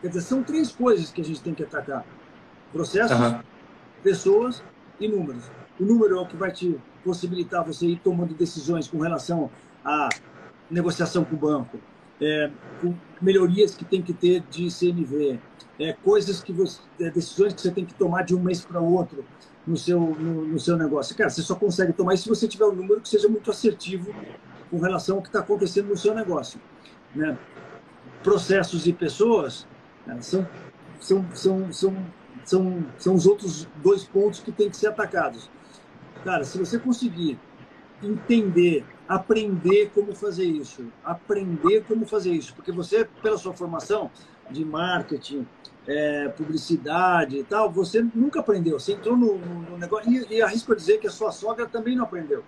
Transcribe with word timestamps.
Quer 0.00 0.08
dizer, 0.08 0.20
são 0.20 0.42
três 0.42 0.70
coisas 0.70 1.10
que 1.10 1.20
a 1.20 1.24
gente 1.24 1.40
tem 1.40 1.54
que 1.54 1.62
atacar: 1.62 2.04
processos, 2.72 3.18
uhum. 3.18 3.40
pessoas 4.02 4.62
e 5.00 5.08
números. 5.08 5.44
O 5.78 5.84
número 5.84 6.18
é 6.18 6.20
o 6.20 6.26
que 6.26 6.36
vai 6.36 6.50
te 6.50 6.78
possibilitar 7.04 7.64
você 7.64 7.86
ir 7.86 8.00
tomando 8.00 8.34
decisões 8.34 8.88
com 8.88 8.98
relação 8.98 9.50
à 9.84 10.08
negociação 10.70 11.24
com 11.24 11.36
o 11.36 11.38
banco, 11.38 11.78
é, 12.20 12.50
com 12.80 12.94
melhorias 13.20 13.74
que 13.74 13.84
tem 13.84 14.02
que 14.02 14.12
ter 14.12 14.42
de 14.50 14.70
CNV, 14.70 15.38
é, 15.78 15.92
coisas 15.92 16.42
que 16.42 16.52
você, 16.52 16.80
é, 17.00 17.10
decisões 17.10 17.54
que 17.54 17.60
você 17.60 17.70
tem 17.70 17.84
que 17.84 17.94
tomar 17.94 18.22
de 18.22 18.34
um 18.34 18.40
mês 18.40 18.64
para 18.64 18.80
o 18.80 18.92
outro 18.92 19.24
no 19.66 19.76
seu, 19.76 20.00
no, 20.00 20.46
no, 20.46 20.58
seu 20.58 20.76
negócio. 20.76 21.16
Cara, 21.16 21.30
você 21.30 21.42
só 21.42 21.54
consegue 21.54 21.92
tomar 21.92 22.14
isso 22.14 22.24
se 22.24 22.28
você 22.28 22.48
tiver 22.48 22.64
um 22.64 22.74
número 22.74 23.00
que 23.00 23.08
seja 23.08 23.28
muito 23.28 23.50
assertivo 23.50 24.12
com 24.70 24.78
relação 24.78 25.16
ao 25.16 25.22
que 25.22 25.28
está 25.28 25.40
acontecendo 25.40 25.88
no 25.88 25.96
seu 25.96 26.14
negócio. 26.14 26.60
Né? 27.14 27.38
Processos 28.22 28.86
e 28.86 28.92
pessoas 28.92 29.66
são, 30.20 30.48
são, 31.00 31.26
são, 31.34 31.72
são, 31.72 31.96
são, 32.44 32.86
são 32.98 33.14
os 33.14 33.26
outros 33.26 33.68
dois 33.82 34.04
pontos 34.04 34.40
que 34.40 34.52
têm 34.52 34.70
que 34.70 34.76
ser 34.76 34.88
atacados. 34.88 35.50
Cara, 36.24 36.44
se 36.44 36.58
você 36.58 36.78
conseguir 36.78 37.38
entender, 38.02 38.84
aprender 39.08 39.90
como 39.94 40.14
fazer 40.14 40.44
isso, 40.44 40.86
aprender 41.04 41.84
como 41.84 42.06
fazer 42.06 42.32
isso, 42.32 42.54
porque 42.54 42.72
você, 42.72 43.04
pela 43.22 43.38
sua 43.38 43.52
formação 43.52 44.10
de 44.50 44.64
marketing, 44.64 45.46
é, 45.86 46.28
publicidade 46.28 47.38
e 47.38 47.44
tal, 47.44 47.70
você 47.70 48.06
nunca 48.14 48.40
aprendeu. 48.40 48.78
Você 48.78 48.92
entrou 48.92 49.16
no, 49.16 49.38
no 49.38 49.78
negócio. 49.78 50.10
E, 50.10 50.34
e 50.34 50.42
arrisco 50.42 50.76
dizer 50.76 50.98
que 50.98 51.06
a 51.06 51.10
sua 51.10 51.32
sogra 51.32 51.66
também 51.66 51.96
não 51.96 52.04
aprendeu. 52.04 52.44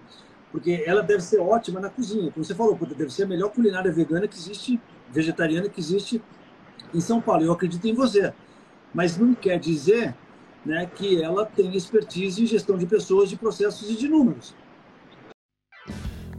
Porque 0.52 0.82
ela 0.84 1.02
deve 1.02 1.22
ser 1.22 1.38
ótima 1.38 1.80
na 1.80 1.88
cozinha. 1.88 2.30
Como 2.30 2.44
você 2.44 2.54
falou, 2.54 2.78
deve 2.96 3.10
ser 3.10 3.22
a 3.22 3.26
melhor 3.26 3.50
culinária 3.50 3.90
vegana 3.90 4.28
que 4.28 4.36
existe, 4.36 4.80
vegetariana 5.10 5.68
que 5.68 5.80
existe 5.80 6.20
em 6.94 7.00
São 7.00 7.20
Paulo. 7.20 7.44
Eu 7.44 7.52
acredito 7.52 7.86
em 7.86 7.94
você. 7.94 8.32
Mas 8.92 9.16
não 9.16 9.34
quer 9.34 9.58
dizer 9.58 10.14
né, 10.64 10.86
que 10.86 11.22
ela 11.22 11.46
tem 11.46 11.74
expertise 11.76 12.42
em 12.42 12.46
gestão 12.46 12.76
de 12.76 12.86
pessoas, 12.86 13.28
de 13.28 13.36
processos 13.36 13.88
e 13.90 13.96
de 13.96 14.08
números. 14.08 14.54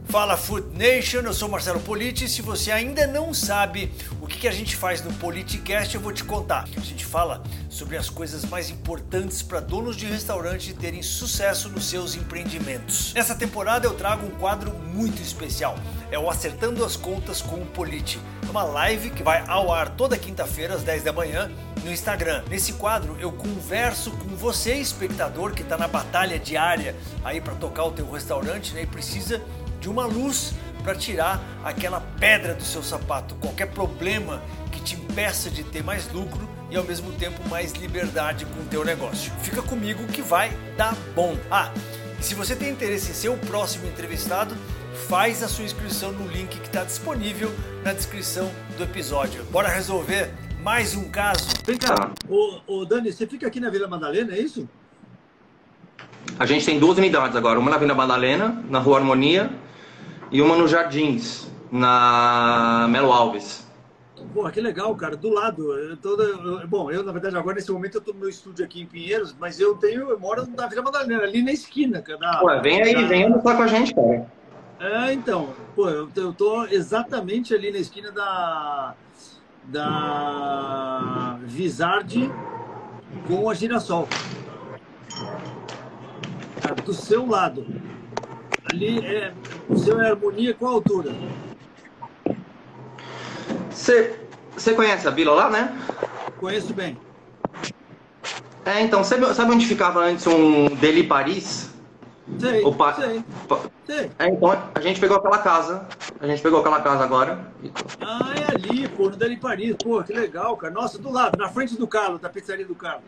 Fala 0.08 0.36
Food 0.36 0.76
Nation, 0.76 1.20
eu 1.20 1.32
sou 1.32 1.48
Marcelo 1.48 1.80
Politi. 1.80 2.28
Se 2.28 2.42
você 2.42 2.70
ainda 2.70 3.06
não 3.06 3.32
sabe 3.32 3.90
o 4.20 4.26
que 4.26 4.46
a 4.46 4.50
gente 4.50 4.76
faz 4.76 5.02
no 5.02 5.12
Politicast, 5.14 5.94
eu 5.94 6.00
vou 6.00 6.12
te 6.12 6.22
contar. 6.22 6.68
A 6.76 6.80
gente 6.80 7.04
fala 7.04 7.42
sobre 7.70 7.96
as 7.96 8.10
coisas 8.10 8.44
mais 8.44 8.68
importantes 8.68 9.40
para 9.42 9.60
donos 9.60 9.96
de 9.96 10.04
restaurante 10.04 10.74
terem 10.74 11.02
sucesso 11.02 11.70
nos 11.70 11.86
seus 11.86 12.14
empreendimentos. 12.14 13.14
Nessa 13.14 13.34
temporada 13.34 13.86
eu 13.86 13.94
trago 13.94 14.26
um 14.26 14.30
quadro 14.30 14.72
muito 14.72 15.22
especial. 15.22 15.76
É 16.10 16.18
o 16.18 16.28
Acertando 16.28 16.84
as 16.84 16.96
Contas 16.96 17.40
com 17.40 17.56
o 17.56 17.66
Politi. 17.66 18.20
É 18.46 18.50
uma 18.50 18.64
live 18.64 19.10
que 19.10 19.22
vai 19.22 19.42
ao 19.46 19.72
ar 19.72 19.90
toda 19.90 20.18
quinta-feira 20.18 20.74
às 20.74 20.82
10 20.82 21.04
da 21.04 21.12
manhã 21.12 21.50
no 21.82 21.90
Instagram. 21.90 22.42
Nesse 22.48 22.74
quadro 22.74 23.16
eu 23.20 23.32
converso 23.32 24.10
com 24.12 24.36
você, 24.36 24.74
espectador, 24.74 25.52
que 25.52 25.62
está 25.62 25.76
na 25.76 25.88
batalha 25.88 26.38
diária 26.38 26.96
aí 27.24 27.40
para 27.40 27.54
tocar 27.54 27.84
o 27.84 27.92
teu 27.92 28.10
restaurante 28.10 28.72
né, 28.74 28.82
e 28.82 28.86
precisa 28.86 29.42
de 29.80 29.88
uma 29.88 30.06
luz 30.06 30.54
para 30.82 30.94
tirar 30.94 31.42
aquela 31.64 32.00
pedra 32.18 32.54
do 32.54 32.64
seu 32.64 32.82
sapato, 32.82 33.34
qualquer 33.36 33.66
problema 33.66 34.42
que 34.70 34.80
te 34.80 34.96
impeça 34.96 35.50
de 35.50 35.62
ter 35.62 35.82
mais 35.82 36.10
lucro 36.12 36.48
e 36.70 36.76
ao 36.76 36.84
mesmo 36.84 37.12
tempo 37.12 37.48
mais 37.48 37.72
liberdade 37.72 38.44
com 38.46 38.60
o 38.60 38.64
teu 38.64 38.84
negócio. 38.84 39.32
Fica 39.42 39.62
comigo 39.62 40.06
que 40.08 40.22
vai 40.22 40.50
dar 40.76 40.96
bom. 41.14 41.36
Ah, 41.50 41.70
se 42.20 42.34
você 42.34 42.56
tem 42.56 42.70
interesse 42.70 43.10
em 43.10 43.14
ser 43.14 43.28
o 43.28 43.36
próximo 43.36 43.86
entrevistado, 43.86 44.56
faz 45.08 45.42
a 45.42 45.48
sua 45.48 45.64
inscrição 45.64 46.12
no 46.12 46.26
link 46.28 46.58
que 46.58 46.66
está 46.66 46.84
disponível 46.84 47.52
na 47.84 47.92
descrição 47.92 48.50
do 48.76 48.84
episódio. 48.84 49.44
Bora 49.44 49.68
resolver 49.68 50.32
mais 50.62 50.94
um 50.94 51.08
caso. 51.08 51.48
Vem 51.66 51.76
cá, 51.76 52.12
ô, 52.28 52.60
ô 52.66 52.84
Dani, 52.84 53.12
você 53.12 53.26
fica 53.26 53.46
aqui 53.46 53.58
na 53.58 53.68
Vila 53.68 53.88
Madalena, 53.88 54.32
é 54.32 54.38
isso? 54.38 54.68
A 56.38 56.46
gente 56.46 56.64
tem 56.64 56.78
duas 56.78 56.96
unidades 56.96 57.36
agora, 57.36 57.58
uma 57.58 57.70
na 57.70 57.78
Vila 57.78 57.94
Madalena, 57.94 58.64
na 58.70 58.78
Rua 58.78 58.98
Harmonia, 58.98 59.50
e 60.30 60.40
uma 60.40 60.56
no 60.56 60.68
Jardins, 60.68 61.50
na 61.70 62.86
Melo 62.88 63.12
Alves. 63.12 63.66
Pô, 64.32 64.48
que 64.50 64.60
legal, 64.60 64.94
cara. 64.94 65.16
Do 65.16 65.30
lado. 65.30 65.76
Eu 65.76 65.96
tô, 65.96 66.14
eu, 66.22 66.66
bom, 66.68 66.90
eu, 66.90 67.02
na 67.02 67.10
verdade, 67.10 67.36
agora 67.36 67.56
nesse 67.56 67.72
momento 67.72 67.96
eu 67.96 68.00
tô 68.00 68.12
no 68.12 68.20
meu 68.20 68.28
estúdio 68.28 68.64
aqui 68.64 68.80
em 68.80 68.86
Pinheiros, 68.86 69.34
mas 69.38 69.58
eu 69.58 69.74
tenho, 69.74 70.08
eu 70.10 70.18
moro 70.18 70.46
na 70.56 70.68
Vila 70.68 70.82
Madalena, 70.82 71.24
ali 71.24 71.42
na 71.42 71.52
esquina, 71.52 72.00
cara. 72.00 72.38
Pô, 72.38 72.60
vem 72.60 72.80
aí, 72.80 72.94
da... 72.94 73.02
vem 73.08 73.24
almoçar 73.24 73.56
com 73.56 73.62
a 73.62 73.66
gente, 73.66 73.92
cara. 73.92 74.26
É, 74.78 75.12
então. 75.12 75.50
Pô, 75.74 75.88
eu, 75.88 76.08
eu 76.14 76.32
tô 76.32 76.64
exatamente 76.66 77.52
ali 77.52 77.72
na 77.72 77.78
esquina 77.78 78.12
da. 78.12 78.94
Da 79.64 81.38
Vizarde 81.42 82.30
com 83.26 83.48
a 83.48 83.54
Girassol. 83.54 84.08
Do 86.84 86.92
seu 86.92 87.26
lado. 87.26 87.66
Ali 88.70 88.98
é. 89.04 89.32
O 89.68 89.76
seu 89.76 90.00
é 90.00 90.10
harmonia 90.10 90.54
qual 90.54 90.74
altura? 90.74 91.12
Você 93.70 94.74
conhece 94.74 95.06
a 95.08 95.10
vila 95.10 95.32
lá, 95.32 95.50
né? 95.50 95.76
Conheço 96.38 96.72
bem. 96.72 96.96
É, 98.64 98.80
então, 98.80 99.02
sabe, 99.02 99.26
sabe 99.34 99.52
onde 99.52 99.66
ficava 99.66 100.00
antes 100.00 100.26
um 100.26 100.66
Deli 100.76 101.02
Paris? 101.02 101.71
Sei, 102.38 102.64
o 102.64 102.74
pa... 102.74 102.94
sei, 102.94 103.24
sei. 103.86 104.10
É, 104.18 104.28
então, 104.28 104.70
a 104.74 104.80
gente 104.80 105.00
pegou 105.00 105.16
aquela 105.16 105.38
casa. 105.38 105.86
A 106.20 106.26
gente 106.26 106.42
pegou 106.42 106.60
aquela 106.60 106.80
casa 106.80 107.04
agora. 107.04 107.52
Ah, 108.00 108.32
é 108.36 108.52
ali, 108.52 108.88
pô, 108.88 109.10
no 109.10 109.16
Deli 109.16 109.36
Paris. 109.36 109.76
Pô, 109.82 110.02
que 110.02 110.12
legal, 110.12 110.56
cara. 110.56 110.72
Nossa, 110.72 110.98
do 110.98 111.10
lado, 111.10 111.38
na 111.38 111.48
frente 111.48 111.76
do 111.76 111.86
Carlos, 111.86 112.20
da 112.20 112.28
pizzaria 112.28 112.66
do 112.66 112.74
Carlos. 112.74 113.04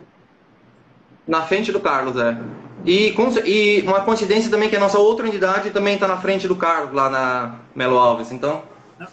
Na 1.27 1.43
frente 1.43 1.73
do 1.73 1.81
Carlos, 1.81 2.17
é. 2.17 2.37
E, 2.85 3.15
e 3.47 3.83
uma 3.83 4.03
coincidência 4.03 4.51
também 4.51 4.69
que 4.69 4.77
a 4.77 4.81
nossa 4.81 4.99
outra 4.99 5.27
unidade 5.27 5.71
também 5.71 5.95
está 5.95 6.07
na 6.07 6.19
frente 6.19 6.47
do 6.47 6.55
Carlos, 6.55 6.93
lá 6.93 7.09
na 7.09 7.55
Melo 7.75 7.97
Alves, 7.97 8.31
então. 8.31 8.63
Na, 8.99 9.09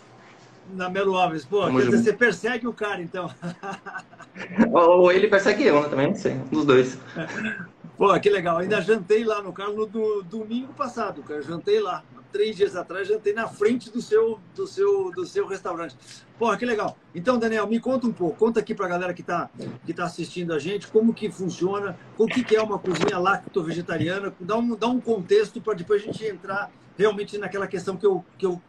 na 0.73 0.89
Melo 0.89 1.15
Alves, 1.15 1.45
pô, 1.45 1.65
quer 1.67 1.85
dizer, 1.85 1.97
você 2.03 2.13
persegue 2.13 2.67
o 2.67 2.73
cara, 2.73 3.01
então. 3.01 3.31
Ou 4.73 5.09
ele 5.09 5.29
persegue 5.29 5.63
eu, 5.63 5.81
né? 5.81 5.87
Também 5.87 6.07
não 6.07 6.15
sei, 6.15 6.33
um 6.33 6.49
dos 6.49 6.65
dois. 6.65 6.97
Pô, 8.01 8.19
que 8.19 8.31
legal. 8.31 8.57
Ainda 8.57 8.81
jantei 8.81 9.23
lá 9.23 9.43
no 9.43 9.53
Carlos 9.53 9.87
no 9.91 10.23
domingo 10.23 10.73
passado, 10.73 11.21
cara. 11.21 11.39
Jantei 11.43 11.79
lá 11.79 12.03
três 12.31 12.55
dias 12.55 12.75
atrás, 12.75 13.07
jantei 13.07 13.31
na 13.31 13.47
frente 13.47 13.91
do 13.91 14.01
seu, 14.01 14.39
do 14.55 14.65
seu, 14.65 15.11
do 15.11 15.23
seu 15.23 15.45
restaurante. 15.45 15.95
Porra, 16.39 16.57
que 16.57 16.65
legal. 16.65 16.97
Então, 17.13 17.37
Daniel, 17.37 17.67
me 17.67 17.79
conta 17.79 18.07
um 18.07 18.11
pouco. 18.11 18.35
Conta 18.39 18.59
aqui 18.59 18.73
para 18.73 18.87
a 18.87 18.89
galera 18.89 19.13
que 19.13 19.21
está 19.21 19.51
que 19.85 19.93
tá 19.93 20.05
assistindo 20.05 20.51
a 20.51 20.57
gente 20.57 20.87
como 20.87 21.13
que 21.13 21.29
funciona, 21.29 21.95
o 22.17 22.25
que, 22.25 22.43
que 22.43 22.55
é 22.55 22.61
uma 22.63 22.79
cozinha 22.79 23.19
lacto-vegetariana. 23.19 24.33
Dá 24.39 24.57
um, 24.57 24.75
dá 24.75 24.87
um 24.87 24.99
contexto 24.99 25.61
para 25.61 25.75
depois 25.75 26.01
a 26.01 26.05
gente 26.07 26.25
entrar 26.25 26.71
realmente 26.97 27.37
naquela 27.37 27.67
questão 27.67 27.95
que 27.95 28.07
eu, 28.07 28.25
que 28.35 28.47
eu 28.47 28.59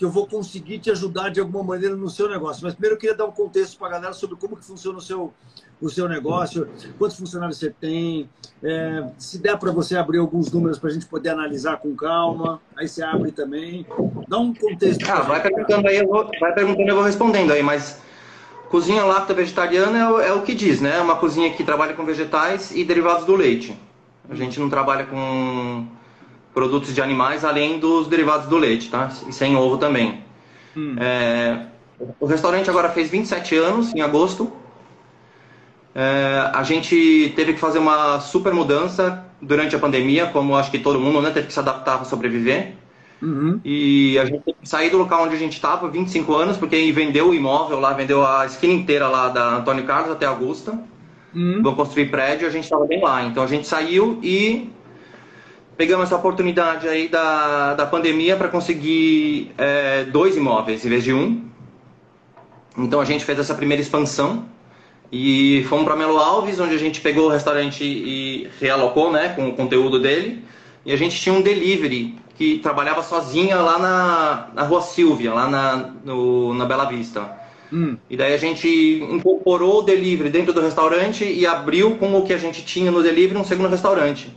que 0.00 0.04
eu 0.06 0.10
vou 0.10 0.26
conseguir 0.26 0.78
te 0.78 0.90
ajudar 0.90 1.28
de 1.28 1.40
alguma 1.40 1.62
maneira 1.62 1.94
no 1.94 2.08
seu 2.08 2.26
negócio. 2.26 2.64
Mas 2.64 2.72
primeiro 2.72 2.94
eu 2.94 2.98
queria 2.98 3.14
dar 3.14 3.26
um 3.26 3.30
contexto 3.30 3.76
para 3.76 3.88
a 3.88 3.90
galera 3.90 4.14
sobre 4.14 4.34
como 4.34 4.56
que 4.56 4.64
funciona 4.64 4.96
o 4.96 5.00
seu, 5.02 5.30
o 5.78 5.90
seu 5.90 6.08
negócio, 6.08 6.66
quantos 6.98 7.18
funcionários 7.18 7.58
você 7.58 7.68
tem, 7.68 8.26
é, 8.62 9.04
se 9.18 9.38
der 9.38 9.58
para 9.58 9.70
você 9.70 9.98
abrir 9.98 10.16
alguns 10.16 10.50
números 10.50 10.78
para 10.78 10.88
a 10.88 10.92
gente 10.94 11.04
poder 11.04 11.28
analisar 11.28 11.76
com 11.80 11.94
calma, 11.94 12.62
aí 12.78 12.88
você 12.88 13.02
abre 13.02 13.30
também. 13.30 13.84
Dá 14.26 14.38
um 14.38 14.54
contexto. 14.54 15.04
Ah, 15.06 15.20
vai 15.20 15.42
perguntando 15.42 15.86
aí, 15.86 15.98
eu 15.98 16.08
vou, 16.08 16.30
vai 16.40 16.54
perguntando 16.54 16.88
eu 16.88 16.94
vou 16.94 17.04
respondendo 17.04 17.52
aí, 17.52 17.62
mas 17.62 18.00
cozinha 18.70 19.04
lacta 19.04 19.34
vegetariana 19.34 19.98
é 19.98 20.08
o, 20.08 20.18
é 20.18 20.32
o 20.32 20.40
que 20.40 20.54
diz, 20.54 20.80
né? 20.80 20.96
É 20.96 21.00
uma 21.02 21.16
cozinha 21.16 21.52
que 21.52 21.62
trabalha 21.62 21.92
com 21.92 22.06
vegetais 22.06 22.70
e 22.70 22.82
derivados 22.84 23.26
do 23.26 23.36
leite. 23.36 23.78
A 24.30 24.34
gente 24.34 24.58
não 24.58 24.70
trabalha 24.70 25.04
com 25.04 25.86
produtos 26.52 26.94
de 26.94 27.00
animais 27.00 27.44
além 27.44 27.78
dos 27.78 28.06
derivados 28.08 28.46
do 28.46 28.56
leite, 28.56 28.90
tá? 28.90 29.10
E 29.28 29.32
sem 29.32 29.56
ovo 29.56 29.78
também. 29.78 30.22
Hum. 30.76 30.96
É, 30.98 31.66
o 32.18 32.26
restaurante 32.26 32.68
agora 32.68 32.88
fez 32.90 33.10
27 33.10 33.56
anos, 33.56 33.94
em 33.94 34.00
agosto. 34.00 34.52
É, 35.94 36.50
a 36.52 36.62
gente 36.62 37.32
teve 37.34 37.54
que 37.54 37.60
fazer 37.60 37.78
uma 37.78 38.20
super 38.20 38.52
mudança 38.52 39.24
durante 39.40 39.74
a 39.74 39.78
pandemia, 39.78 40.26
como 40.26 40.56
acho 40.56 40.70
que 40.70 40.78
todo 40.78 41.00
mundo 41.00 41.20
né, 41.20 41.30
teve 41.30 41.48
que 41.48 41.52
se 41.52 41.58
adaptar 41.58 41.96
para 41.96 42.04
sobreviver. 42.04 42.74
Uhum. 43.20 43.60
E 43.64 44.18
a 44.18 44.24
gente 44.24 44.42
teve 44.44 44.56
que 44.62 44.68
sair 44.68 44.88
do 44.88 44.96
local 44.96 45.24
onde 45.24 45.34
a 45.34 45.38
gente 45.38 45.52
estava, 45.52 45.88
25 45.88 46.34
anos, 46.34 46.56
porque 46.56 46.90
vendeu 46.92 47.28
o 47.28 47.34
imóvel 47.34 47.78
lá, 47.78 47.92
vendeu 47.92 48.26
a 48.26 48.46
esquina 48.46 48.72
inteira 48.72 49.08
lá 49.08 49.28
da 49.28 49.56
Antônio 49.56 49.84
Carlos 49.84 50.12
até 50.12 50.26
Augusta. 50.26 50.78
Uhum. 51.34 51.62
Vão 51.62 51.74
construir 51.74 52.06
prédio, 52.06 52.46
a 52.46 52.50
gente 52.50 52.64
estava 52.64 52.86
bem 52.86 53.00
lá. 53.02 53.24
Então 53.24 53.42
a 53.42 53.46
gente 53.46 53.66
saiu 53.66 54.18
e 54.22 54.70
pegamos 55.80 56.04
essa 56.04 56.16
oportunidade 56.16 56.86
aí 56.86 57.08
da, 57.08 57.72
da 57.72 57.86
pandemia 57.86 58.36
para 58.36 58.48
conseguir 58.48 59.50
é, 59.56 60.04
dois 60.04 60.36
imóveis 60.36 60.84
em 60.84 60.90
vez 60.90 61.02
de 61.02 61.14
um. 61.14 61.42
Então 62.76 63.00
a 63.00 63.04
gente 63.06 63.24
fez 63.24 63.38
essa 63.38 63.54
primeira 63.54 63.80
expansão 63.80 64.44
e 65.10 65.64
fomos 65.70 65.86
para 65.86 65.96
Melo 65.96 66.18
Alves, 66.18 66.60
onde 66.60 66.74
a 66.74 66.78
gente 66.78 67.00
pegou 67.00 67.28
o 67.28 67.30
restaurante 67.30 67.82
e 67.82 68.50
realocou 68.60 69.10
né, 69.10 69.30
com 69.30 69.48
o 69.48 69.54
conteúdo 69.54 69.98
dele. 69.98 70.44
E 70.84 70.92
a 70.92 70.96
gente 70.96 71.18
tinha 71.18 71.34
um 71.34 71.40
delivery 71.40 72.14
que 72.36 72.58
trabalhava 72.58 73.02
sozinha 73.02 73.56
lá 73.56 73.78
na, 73.78 74.48
na 74.52 74.62
Rua 74.64 74.82
Silvia, 74.82 75.32
lá 75.32 75.48
na, 75.48 75.76
no, 76.04 76.52
na 76.52 76.66
Bela 76.66 76.84
Vista. 76.84 77.26
Hum. 77.72 77.96
E 78.10 78.18
daí 78.18 78.34
a 78.34 78.38
gente 78.38 78.68
incorporou 79.10 79.78
o 79.78 79.82
delivery 79.82 80.28
dentro 80.28 80.52
do 80.52 80.60
restaurante 80.60 81.24
e 81.24 81.46
abriu 81.46 81.96
com 81.96 82.14
o 82.18 82.26
que 82.26 82.34
a 82.34 82.38
gente 82.38 82.62
tinha 82.66 82.90
no 82.90 83.02
delivery 83.02 83.40
um 83.40 83.44
segundo 83.44 83.70
restaurante. 83.70 84.30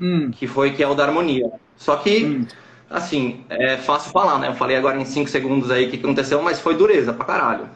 Hum. 0.00 0.30
Que 0.30 0.46
foi 0.46 0.72
que 0.72 0.82
é 0.82 0.88
o 0.88 0.94
da 0.94 1.04
Harmonia. 1.04 1.50
Só 1.76 1.96
que, 1.96 2.24
hum. 2.24 2.46
assim, 2.88 3.44
é 3.48 3.76
fácil 3.76 4.10
falar, 4.12 4.38
né? 4.38 4.48
Eu 4.48 4.54
falei 4.54 4.76
agora 4.76 5.00
em 5.00 5.04
5 5.04 5.28
segundos 5.28 5.70
aí 5.70 5.86
o 5.86 5.90
que 5.90 5.96
aconteceu, 5.96 6.42
mas 6.42 6.60
foi 6.60 6.76
dureza 6.76 7.12
pra 7.12 7.24
caralho. 7.24 7.68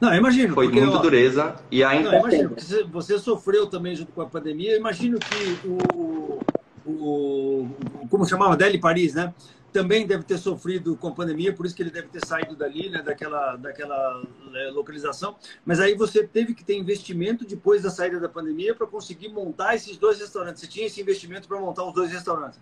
Não, 0.00 0.14
imagino. 0.14 0.54
Foi 0.54 0.66
porque, 0.66 0.80
muita 0.80 0.98
ó, 0.98 1.00
dureza 1.00 1.54
e 1.70 1.82
ainda. 1.82 2.12
Não, 2.12 2.18
imagino, 2.20 2.54
você 2.92 3.18
sofreu 3.18 3.66
também 3.66 3.94
junto 3.94 4.12
com 4.12 4.20
a 4.20 4.26
pandemia. 4.26 4.76
imagino 4.76 5.18
que 5.18 5.66
o, 5.66 6.38
o, 6.86 7.68
como 8.10 8.26
chamava 8.26 8.56
Deli 8.56 8.78
Paris, 8.78 9.14
né? 9.14 9.32
Também 9.76 10.06
deve 10.06 10.24
ter 10.24 10.38
sofrido 10.38 10.96
com 10.96 11.08
a 11.08 11.12
pandemia, 11.12 11.52
por 11.52 11.66
isso 11.66 11.74
que 11.76 11.82
ele 11.82 11.90
deve 11.90 12.08
ter 12.08 12.24
saído 12.24 12.56
dali, 12.56 12.88
né, 12.88 13.02
daquela, 13.02 13.56
daquela 13.56 14.22
é, 14.54 14.70
localização. 14.70 15.36
Mas 15.66 15.80
aí 15.80 15.94
você 15.94 16.26
teve 16.26 16.54
que 16.54 16.64
ter 16.64 16.78
investimento 16.78 17.44
depois 17.44 17.82
da 17.82 17.90
saída 17.90 18.18
da 18.18 18.26
pandemia 18.26 18.74
para 18.74 18.86
conseguir 18.86 19.28
montar 19.28 19.74
esses 19.74 19.98
dois 19.98 20.18
restaurantes. 20.18 20.62
Você 20.62 20.66
tinha 20.66 20.86
esse 20.86 20.98
investimento 20.98 21.46
para 21.46 21.60
montar 21.60 21.84
os 21.84 21.92
dois 21.92 22.10
restaurantes? 22.10 22.58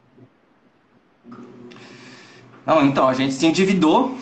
Não, 2.66 2.84
então, 2.84 3.06
a 3.06 3.14
gente 3.14 3.32
se 3.32 3.46
endividou. 3.46 4.18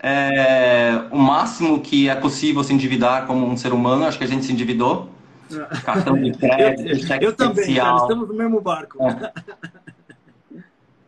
É, 0.00 1.04
o 1.12 1.18
máximo 1.18 1.80
que 1.80 2.08
é 2.08 2.16
possível 2.16 2.64
se 2.64 2.72
endividar 2.72 3.28
como 3.28 3.46
um 3.46 3.56
ser 3.56 3.72
humano, 3.72 4.06
acho 4.06 4.18
que 4.18 4.24
a 4.24 4.28
gente 4.28 4.44
se 4.44 4.50
endividou. 4.50 5.08
Cartão 5.84 6.20
de 6.20 6.32
crédito, 6.36 7.12
eu, 7.12 7.30
eu 7.30 7.32
também, 7.32 7.76
cara, 7.76 7.96
estamos 7.96 8.26
no 8.26 8.34
mesmo 8.34 8.60
barco. 8.60 8.98
É 9.00 9.88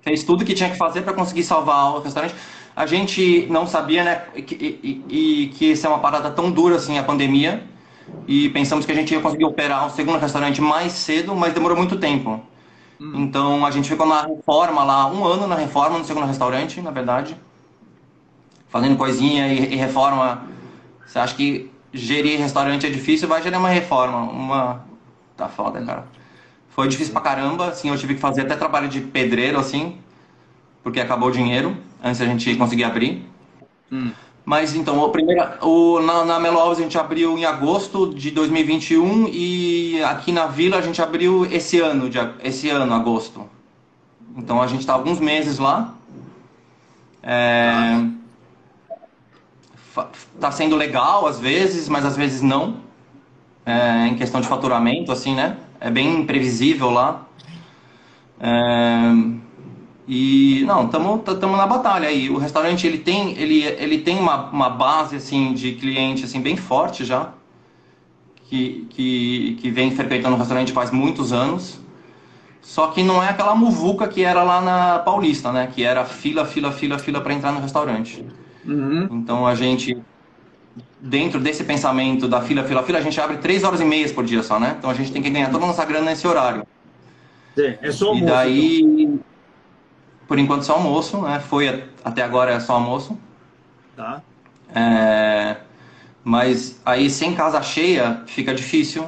fez 0.02 0.25
tudo 0.25 0.44
que 0.44 0.55
tinha 0.55 0.70
que 0.70 0.76
fazer 0.76 1.02
para 1.02 1.12
conseguir 1.12 1.43
salvar 1.43 1.94
o 1.94 2.00
restaurante. 2.00 2.35
A 2.75 2.87
gente 2.87 3.47
não 3.50 3.67
sabia, 3.67 4.05
né, 4.05 4.14
que, 4.47 4.55
e, 4.55 5.05
e, 5.08 5.47
que 5.49 5.73
isso 5.73 5.87
é 5.87 5.91
uma 5.91 5.99
parada 5.99 6.31
tão 6.31 6.50
dura 6.50 6.76
assim, 6.76 6.99
a 6.99 7.02
pandemia. 7.02 7.64
E 8.26 8.49
pensamos 8.50 8.85
que 8.85 8.93
a 8.93 8.94
gente 8.94 9.12
ia 9.12 9.20
conseguir 9.20 9.44
operar 9.44 9.87
o 9.87 9.91
segundo 9.91 10.19
restaurante 10.19 10.61
mais 10.61 10.93
cedo, 10.93 11.35
mas 11.35 11.52
demorou 11.52 11.76
muito 11.76 11.97
tempo. 11.97 12.41
Hum. 13.00 13.12
Então 13.17 13.64
a 13.64 13.70
gente 13.70 13.88
ficou 13.88 14.06
na 14.06 14.23
reforma 14.23 14.82
lá, 14.85 15.06
um 15.06 15.25
ano 15.25 15.47
na 15.47 15.55
reforma 15.55 15.99
no 15.99 16.05
segundo 16.05 16.26
restaurante, 16.26 16.81
na 16.81 16.91
verdade. 16.91 17.37
Fazendo 18.69 18.97
coisinha 18.97 19.49
e, 19.49 19.75
e 19.75 19.76
reforma. 19.76 20.43
Você 21.06 21.19
acha 21.19 21.35
que 21.35 21.70
gerir 21.93 22.38
restaurante 22.38 22.87
é 22.87 22.91
difícil? 22.91 23.29
Vai 23.29 23.43
gerir 23.43 23.58
uma 23.58 23.69
reforma. 23.69 24.19
Uma. 24.19 24.85
Tá 25.37 25.49
foda, 25.49 25.81
cara. 25.82 26.19
Foi 26.81 26.88
difícil 26.88 27.12
pra 27.12 27.21
caramba, 27.21 27.67
assim, 27.67 27.91
eu 27.91 27.99
tive 27.99 28.15
que 28.15 28.21
fazer 28.23 28.41
até 28.41 28.56
trabalho 28.56 28.88
de 28.88 29.03
pedreiro, 29.03 29.59
assim, 29.59 29.99
porque 30.82 30.99
acabou 30.99 31.29
o 31.29 31.31
dinheiro 31.31 31.77
antes 32.03 32.21
da 32.21 32.25
gente 32.25 32.56
conseguir 32.56 32.85
abrir. 32.85 33.23
Hum. 33.93 34.12
Mas 34.47 34.75
então, 34.75 34.99
o 34.99 35.11
primeiro, 35.11 35.43
o, 35.61 36.00
na, 36.00 36.25
na 36.25 36.41
Melo 36.41 36.59
Alves 36.59 36.79
a 36.79 36.82
gente 36.82 36.97
abriu 36.97 37.37
em 37.37 37.44
agosto 37.44 38.15
de 38.15 38.31
2021 38.31 39.29
e 39.31 40.03
aqui 40.05 40.32
na 40.32 40.47
Vila 40.47 40.79
a 40.79 40.81
gente 40.81 41.03
abriu 41.03 41.44
esse 41.53 41.79
ano, 41.79 42.09
de, 42.09 42.19
esse 42.43 42.71
ano, 42.71 42.94
agosto. 42.94 43.47
Então 44.35 44.62
a 44.62 44.67
gente 44.67 44.81
está 44.81 44.94
alguns 44.94 45.21
meses 45.21 45.59
lá. 45.59 45.93
É, 47.23 48.06
tá 50.41 50.50
sendo 50.50 50.76
legal 50.76 51.26
às 51.26 51.38
vezes, 51.38 51.91
mas 51.91 52.06
às 52.06 52.17
vezes 52.17 52.41
não. 52.41 52.76
É, 53.67 54.06
em 54.06 54.15
questão 54.15 54.41
de 54.41 54.49
faturamento, 54.49 55.12
assim, 55.12 55.35
né? 55.35 55.59
É 55.81 55.91
bem 55.91 56.21
imprevisível 56.21 56.91
lá. 56.91 57.27
É, 58.38 59.41
e 60.06 60.65
não, 60.67 60.87
estamos 60.87 61.56
na 61.56 61.67
batalha 61.67 62.09
aí. 62.09 62.29
O 62.29 62.37
restaurante 62.37 62.87
ele 62.87 62.99
tem, 62.99 63.38
ele, 63.38 63.62
ele 63.62 63.99
tem 63.99 64.19
uma, 64.19 64.50
uma 64.50 64.69
base 64.69 65.17
assim 65.17 65.53
de 65.55 65.73
cliente 65.73 66.25
assim 66.25 66.41
bem 66.41 66.56
forte 66.56 67.05
já, 67.05 67.31
que, 68.49 68.87
que, 68.91 69.59
que 69.61 69.71
vem 69.71 69.93
frequentando 69.93 70.35
o 70.35 70.38
restaurante 70.38 70.73
faz 70.73 70.91
muitos 70.91 71.32
anos. 71.32 71.81
Só 72.61 72.88
que 72.88 73.03
não 73.03 73.23
é 73.23 73.29
aquela 73.29 73.55
muvuca 73.55 74.06
que 74.06 74.23
era 74.23 74.43
lá 74.43 74.61
na 74.61 74.99
Paulista, 74.99 75.50
né? 75.50 75.69
Que 75.73 75.83
era 75.83 76.05
fila, 76.05 76.44
fila, 76.44 76.71
fila, 76.73 76.99
fila 76.99 77.21
para 77.21 77.33
entrar 77.33 77.53
no 77.53 77.61
restaurante. 77.61 78.25
Uhum. 78.67 79.09
Então 79.11 79.47
a 79.47 79.55
gente 79.55 79.97
dentro 81.00 81.41
desse 81.41 81.64
pensamento 81.64 82.29
da 82.29 82.43
fila, 82.43 82.62
fila, 82.64 82.82
fila, 82.82 82.99
a 82.99 83.02
gente 83.02 83.20
abre 83.20 83.38
três 83.38 83.64
horas 83.64 83.81
e 83.81 83.85
meia 83.85 84.08
por 84.11 84.25
dia 84.25 84.43
só, 84.43 84.61
né? 84.61 84.76
Então 84.79 84.91
a 84.91 84.94
gente 84.94 85.11
tem 85.11 85.23
que 85.23 85.31
ganhar 85.31 85.50
toda 85.50 85.64
a 85.64 85.69
nossa 85.69 85.85
grana 85.85 86.06
nesse 86.11 86.26
horário. 86.26 86.67
Sim, 87.55 87.75
é 87.81 87.91
só 87.91 88.08
almoço. 88.08 88.25
E 88.25 88.26
daí, 88.26 88.81
então. 88.82 89.20
por 90.29 90.38
enquanto 90.38 90.62
só 90.62 90.75
almoço, 90.75 91.20
né? 91.23 91.41
Foi 91.41 91.85
até 92.05 92.23
agora 92.23 92.52
é 92.52 92.61
só 92.61 92.75
almoço. 92.75 93.19
Tá. 93.97 94.23
É, 94.75 95.56
mas 96.23 96.81
aí 96.85 97.11
sem 97.11 97.35
casa 97.35 97.61
cheia 97.62 98.23
fica 98.26 98.55
difícil 98.55 99.06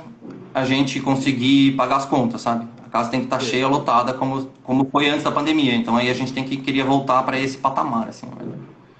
a 0.55 0.65
gente 0.65 1.01
conseguir 1.01 1.73
pagar 1.73 1.97
as 1.97 2.05
contas, 2.05 2.41
sabe? 2.41 2.67
A 2.85 2.89
casa 2.91 3.11
tem 3.11 3.21
que 3.21 3.27
estar 3.27 3.39
tá 3.39 3.45
cheia, 3.45 3.67
lotada, 3.67 4.13
como, 4.13 4.51
como 4.63 4.89
foi 4.91 5.09
antes 5.09 5.25
da 5.25 5.31
pandemia. 5.31 5.75
Então 5.75 5.97
aí 5.97 6.11
a 6.11 6.15
gente 6.15 6.33
tem 6.33 6.45
que 6.45 6.57
queria 6.57 6.85
voltar 6.85 7.23
para 7.23 7.39
esse 7.39 7.57
patamar, 7.57 8.09
assim. 8.09 8.27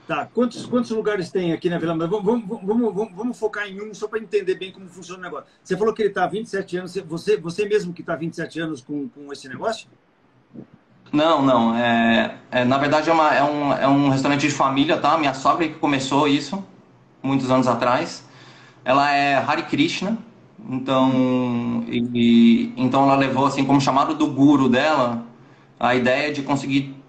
Tá, 0.07 0.29
quantos, 0.35 0.67
quantos 0.67 0.91
lugares 0.91 1.31
tem 1.31 1.53
aqui 1.53 1.71
na 1.71 1.79
Vila 1.79 1.95
Madalena? 1.95 2.23
Vamos, 2.23 2.45
vamos, 2.49 2.95
vamos, 2.95 3.13
vamos, 3.15 3.39
focar 3.39 3.69
em 3.69 3.81
um 3.81 3.95
só 3.95 4.09
para 4.09 4.19
entender 4.19 4.57
bem 4.57 4.73
como 4.73 4.89
funciona 4.89 5.21
o 5.21 5.23
negócio. 5.23 5.47
Você 5.63 5.77
falou 5.77 5.95
que 5.95 6.03
ele 6.03 6.09
está 6.09 6.25
há 6.25 6.27
27 6.27 6.77
anos, 6.77 6.97
você, 7.07 7.37
você 7.37 7.69
mesmo 7.69 7.93
que 7.93 8.01
está 8.01 8.15
há 8.15 8.17
27 8.17 8.61
anos 8.61 8.81
com, 8.81 9.09
com 9.09 9.33
esse 9.33 9.49
negócio? 9.49 9.89
Não, 11.13 11.41
não. 11.43 11.77
É, 11.77 12.37
é, 12.51 12.65
na 12.65 12.79
verdade 12.79 13.11
é, 13.11 13.13
uma, 13.13 13.35
é, 13.35 13.45
um, 13.45 13.73
é 13.75 13.87
um 13.87 14.09
restaurante 14.09 14.41
de 14.41 14.51
família, 14.51 14.97
tá? 14.97 15.17
Minha 15.17 15.35
sogra 15.35 15.69
que 15.69 15.75
começou 15.75 16.27
isso, 16.27 16.65
muitos 17.23 17.49
anos 17.51 17.69
atrás. 17.69 18.25
Ela 18.85 19.15
é 19.15 19.37
Hare 19.37 19.63
Krishna, 19.65 20.19
então, 20.69 21.85
e, 21.87 22.73
então 22.77 23.05
ela 23.05 23.15
levou 23.15 23.47
assim 23.47 23.65
como 23.65 23.81
chamado 23.81 24.15
do 24.15 24.27
guru 24.27 24.69
dela 24.69 25.25
a 25.79 25.95
ideia 25.95 26.33
de 26.33 26.43
conseguir 26.43 27.02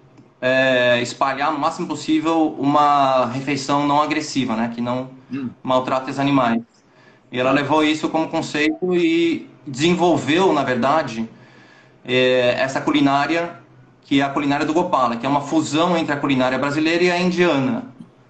é, 0.45 1.01
espalhar 1.01 1.53
no 1.53 1.57
máximo 1.57 1.87
possível 1.87 2.53
uma 2.59 3.27
refeição 3.27 3.87
não 3.87 4.01
agressiva, 4.01 4.57
né? 4.57 4.73
Que 4.75 4.81
não 4.81 5.09
hum. 5.31 5.49
maltrata 5.63 6.11
os 6.11 6.19
animais. 6.19 6.61
E 7.31 7.39
ela 7.39 7.51
levou 7.51 7.81
isso 7.81 8.09
como 8.09 8.27
conceito 8.27 8.93
e 8.93 9.47
desenvolveu, 9.65 10.51
na 10.51 10.61
verdade, 10.61 11.29
é, 12.03 12.55
essa 12.59 12.81
culinária 12.81 13.61
que 14.01 14.19
é 14.19 14.23
a 14.23 14.29
culinária 14.29 14.65
do 14.65 14.73
Gopala, 14.73 15.15
que 15.15 15.25
é 15.25 15.29
uma 15.29 15.39
fusão 15.39 15.95
entre 15.95 16.13
a 16.13 16.17
culinária 16.17 16.59
brasileira 16.59 17.05
e 17.05 17.09
a 17.09 17.17
indiana. 17.17 17.85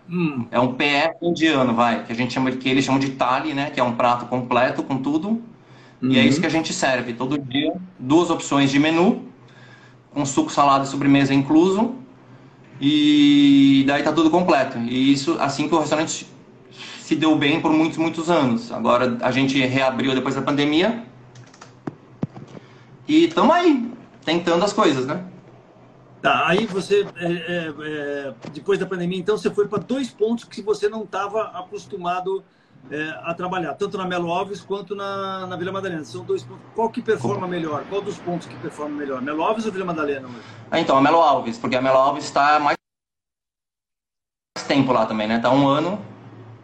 Hum. 0.08 0.46
É 0.52 0.60
um 0.60 0.76
PF 0.76 1.16
indiano, 1.20 1.74
vai, 1.74 2.04
que 2.04 2.12
a 2.12 2.16
gente 2.16 2.32
chama 2.32 2.52
que 2.52 2.70
eles 2.70 2.86
chamam 2.86 3.00
de 3.00 3.10
thali, 3.10 3.56
né? 3.56 3.72
Que 3.72 3.80
é 3.80 3.84
um 3.84 3.96
prato 3.96 4.28
completo 4.28 4.84
com 4.84 5.00
tudo. 5.00 5.42
Uhum. 6.00 6.12
E 6.12 6.20
é 6.20 6.24
isso 6.24 6.36
uhum. 6.36 6.42
que 6.42 6.48
a 6.48 6.52
gente 6.52 6.72
serve 6.72 7.14
todo 7.14 7.40
dia, 7.40 7.74
duas 7.98 8.30
opções 8.30 8.70
de 8.70 8.78
menu, 8.78 9.24
com 10.12 10.24
suco, 10.28 10.52
salada 10.52 10.84
e 10.84 10.88
sobremesa 10.88 11.34
incluso, 11.34 12.03
e 12.80 13.84
daí 13.88 14.04
tá 14.04 14.12
tudo 14.12 14.30
completo. 14.30 14.78
E 14.78 15.12
isso, 15.14 15.38
assim 15.40 15.68
que 15.68 15.76
o 15.76 15.80
restaurante 15.80 16.28
se 17.00 17.16
deu 17.16 17.36
bem 17.36 17.62
por 17.62 17.72
muitos, 17.72 17.98
muitos 17.98 18.30
anos. 18.30 18.72
Agora 18.72 19.18
a 19.22 19.32
gente 19.32 19.60
reabriu 19.60 20.16
depois 20.16 20.36
da 20.36 20.42
pandemia. 20.42 21.04
E 23.08 23.26
estamos 23.26 23.54
aí, 23.54 23.92
tentando 24.24 24.64
as 24.64 24.74
coisas, 24.74 25.06
né? 25.06 25.24
Tá, 26.22 26.48
aí 26.48 26.66
você, 26.66 27.06
é, 27.18 27.26
é, 27.26 27.74
é, 27.82 28.34
depois 28.54 28.80
da 28.80 28.86
pandemia, 28.86 29.20
então 29.20 29.38
você 29.38 29.50
foi 29.50 29.68
para 29.68 29.84
dois 29.84 30.10
pontos 30.10 30.46
que 30.46 30.62
você 30.62 30.88
não 30.88 31.04
estava 31.04 31.42
acostumado 31.60 32.44
é, 32.92 33.10
a 33.24 33.34
trabalhar, 33.34 33.74
tanto 33.76 33.98
na 33.98 34.06
Melo 34.06 34.32
Alves 34.32 34.62
quanto 34.62 34.96
na, 34.96 35.48
na 35.48 35.56
Vila 35.56 35.72
Madalena. 35.72 36.04
São 36.04 36.24
dois 36.24 36.44
pontos. 36.44 36.64
Qual 36.76 36.90
que 36.90 37.02
performa 37.02 37.48
melhor? 37.48 37.84
Qual 37.90 38.02
dos 38.02 38.18
pontos 38.18 38.48
que 38.48 38.56
performa 38.58 38.96
melhor? 38.96 39.22
Melo 39.22 39.44
Alves 39.44 39.66
ou 39.66 39.72
Vila 39.72 39.86
Madalena 39.86 40.28
hoje? 40.28 40.42
Ah, 40.70 40.80
então, 40.80 40.98
a 40.98 41.02
Melo 41.02 41.22
Alves, 41.22 41.58
porque 41.58 41.76
a 41.76 41.82
Melo 41.82 41.98
Alves 41.98 42.26
está 42.26 42.60
mais 42.60 42.76
tempo 44.68 44.92
lá 44.92 45.06
também, 45.06 45.28
né? 45.28 45.38
Está 45.38 45.52
um 45.52 45.68
ano 45.68 46.00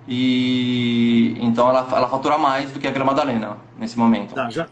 e 0.08 1.36
então 1.40 1.70
ela, 1.70 1.88
ela 1.92 2.10
fatura 2.10 2.38
mais 2.38 2.72
do 2.72 2.80
que 2.80 2.88
a 2.88 2.92
Vila 2.92 3.06
Madalena 3.06 3.58
nesse 3.78 3.98
momento. 3.98 4.34
Tá, 4.34 4.50
já, 4.50 4.68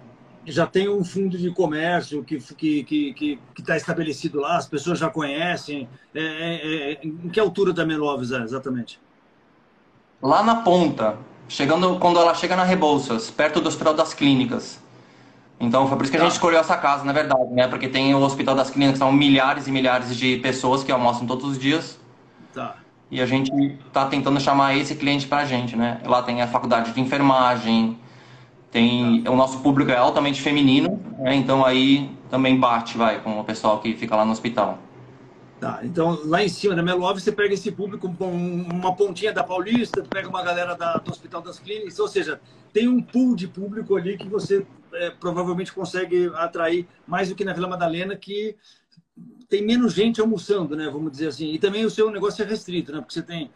já 0.46 0.66
tem 0.66 0.90
um 0.90 1.04
fundo 1.04 1.38
de 1.38 1.52
comércio 1.52 2.24
que 2.24 2.36
está 2.36 2.56
que, 2.56 2.84
que, 2.84 3.14
que, 3.14 3.40
que 3.54 3.64
tá 3.64 3.78
estabelecido 3.78 4.40
lá, 4.40 4.58
as 4.58 4.68
pessoas 4.68 4.98
já 4.98 5.10
conhecem. 5.10 5.88
É, 6.16 6.22
é, 6.22 6.92
é, 6.94 7.00
em 7.04 7.30
que 7.30 7.40
altura 7.40 7.72
da 7.72 7.86
Melo 7.86 8.10
Alves 8.10 8.32
é, 8.32 8.42
exatamente? 8.42 9.00
Lá 10.22 10.42
na 10.42 10.56
ponta, 10.56 11.18
chegando 11.48 11.98
quando 12.00 12.20
ela 12.20 12.34
chega 12.34 12.56
na 12.56 12.64
Rebouças, 12.64 13.30
perto 13.30 13.62
do 13.62 13.68
Hospital 13.68 13.94
das 13.94 14.14
Clínicas. 14.14 14.80
Então 15.60 15.88
foi 15.88 15.98
por 15.98 16.04
isso 16.04 16.12
que 16.12 16.18
a 16.18 16.22
gente 16.22 16.30
tá. 16.30 16.36
escolheu 16.36 16.60
essa 16.60 16.78
casa, 16.78 17.04
na 17.04 17.12
verdade, 17.12 17.52
né? 17.52 17.68
Porque 17.68 17.88
tem 17.88 18.14
o 18.14 18.22
Hospital 18.22 18.56
das 18.56 18.70
Clínicas, 18.70 19.00
são 19.00 19.12
milhares 19.12 19.68
e 19.68 19.72
milhares 19.72 20.16
de 20.16 20.38
pessoas 20.38 20.84
que 20.84 20.92
almoçam 20.92 21.26
todos 21.26 21.46
os 21.52 21.58
dias. 21.58 22.00
Tá. 22.54 22.76
E 23.10 23.22
a 23.22 23.26
gente 23.26 23.52
está 23.88 24.06
tentando 24.06 24.40
chamar 24.40 24.76
esse 24.76 24.96
cliente 24.96 25.26
para 25.26 25.40
a 25.40 25.46
gente, 25.46 25.76
né? 25.76 26.00
Lá 26.06 26.22
tem 26.22 26.42
a 26.42 26.48
faculdade 26.48 26.92
de 26.92 27.02
enfermagem, 27.02 27.98
tem 28.72 29.22
tá. 29.24 29.32
o 29.32 29.36
nosso 29.36 29.60
público 29.60 29.92
é 29.92 29.98
altamente 29.98 30.42
feminino, 30.42 31.02
né? 31.18 31.34
então 31.34 31.66
aí 31.66 32.12
também 32.30 32.60
bate, 32.60 32.98
vai, 32.98 33.20
com 33.20 33.40
o 33.40 33.44
pessoal 33.44 33.80
que 33.80 33.96
fica 33.96 34.16
lá 34.16 34.26
no 34.26 34.32
hospital. 34.32 34.78
Tá, 35.60 35.80
então 35.84 36.22
lá 36.26 36.44
em 36.44 36.50
cima 36.50 36.76
da 36.76 36.84
Melove 36.84 37.20
você 37.20 37.32
pega 37.32 37.56
esse 37.56 37.72
público, 37.72 38.08
uma 38.08 38.96
pontinha 38.96 39.34
da 39.34 39.44
Paulista, 39.44 40.04
pega 40.04 40.30
uma 40.30 40.44
galera 40.44 40.76
da, 40.76 40.98
do 40.98 41.10
Hospital 41.10 41.42
das 41.42 41.58
Clínicas, 41.58 41.98
ou 41.98 42.08
seja, 42.08 42.40
tem 42.72 42.88
um 42.88 43.02
pool 43.02 43.36
de 43.36 43.48
público 43.48 43.96
ali 43.96 44.20
que 44.20 44.30
você 44.30 44.64
é, 44.94 45.10
provavelmente 45.10 45.74
consegue 45.74 46.32
atrair 46.36 46.88
mais 47.08 47.30
do 47.30 47.36
que 47.36 47.44
na 47.44 47.54
Vila 47.54 47.68
Madalena, 47.68 48.16
que 48.16 48.56
tem 49.50 49.66
menos 49.66 49.94
gente 49.94 50.22
almoçando, 50.22 50.76
né? 50.76 50.90
Vamos 50.92 51.12
dizer 51.12 51.30
assim. 51.30 51.52
E 51.52 51.58
também 51.58 51.86
o 51.86 51.90
seu 51.90 52.12
negócio 52.12 52.44
é 52.44 52.48
restrito, 52.48 52.92
né? 52.92 53.00
Porque 53.00 53.14
você 53.14 53.24
tem 53.24 53.50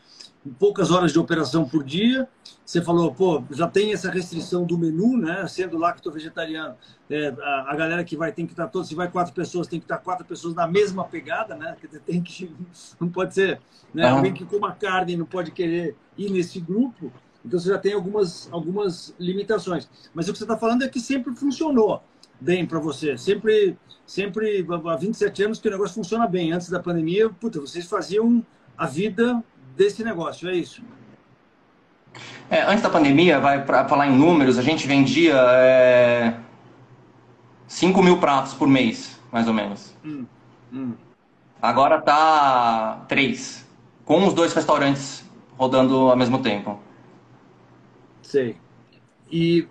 poucas 0.58 0.92
horas 0.92 1.12
de 1.12 1.20
operação 1.20 1.68
por 1.68 1.84
dia. 1.84 2.28
Você 2.66 2.82
falou, 2.82 3.14
pô, 3.14 3.44
já 3.52 3.68
tem 3.68 3.94
essa 3.94 4.10
restrição 4.10 4.64
do 4.64 4.78
menu, 4.78 5.18
né? 5.18 5.46
Sendo 5.48 5.78
lacto-vegetariano, 5.78 6.76
é, 7.10 7.28
a, 7.42 7.72
a, 7.72 7.76
galera 7.76 8.04
que 8.04 8.16
vai 8.16 8.32
tem 8.32 8.46
que 8.46 8.54
estar 8.54 8.68
todos, 8.68 8.88
se 8.88 8.96
vai 8.96 9.10
quatro 9.10 9.34
pessoas, 9.34 9.68
tem 9.68 9.80
que 9.80 9.86
estar 9.86 9.98
quatro 9.98 10.26
pessoas 10.26 10.56
na 10.56 10.68
mesma 10.68 11.04
pegada, 11.04 11.56
né? 11.56 11.76
Quer 11.80 11.88
dizer, 11.88 12.02
tem 12.02 12.22
que 12.22 12.54
não 13.00 13.10
pode 13.10 13.34
ser, 13.34 13.60
né? 13.94 14.08
Alguém 14.10 14.34
que 14.34 14.46
coma 14.46 14.74
carne 14.74 15.18
não 15.18 15.26
pode 15.26 15.52
querer 15.52 15.96
ir 16.18 16.32
nesse 16.32 16.60
grupo. 16.60 17.12
Então 17.44 17.60
você 17.60 17.70
já 17.70 17.78
tem 17.78 17.94
algumas 17.94 18.48
algumas 18.52 19.16
limitações. 19.20 19.90
Mas 20.14 20.28
o 20.28 20.32
que 20.32 20.38
você 20.38 20.44
está 20.44 20.58
falando 20.58 20.84
é 20.84 20.88
que 20.88 21.00
sempre 21.00 21.36
funcionou 21.36 22.02
bem 22.40 22.66
para 22.66 22.80
você. 22.80 23.18
Sempre, 23.18 23.78
sempre 24.06 24.66
há 24.86 24.96
27 24.96 25.44
anos 25.44 25.60
que 25.60 25.68
o 25.68 25.72
negócio 25.72 25.94
funciona 25.94 26.28
bem. 26.28 26.52
Antes 26.52 26.70
da 26.70 26.80
pandemia, 26.80 27.30
puta, 27.30 27.60
vocês 27.60 27.86
faziam 27.86 28.44
a 28.78 28.88
vida 28.88 29.44
desse 29.76 30.04
negócio, 30.04 30.50
é 30.50 30.56
isso? 30.56 30.84
É, 32.50 32.64
antes 32.64 32.82
da 32.82 32.90
pandemia, 32.90 33.40
vai 33.40 33.64
para 33.64 33.88
falar 33.88 34.08
em 34.08 34.18
números, 34.18 34.58
a 34.58 34.62
gente 34.62 34.86
vendia 34.86 35.36
é, 35.36 36.38
5 37.68 38.04
mil 38.04 38.20
pratos 38.20 38.54
por 38.54 38.68
mês, 38.68 39.20
mais 39.32 39.48
ou 39.48 39.54
menos. 39.54 39.96
Hum, 40.04 40.26
hum. 40.74 40.94
Agora 41.62 42.02
tá 42.02 43.06
3, 43.08 43.66
com 44.04 44.28
os 44.28 44.34
dois 44.34 44.54
restaurantes 44.54 45.24
rodando 45.58 45.96
ao 46.10 46.18
mesmo 46.18 46.42
tempo. 46.42 46.80
Sei. 48.22 48.58
E 49.32 49.68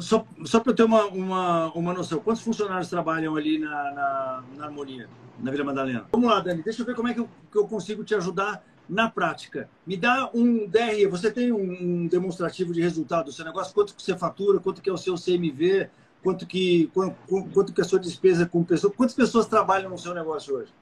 só, 0.00 0.26
só 0.44 0.58
para 0.58 0.72
eu 0.72 0.76
ter 0.76 0.82
uma, 0.82 1.04
uma, 1.04 1.72
uma 1.72 1.92
noção, 1.94 2.18
quantos 2.18 2.42
funcionários 2.42 2.88
trabalham 2.88 3.36
ali 3.36 3.58
na, 3.58 3.68
na, 3.68 4.42
na, 4.56 4.64
Harmonia, 4.64 5.08
na 5.38 5.50
Vila 5.52 5.64
Madalena? 5.64 6.06
Vamos 6.10 6.28
lá, 6.28 6.40
Dani, 6.40 6.62
deixa 6.62 6.82
eu 6.82 6.86
ver 6.86 6.96
como 6.96 7.06
é 7.06 7.14
que 7.14 7.20
eu, 7.20 7.28
que 7.52 7.58
eu 7.58 7.68
consigo 7.68 8.02
te 8.02 8.14
ajudar 8.14 8.64
na 8.88 9.10
prática. 9.10 9.68
Me 9.86 9.96
dá 9.96 10.30
um 10.32 10.66
DRE, 10.66 11.06
você 11.06 11.30
tem 11.30 11.52
um 11.52 12.06
demonstrativo 12.06 12.72
de 12.72 12.80
resultado 12.80 13.26
do 13.26 13.32
seu 13.32 13.44
negócio, 13.44 13.74
quanto 13.74 13.94
que 13.94 14.02
você 14.02 14.16
fatura, 14.16 14.58
quanto 14.58 14.80
que 14.80 14.88
é 14.88 14.92
o 14.92 14.96
seu 14.96 15.14
CMV, 15.16 15.90
quanto 16.22 16.46
que, 16.46 16.90
quanto, 16.94 17.16
quanto 17.52 17.72
que 17.72 17.80
é 17.80 17.84
a 17.84 17.86
sua 17.86 17.98
despesa 17.98 18.46
com 18.46 18.64
pessoas, 18.64 18.94
quantas 18.96 19.14
pessoas 19.14 19.46
trabalham 19.46 19.90
no 19.90 19.98
seu 19.98 20.14
negócio 20.14 20.56
hoje? 20.56 20.72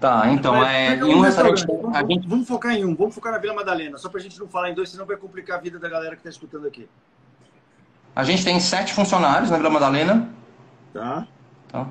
Tá, 0.00 0.30
então, 0.32 0.52
vai, 0.52 0.88
é, 0.88 0.94
em 0.94 1.14
um 1.14 1.20
restaurante... 1.20 1.66
Vamos, 1.66 1.96
a 1.96 2.06
gente... 2.06 2.26
vamos 2.26 2.48
focar 2.48 2.72
em 2.72 2.84
um, 2.84 2.94
vamos 2.94 3.14
focar 3.14 3.32
na 3.32 3.38
Vila 3.38 3.54
Madalena, 3.54 3.98
só 3.98 4.08
para 4.08 4.18
a 4.18 4.22
gente 4.22 4.38
não 4.38 4.48
falar 4.48 4.70
em 4.70 4.74
dois, 4.74 4.88
senão 4.88 5.04
vai 5.04 5.16
complicar 5.16 5.58
a 5.58 5.60
vida 5.60 5.78
da 5.78 5.88
galera 5.88 6.16
que 6.16 6.20
está 6.20 6.30
escutando 6.30 6.66
aqui. 6.66 6.88
A 8.16 8.24
gente 8.24 8.42
tem 8.44 8.58
sete 8.58 8.92
funcionários 8.92 9.50
na 9.50 9.58
Vila 9.58 9.70
Madalena. 9.70 10.30
Tá. 10.92 11.26
tá. 11.70 11.86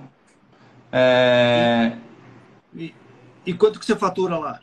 É... 0.92 1.98
E, 2.76 2.94
e, 3.50 3.54
quanto 3.54 3.80
que 3.80 3.86
você 3.86 3.96
fatura 3.96 4.38
lá? 4.38 4.60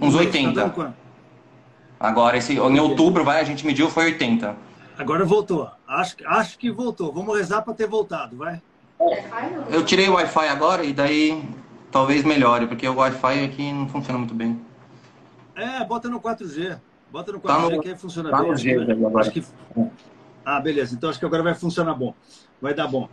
Uns 0.00 0.14
80. 0.14 0.68
Tá 0.68 0.94
Agora, 2.00 2.36
esse, 2.36 2.54
em 2.54 2.80
outubro, 2.80 3.24
vai, 3.24 3.40
a 3.40 3.44
gente 3.44 3.64
mediu, 3.64 3.88
foi 3.88 4.06
80. 4.06 4.56
Agora 4.98 5.24
voltou. 5.24 5.70
Acho, 5.86 6.16
acho 6.26 6.58
que 6.58 6.70
voltou. 6.70 7.12
Vamos 7.12 7.36
rezar 7.36 7.62
para 7.62 7.72
ter 7.72 7.86
voltado, 7.86 8.36
vai. 8.36 8.60
Eu 9.70 9.84
tirei 9.84 10.08
o 10.08 10.14
Wi-Fi 10.14 10.48
agora 10.48 10.84
e 10.84 10.92
daí 10.92 11.42
talvez 11.90 12.24
melhore, 12.24 12.66
porque 12.66 12.86
o 12.88 12.96
Wi-Fi 12.96 13.44
aqui 13.44 13.72
não 13.72 13.88
funciona 13.88 14.18
muito 14.18 14.34
bem. 14.34 14.60
É, 15.54 15.84
bota 15.84 16.08
no 16.08 16.20
4G. 16.20 16.78
Bota 17.12 17.32
no 17.32 17.40
4G 17.40 17.46
tá 17.46 17.58
no, 17.70 17.80
que 17.80 17.96
funciona 17.96 18.30
tá 18.30 18.38
bem. 18.40 18.50
No 18.50 18.56
G. 18.56 18.76
Acho 19.18 19.30
que... 19.30 19.44
Ah, 20.44 20.60
beleza. 20.60 20.94
Então 20.94 21.08
acho 21.08 21.18
que 21.18 21.24
agora 21.24 21.42
vai 21.42 21.54
funcionar 21.54 21.94
bom. 21.94 22.12
Vai 22.60 22.74
dar 22.74 22.88
bom. 22.88 23.08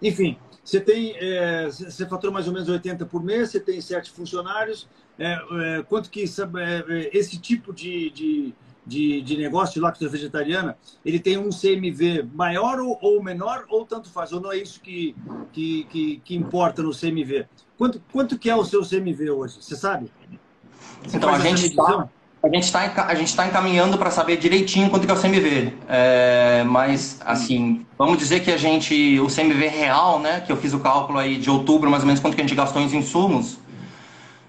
Enfim, 0.00 0.38
você 0.70 0.80
tem. 0.80 1.16
É, 1.18 1.66
você 1.66 2.06
fatura 2.06 2.32
mais 2.32 2.46
ou 2.46 2.52
menos 2.52 2.68
80 2.68 3.04
por 3.06 3.24
mês, 3.24 3.50
você 3.50 3.58
tem 3.58 3.80
sete 3.80 4.10
funcionários. 4.10 4.88
É, 5.18 5.32
é, 5.32 5.82
quanto 5.82 6.08
que 6.08 6.22
é, 6.22 6.24
é, 6.24 7.10
esse 7.12 7.38
tipo 7.38 7.72
de, 7.72 8.08
de, 8.10 8.54
de, 8.86 9.20
de 9.20 9.36
negócio 9.36 9.82
lacto 9.82 10.08
vegetariana, 10.08 10.78
ele 11.04 11.18
tem 11.18 11.36
um 11.36 11.50
CMV 11.50 12.22
maior 12.32 12.78
ou, 12.78 12.96
ou, 13.02 13.20
menor, 13.20 13.66
ou 13.68 13.84
tanto 13.84 14.08
faz? 14.10 14.32
Ou 14.32 14.40
não 14.40 14.52
é 14.52 14.58
isso 14.58 14.80
que, 14.80 15.16
que, 15.52 15.84
que, 15.90 16.22
que 16.24 16.36
importa 16.36 16.82
no 16.82 16.92
CMV? 16.92 17.46
Quanto, 17.76 18.00
quanto 18.12 18.38
que 18.38 18.48
é 18.48 18.54
o 18.54 18.64
seu 18.64 18.82
CMV 18.82 19.30
hoje? 19.30 19.60
Você 19.60 19.74
sabe? 19.74 20.08
Você 21.02 21.16
então, 21.16 21.30
a 21.30 21.38
gente 21.40 21.66
está 21.66 22.08
a 22.42 22.48
gente 22.48 22.64
está 22.64 23.06
a 23.06 23.14
gente 23.14 23.36
tá 23.36 23.46
encaminhando 23.46 23.98
para 23.98 24.10
saber 24.10 24.36
direitinho 24.38 24.88
quanto 24.88 25.06
que 25.06 25.12
é 25.12 25.14
o 25.14 25.20
CMV. 25.20 25.74
É, 25.88 26.64
mas, 26.64 27.20
assim, 27.24 27.84
vamos 27.98 28.18
dizer 28.18 28.40
que 28.40 28.50
a 28.50 28.56
gente, 28.56 29.20
o 29.20 29.26
CMV 29.26 29.68
real, 29.68 30.18
né, 30.18 30.40
que 30.40 30.50
eu 30.50 30.56
fiz 30.56 30.72
o 30.72 30.80
cálculo 30.80 31.18
aí 31.18 31.36
de 31.36 31.50
outubro, 31.50 31.90
mais 31.90 32.02
ou 32.02 32.06
menos 32.06 32.20
quanto 32.20 32.34
que 32.34 32.40
a 32.40 32.44
gente 32.44 32.56
gastou 32.56 32.80
em 32.80 32.86
insumos, 32.96 33.58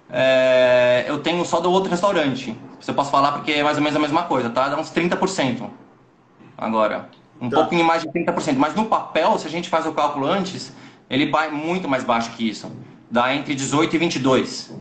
é, 0.09 1.05
eu 1.07 1.19
tenho 1.19 1.43
só 1.45 1.59
do 1.59 1.69
outro 1.69 1.89
restaurante. 1.89 2.57
Você 2.79 2.93
posso 2.93 3.11
falar 3.11 3.33
porque 3.33 3.51
é 3.51 3.63
mais 3.63 3.77
ou 3.77 3.83
menos 3.83 3.97
a 3.97 4.01
mesma 4.01 4.23
coisa, 4.23 4.49
tá? 4.49 4.69
Dá 4.69 4.79
uns 4.79 4.91
30% 4.91 5.69
agora. 6.57 7.09
Um 7.41 7.49
tá. 7.49 7.57
pouquinho 7.57 7.83
mais 7.83 8.03
de 8.03 8.09
30%. 8.09 8.55
Mas 8.55 8.73
no 8.73 8.85
papel, 8.85 9.37
se 9.37 9.47
a 9.47 9.49
gente 9.49 9.69
faz 9.69 9.85
o 9.85 9.91
cálculo 9.91 10.27
antes, 10.27 10.73
ele 11.09 11.29
vai 11.29 11.51
muito 11.51 11.89
mais 11.89 12.03
baixo 12.03 12.31
que 12.31 12.47
isso 12.47 12.71
dá 13.11 13.35
entre 13.35 13.53
18 13.53 13.93
e 13.93 13.99
22. 13.99 14.73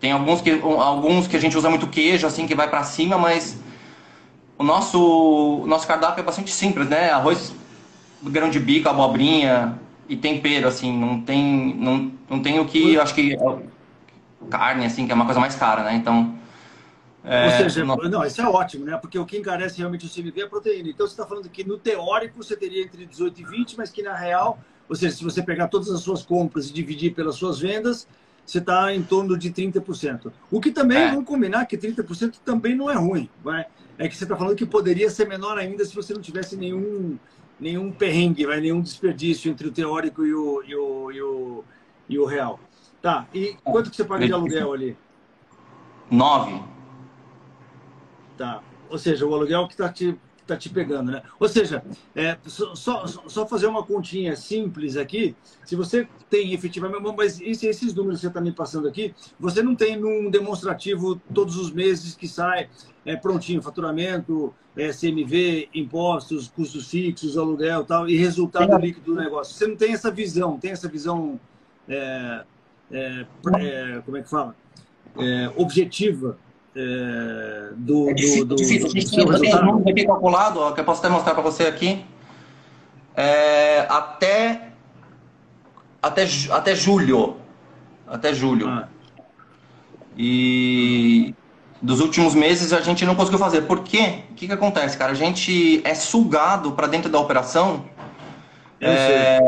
Tem 0.00 0.12
alguns 0.12 0.40
que, 0.40 0.50
alguns 0.50 1.28
que 1.28 1.36
a 1.36 1.40
gente 1.40 1.56
usa 1.56 1.68
muito 1.68 1.86
queijo, 1.86 2.26
assim, 2.26 2.46
que 2.46 2.54
vai 2.54 2.68
para 2.70 2.82
cima, 2.82 3.18
mas 3.18 3.60
o 4.58 4.64
nosso, 4.64 5.60
o 5.62 5.66
nosso 5.66 5.86
cardápio 5.86 6.22
é 6.22 6.24
bastante 6.24 6.50
simples, 6.50 6.88
né? 6.88 7.10
Arroz, 7.10 7.54
grão 8.22 8.48
de 8.48 8.58
bico, 8.58 8.88
abobrinha 8.88 9.78
e 10.08 10.16
tempero, 10.16 10.66
assim, 10.66 10.90
não 10.90 11.20
tem, 11.20 11.74
não, 11.76 12.10
não 12.30 12.40
tem 12.40 12.58
o 12.58 12.64
que, 12.64 12.94
eu 12.94 13.02
acho 13.02 13.14
que 13.14 13.36
carne, 14.48 14.86
assim, 14.86 15.04
que 15.04 15.12
é 15.12 15.14
uma 15.14 15.26
coisa 15.26 15.38
mais 15.38 15.54
cara, 15.54 15.84
né? 15.84 15.94
Então... 15.94 16.34
É, 17.22 17.44
Ou 17.44 17.50
seja, 17.50 17.84
não... 17.84 17.96
não, 17.96 18.24
isso 18.24 18.40
é 18.40 18.48
ótimo, 18.48 18.86
né? 18.86 18.96
Porque 18.96 19.18
o 19.18 19.26
que 19.26 19.36
encarece 19.36 19.76
realmente 19.76 20.06
o 20.06 20.08
CMV 20.08 20.40
é 20.40 20.44
a 20.44 20.48
proteína. 20.48 20.88
Então 20.88 21.06
você 21.06 21.12
está 21.12 21.26
falando 21.26 21.50
que 21.50 21.62
no 21.62 21.76
teórico 21.76 22.42
você 22.42 22.56
teria 22.56 22.82
entre 22.82 23.04
18 23.04 23.42
e 23.42 23.44
20, 23.44 23.76
mas 23.76 23.90
que 23.90 24.02
na 24.02 24.16
real 24.16 24.58
ou 24.90 24.96
seja, 24.96 25.14
se 25.14 25.22
você 25.22 25.40
pegar 25.40 25.68
todas 25.68 25.88
as 25.88 26.00
suas 26.00 26.24
compras 26.24 26.68
e 26.68 26.72
dividir 26.72 27.14
pelas 27.14 27.36
suas 27.36 27.60
vendas, 27.60 28.08
você 28.50 28.58
está 28.58 28.92
em 28.92 29.02
torno 29.02 29.38
de 29.38 29.50
30%. 29.50 30.32
O 30.50 30.60
que 30.60 30.72
também, 30.72 30.98
é. 30.98 31.10
vamos 31.10 31.24
combinar, 31.24 31.66
que 31.66 31.78
30% 31.78 32.36
também 32.44 32.74
não 32.74 32.90
é 32.90 32.94
ruim. 32.94 33.28
Vai? 33.44 33.64
É 33.96 34.08
que 34.08 34.16
você 34.16 34.24
está 34.24 34.36
falando 34.36 34.56
que 34.56 34.66
poderia 34.66 35.08
ser 35.08 35.28
menor 35.28 35.58
ainda 35.58 35.84
se 35.84 35.94
você 35.94 36.12
não 36.12 36.20
tivesse 36.20 36.56
nenhum, 36.56 37.18
nenhum 37.58 37.92
perrengue, 37.92 38.46
vai? 38.46 38.60
nenhum 38.60 38.80
desperdício 38.80 39.50
entre 39.50 39.68
o 39.68 39.70
teórico 39.70 40.26
e 40.26 40.34
o, 40.34 40.62
e 40.64 40.74
o, 40.74 41.12
e 41.12 41.22
o, 41.22 41.64
e 42.08 42.18
o 42.18 42.24
real. 42.24 42.58
Tá, 43.00 43.26
e 43.32 43.56
quanto 43.64 43.88
que 43.88 43.96
você 43.96 44.04
paga 44.04 44.26
de 44.26 44.32
aluguel 44.32 44.72
ali? 44.72 44.96
Nove. 46.10 46.60
Tá, 48.36 48.62
ou 48.90 48.98
seja, 48.98 49.24
o 49.26 49.34
aluguel 49.34 49.66
que 49.68 49.74
está 49.74 49.88
te 49.88 50.18
tá 50.50 50.56
te 50.56 50.68
pegando, 50.68 51.12
né? 51.12 51.22
Ou 51.38 51.48
seja, 51.48 51.82
é, 52.14 52.36
só, 52.46 53.06
só 53.06 53.46
fazer 53.46 53.66
uma 53.66 53.84
continha 53.84 54.34
simples 54.36 54.96
aqui, 54.96 55.36
se 55.64 55.76
você 55.76 56.08
tem 56.28 56.52
efetivamente, 56.52 57.02
mas 57.16 57.40
esses 57.40 57.94
números 57.94 58.18
que 58.18 58.22
você 58.22 58.28
está 58.28 58.40
me 58.40 58.52
passando 58.52 58.88
aqui, 58.88 59.14
você 59.38 59.62
não 59.62 59.74
tem 59.74 59.96
num 59.96 60.28
demonstrativo 60.28 61.20
todos 61.32 61.56
os 61.56 61.70
meses 61.70 62.14
que 62.14 62.26
sai 62.26 62.68
é, 63.04 63.16
prontinho, 63.16 63.62
faturamento, 63.62 64.52
é, 64.76 64.90
CMV, 64.90 65.68
impostos, 65.74 66.48
custos 66.48 66.90
fixos, 66.90 67.38
aluguel 67.38 67.84
tal, 67.84 68.08
e 68.08 68.16
resultado 68.16 68.76
líquido 68.76 69.14
do 69.14 69.20
negócio. 69.20 69.54
Você 69.54 69.66
não 69.66 69.76
tem 69.76 69.92
essa 69.92 70.10
visão, 70.10 70.58
tem 70.58 70.72
essa 70.72 70.88
visão, 70.88 71.38
é, 71.88 72.44
é, 72.90 73.26
é 73.54 74.02
como 74.04 74.16
é 74.16 74.22
que 74.22 74.28
fala? 74.28 74.56
É, 75.16 75.52
objetiva 75.56 76.38
é, 76.74 77.70
do, 77.76 78.10
é 78.10 78.14
difícil, 78.14 78.44
do, 78.44 78.54
difícil. 78.54 79.26
Tem 79.40 79.54
números 79.62 79.86
aqui 79.86 80.06
calculado, 80.06 80.60
ó, 80.60 80.72
que 80.72 80.80
eu 80.80 80.84
posso 80.84 81.00
até 81.00 81.08
mostrar 81.08 81.34
para 81.34 81.42
você 81.42 81.64
aqui. 81.64 82.04
É, 83.16 83.86
até, 83.88 84.68
até, 86.02 86.26
até 86.50 86.74
julho. 86.74 87.36
Até 88.06 88.32
julho. 88.32 88.68
Ah. 88.68 88.88
E 90.16 91.34
dos 91.82 92.00
últimos 92.00 92.34
meses 92.34 92.72
a 92.72 92.80
gente 92.80 93.04
não 93.04 93.14
conseguiu 93.14 93.38
fazer. 93.38 93.62
Por 93.62 93.82
quê? 93.82 94.22
O 94.30 94.34
que, 94.34 94.46
que 94.46 94.52
acontece, 94.52 94.96
cara? 94.96 95.12
A 95.12 95.14
gente 95.14 95.80
é 95.84 95.94
sugado 95.94 96.72
para 96.72 96.86
dentro 96.86 97.10
da 97.10 97.18
operação 97.18 97.84
é, 98.80 99.38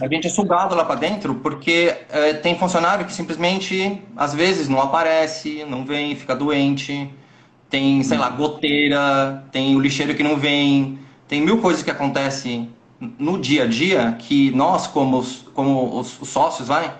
a 0.00 0.08
gente 0.08 0.28
é 0.28 0.30
sugado 0.30 0.74
lá 0.74 0.84
para 0.84 0.94
dentro 0.94 1.34
porque 1.36 1.94
é, 2.08 2.32
tem 2.34 2.56
funcionário 2.58 3.04
que 3.04 3.12
simplesmente, 3.12 4.02
às 4.16 4.32
vezes, 4.32 4.68
não 4.68 4.80
aparece, 4.80 5.64
não 5.68 5.84
vem, 5.84 6.14
fica 6.14 6.34
doente. 6.34 7.12
Tem, 7.68 8.02
sei 8.02 8.18
lá, 8.18 8.28
goteira, 8.30 9.44
tem 9.52 9.76
o 9.76 9.80
lixeiro 9.80 10.14
que 10.14 10.22
não 10.22 10.36
vem. 10.36 10.98
Tem 11.28 11.40
mil 11.40 11.58
coisas 11.58 11.82
que 11.82 11.90
acontecem 11.90 12.70
no 13.18 13.38
dia 13.38 13.64
a 13.64 13.66
dia 13.66 14.16
que 14.18 14.50
nós, 14.50 14.86
como 14.86 15.18
os, 15.18 15.46
como 15.54 15.98
os, 15.98 16.20
os 16.20 16.28
sócios, 16.28 16.68
vai, 16.68 16.92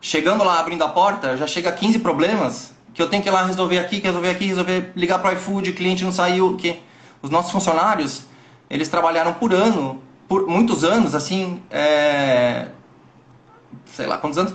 chegando 0.00 0.44
lá, 0.44 0.60
abrindo 0.60 0.84
a 0.84 0.88
porta, 0.88 1.36
já 1.36 1.46
chega 1.46 1.72
15 1.72 1.98
problemas 1.98 2.72
que 2.94 3.00
eu 3.00 3.08
tenho 3.08 3.22
que 3.22 3.28
ir 3.28 3.32
lá 3.32 3.44
resolver 3.44 3.78
aqui, 3.78 4.00
resolver 4.00 4.30
aqui, 4.30 4.46
resolver, 4.46 4.92
ligar 4.94 5.18
para 5.18 5.30
o 5.30 5.32
iFood, 5.34 5.72
cliente 5.72 6.04
não 6.04 6.12
saiu, 6.12 6.56
que 6.56 6.80
os 7.22 7.30
nossos 7.30 7.50
funcionários, 7.50 8.26
eles 8.68 8.88
trabalharam 8.88 9.32
por 9.34 9.52
ano, 9.54 10.02
por 10.32 10.46
muitos 10.46 10.82
anos, 10.82 11.14
assim, 11.14 11.60
é... 11.70 12.68
sei 13.84 14.06
lá 14.06 14.16
quantos 14.16 14.38
anos, 14.38 14.54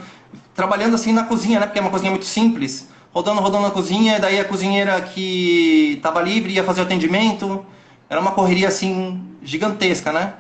trabalhando 0.55 0.96
assim 0.96 1.13
na 1.13 1.24
cozinha, 1.24 1.60
né, 1.60 1.67
porque 1.67 1.77
é 1.77 1.81
uma 1.84 1.91
cozinha 1.91 2.10
muito 2.10 2.25
simples, 2.25 2.89
rodando, 3.13 3.41
rodando 3.41 3.62
na 3.62 3.69
cozinha, 3.69 4.19
daí 4.19 4.39
a 4.39 4.43
cozinheira 4.43 5.00
que 5.00 5.93
estava 5.98 6.19
livre 6.19 6.51
ia 6.51 6.63
fazer 6.63 6.81
o 6.81 6.84
atendimento, 6.84 7.63
era 8.10 8.19
uma 8.19 8.31
correria 8.31 8.69
assim 8.69 9.22
gigantesca, 9.43 10.12
né? 10.12 10.34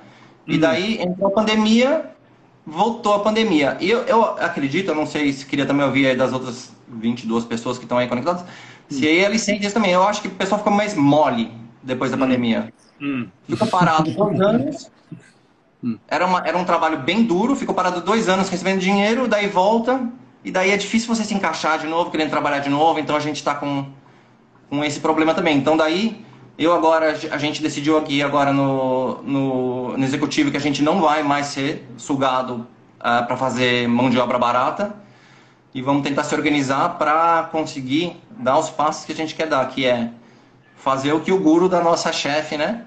E 0.47 0.55
uhum. 0.55 0.59
daí 0.59 0.99
entrou 1.03 1.27
a 1.27 1.31
pandemia, 1.31 2.09
voltou 2.65 3.13
a 3.13 3.19
pandemia. 3.19 3.77
E 3.79 3.91
eu, 3.91 3.99
eu 4.05 4.23
acredito, 4.23 4.89
eu 4.89 4.95
não 4.95 5.05
sei 5.05 5.31
se 5.31 5.45
queria 5.45 5.67
também 5.67 5.85
ouvir 5.85 6.17
das 6.17 6.33
outras 6.33 6.75
22 6.87 7.45
pessoas 7.45 7.77
que 7.77 7.85
estão 7.85 7.99
aí 7.99 8.07
conectadas, 8.07 8.43
se 8.89 9.07
aí 9.07 9.19
eles 9.19 9.41
sentem 9.41 9.67
isso 9.67 9.75
também. 9.75 9.91
Eu 9.91 10.01
acho 10.01 10.19
que 10.19 10.29
o 10.29 10.31
pessoal 10.31 10.57
ficou 10.57 10.73
mais 10.73 10.95
mole 10.95 11.51
depois 11.83 12.09
da 12.09 12.17
hum. 12.17 12.21
pandemia. 12.21 12.73
Hum. 12.99 13.27
Ficou 13.47 13.67
parado 13.67 14.09
dois 14.09 14.41
anos. 14.41 14.97
Hum. 15.87 15.97
Era, 16.05 16.25
uma, 16.25 16.45
era 16.45 16.57
um 16.57 16.65
trabalho 16.65 16.97
bem 16.97 17.23
duro, 17.23 17.55
ficou 17.55 17.73
parado 17.73 18.01
dois 18.01 18.27
anos 18.27 18.49
recebendo 18.49 18.79
dinheiro, 18.79 19.25
daí 19.25 19.47
volta, 19.47 20.09
e 20.43 20.51
daí 20.51 20.71
é 20.71 20.77
difícil 20.77 21.07
você 21.07 21.23
se 21.23 21.33
encaixar 21.33 21.79
de 21.79 21.87
novo, 21.87 22.11
querendo 22.11 22.29
trabalhar 22.29 22.59
de 22.59 22.69
novo, 22.69 22.99
então 22.99 23.15
a 23.15 23.21
gente 23.21 23.37
está 23.37 23.55
com, 23.55 23.85
com 24.69 24.83
esse 24.83 24.99
problema 24.99 25.33
também. 25.33 25.57
Então 25.57 25.77
daí, 25.77 26.25
eu 26.59 26.73
agora, 26.73 27.17
a 27.31 27.37
gente 27.37 27.61
decidiu 27.61 27.97
aqui 27.97 28.21
agora 28.21 28.51
no, 28.51 29.21
no, 29.23 29.97
no 29.97 30.03
executivo 30.03 30.51
que 30.51 30.57
a 30.57 30.59
gente 30.59 30.83
não 30.83 30.99
vai 30.99 31.23
mais 31.23 31.47
ser 31.47 31.87
sugado 31.95 32.55
uh, 32.55 32.67
ah, 32.99 33.23
para 33.23 33.37
fazer 33.37 33.87
mão 33.87 34.09
de 34.09 34.19
obra 34.19 34.37
barata, 34.37 34.93
e 35.73 35.81
vamos 35.81 36.03
tentar 36.03 36.23
se 36.23 36.35
organizar 36.35 36.97
para 36.97 37.43
conseguir 37.51 38.17
dar 38.31 38.57
os 38.57 38.69
passos 38.69 39.05
que 39.05 39.13
a 39.13 39.15
gente 39.15 39.35
quer 39.35 39.47
dar, 39.47 39.65
que 39.69 39.85
é 39.85 40.09
fazer 40.75 41.13
o 41.13 41.21
que 41.21 41.31
o 41.31 41.39
guru 41.39 41.69
da 41.69 41.81
nossa 41.81 42.11
chefe, 42.11 42.57
né, 42.57 42.83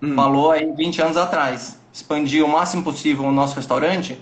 hum. 0.00 0.14
falou 0.14 0.52
aí 0.52 0.70
20 0.72 1.02
anos 1.02 1.16
atrás, 1.16 1.76
expandir 1.96 2.44
o 2.44 2.48
máximo 2.48 2.82
possível 2.82 3.24
o 3.24 3.32
nosso 3.32 3.56
restaurante 3.56 4.20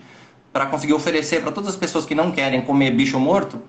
para 0.53 0.67
conseguir 0.67 0.93
oferecer 0.93 1.43
para 1.43 1.51
todas 1.51 1.71
as 1.71 1.77
pessoas 1.77 2.07
que 2.07 2.15
não 2.15 2.31
querem 2.31 2.63
comer 2.63 2.93
bicho 2.93 3.19
morto 3.19 3.61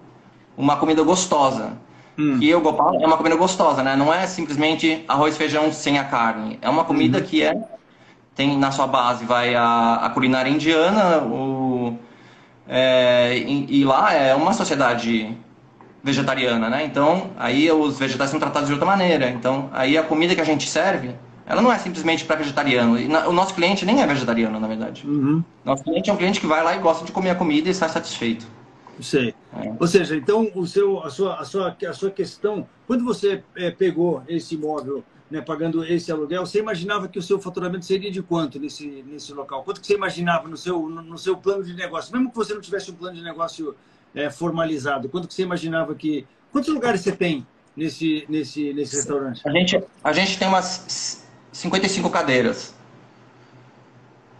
uma 0.55 0.77
comida 0.77 1.01
gostosa. 1.01 1.73
Hum. 2.17 2.37
Que 2.39 2.47
eu 2.47 2.61
Gopal 2.61 3.01
é 3.01 3.05
uma 3.05 3.17
comida 3.17 3.35
gostosa, 3.35 3.81
né? 3.83 3.95
Não 3.95 4.13
é 4.13 4.27
simplesmente 4.27 5.03
arroz 5.07 5.33
e 5.33 5.37
feijão 5.37 5.73
sem 5.73 5.97
a 5.97 6.03
carne. 6.03 6.59
É 6.61 6.69
uma 6.69 6.85
comida 6.85 7.17
hum. 7.17 7.23
que 7.23 7.41
é 7.41 7.55
tem 8.35 8.57
na 8.57 8.69
sua 8.69 8.85
base 8.85 9.25
vai 9.25 9.55
a, 9.55 9.95
a 9.95 10.09
culinária 10.09 10.49
indiana, 10.49 11.19
o 11.23 11.97
é, 12.67 13.37
e, 13.37 13.81
e, 13.81 13.85
lá 13.85 14.13
é 14.13 14.35
uma 14.35 14.51
sociedade 14.51 15.35
vegetariana, 16.03 16.69
né? 16.69 16.83
Então, 16.83 17.31
aí 17.37 17.71
os 17.71 17.97
vegetais 17.97 18.29
são 18.29 18.39
tratados 18.39 18.67
de 18.67 18.73
outra 18.73 18.87
maneira. 18.87 19.29
Então, 19.29 19.69
aí 19.71 19.97
a 19.97 20.03
comida 20.03 20.35
que 20.35 20.41
a 20.41 20.45
gente 20.45 20.69
serve, 20.69 21.15
ela 21.45 21.61
não 21.61 21.71
é 21.71 21.77
simplesmente 21.77 22.25
para 22.25 22.37
vegetariano. 22.37 22.99
Na, 23.07 23.27
o 23.27 23.33
nosso 23.33 23.53
cliente 23.53 23.85
nem 23.85 24.01
é 24.01 24.07
vegetariano, 24.07 24.59
na 24.59 24.67
verdade. 24.67 25.07
Uhum. 25.07 25.43
Nosso 25.63 25.83
cliente 25.83 26.09
é 26.09 26.13
um 26.13 26.17
cliente 26.17 26.39
que 26.39 26.47
vai 26.47 26.63
lá 26.63 26.75
e 26.75 26.79
gosta 26.79 27.05
de 27.05 27.11
comer 27.11 27.31
a 27.31 27.35
comida 27.35 27.67
e 27.67 27.71
está 27.71 27.87
satisfeito. 27.87 28.47
Sei. 28.99 29.35
É. 29.53 29.73
Ou 29.79 29.87
seja, 29.87 30.15
então 30.15 30.49
o 30.55 30.65
seu, 30.65 31.03
a, 31.03 31.09
sua, 31.09 31.39
a, 31.39 31.45
sua, 31.45 31.77
a 31.87 31.93
sua 31.93 32.09
questão, 32.09 32.67
quando 32.87 33.03
você 33.03 33.43
é, 33.55 33.69
pegou 33.69 34.23
esse 34.27 34.55
imóvel 34.55 35.03
né, 35.29 35.41
pagando 35.41 35.83
esse 35.83 36.11
aluguel, 36.11 36.45
você 36.45 36.59
imaginava 36.59 37.07
que 37.07 37.19
o 37.19 37.21
seu 37.21 37.39
faturamento 37.39 37.85
seria 37.85 38.11
de 38.11 38.21
quanto 38.21 38.59
nesse, 38.59 39.03
nesse 39.07 39.33
local? 39.33 39.63
Quanto 39.63 39.81
que 39.81 39.87
você 39.87 39.95
imaginava 39.95 40.47
no 40.47 40.57
seu, 40.57 40.87
no, 40.87 41.01
no 41.01 41.17
seu 41.17 41.35
plano 41.37 41.63
de 41.63 41.73
negócio? 41.73 42.11
Mesmo 42.13 42.29
que 42.29 42.35
você 42.35 42.53
não 42.53 42.61
tivesse 42.61 42.89
um 42.91 42.95
plano 42.95 43.17
de 43.17 43.23
negócio 43.23 43.75
é, 44.13 44.29
formalizado, 44.29 45.09
quanto 45.09 45.27
que 45.27 45.33
você 45.33 45.43
imaginava 45.43 45.93
que... 45.93 46.25
Quantos 46.51 46.73
lugares 46.73 47.01
você 47.01 47.11
tem 47.11 47.45
nesse, 47.75 48.25
nesse, 48.29 48.71
nesse 48.73 48.95
restaurante? 48.95 49.41
A 49.45 49.51
gente, 49.51 49.83
a 50.01 50.13
gente 50.13 50.39
tem 50.39 50.47
umas 50.47 51.24
55 51.55 52.09
cadeiras. 52.09 52.75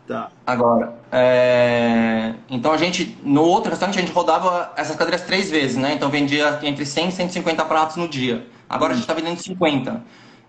Tá. 0.06 0.30
Agora, 0.46 0.96
é... 1.12 2.34
então 2.50 2.74
a 2.74 2.78
gente, 2.78 3.18
no 3.24 3.42
outro 3.42 3.70
restaurante, 3.72 3.98
a 3.98 4.02
gente 4.02 4.12
rodava 4.12 4.74
essas 4.76 4.96
cadeiras 4.98 5.22
três 5.22 5.50
vezes, 5.50 5.78
né? 5.78 5.94
Então 5.94 6.10
vendia 6.10 6.60
entre 6.62 6.86
100 6.86 7.08
e 7.08 7.12
150 7.14 7.66
pratos 7.66 7.96
no 7.96 8.08
dia. 8.08 8.46
Agora 8.70 8.92
a 8.92 8.96
gente 8.96 9.04
está 9.04 9.14
vendendo 9.14 9.40
50. 9.40 10.04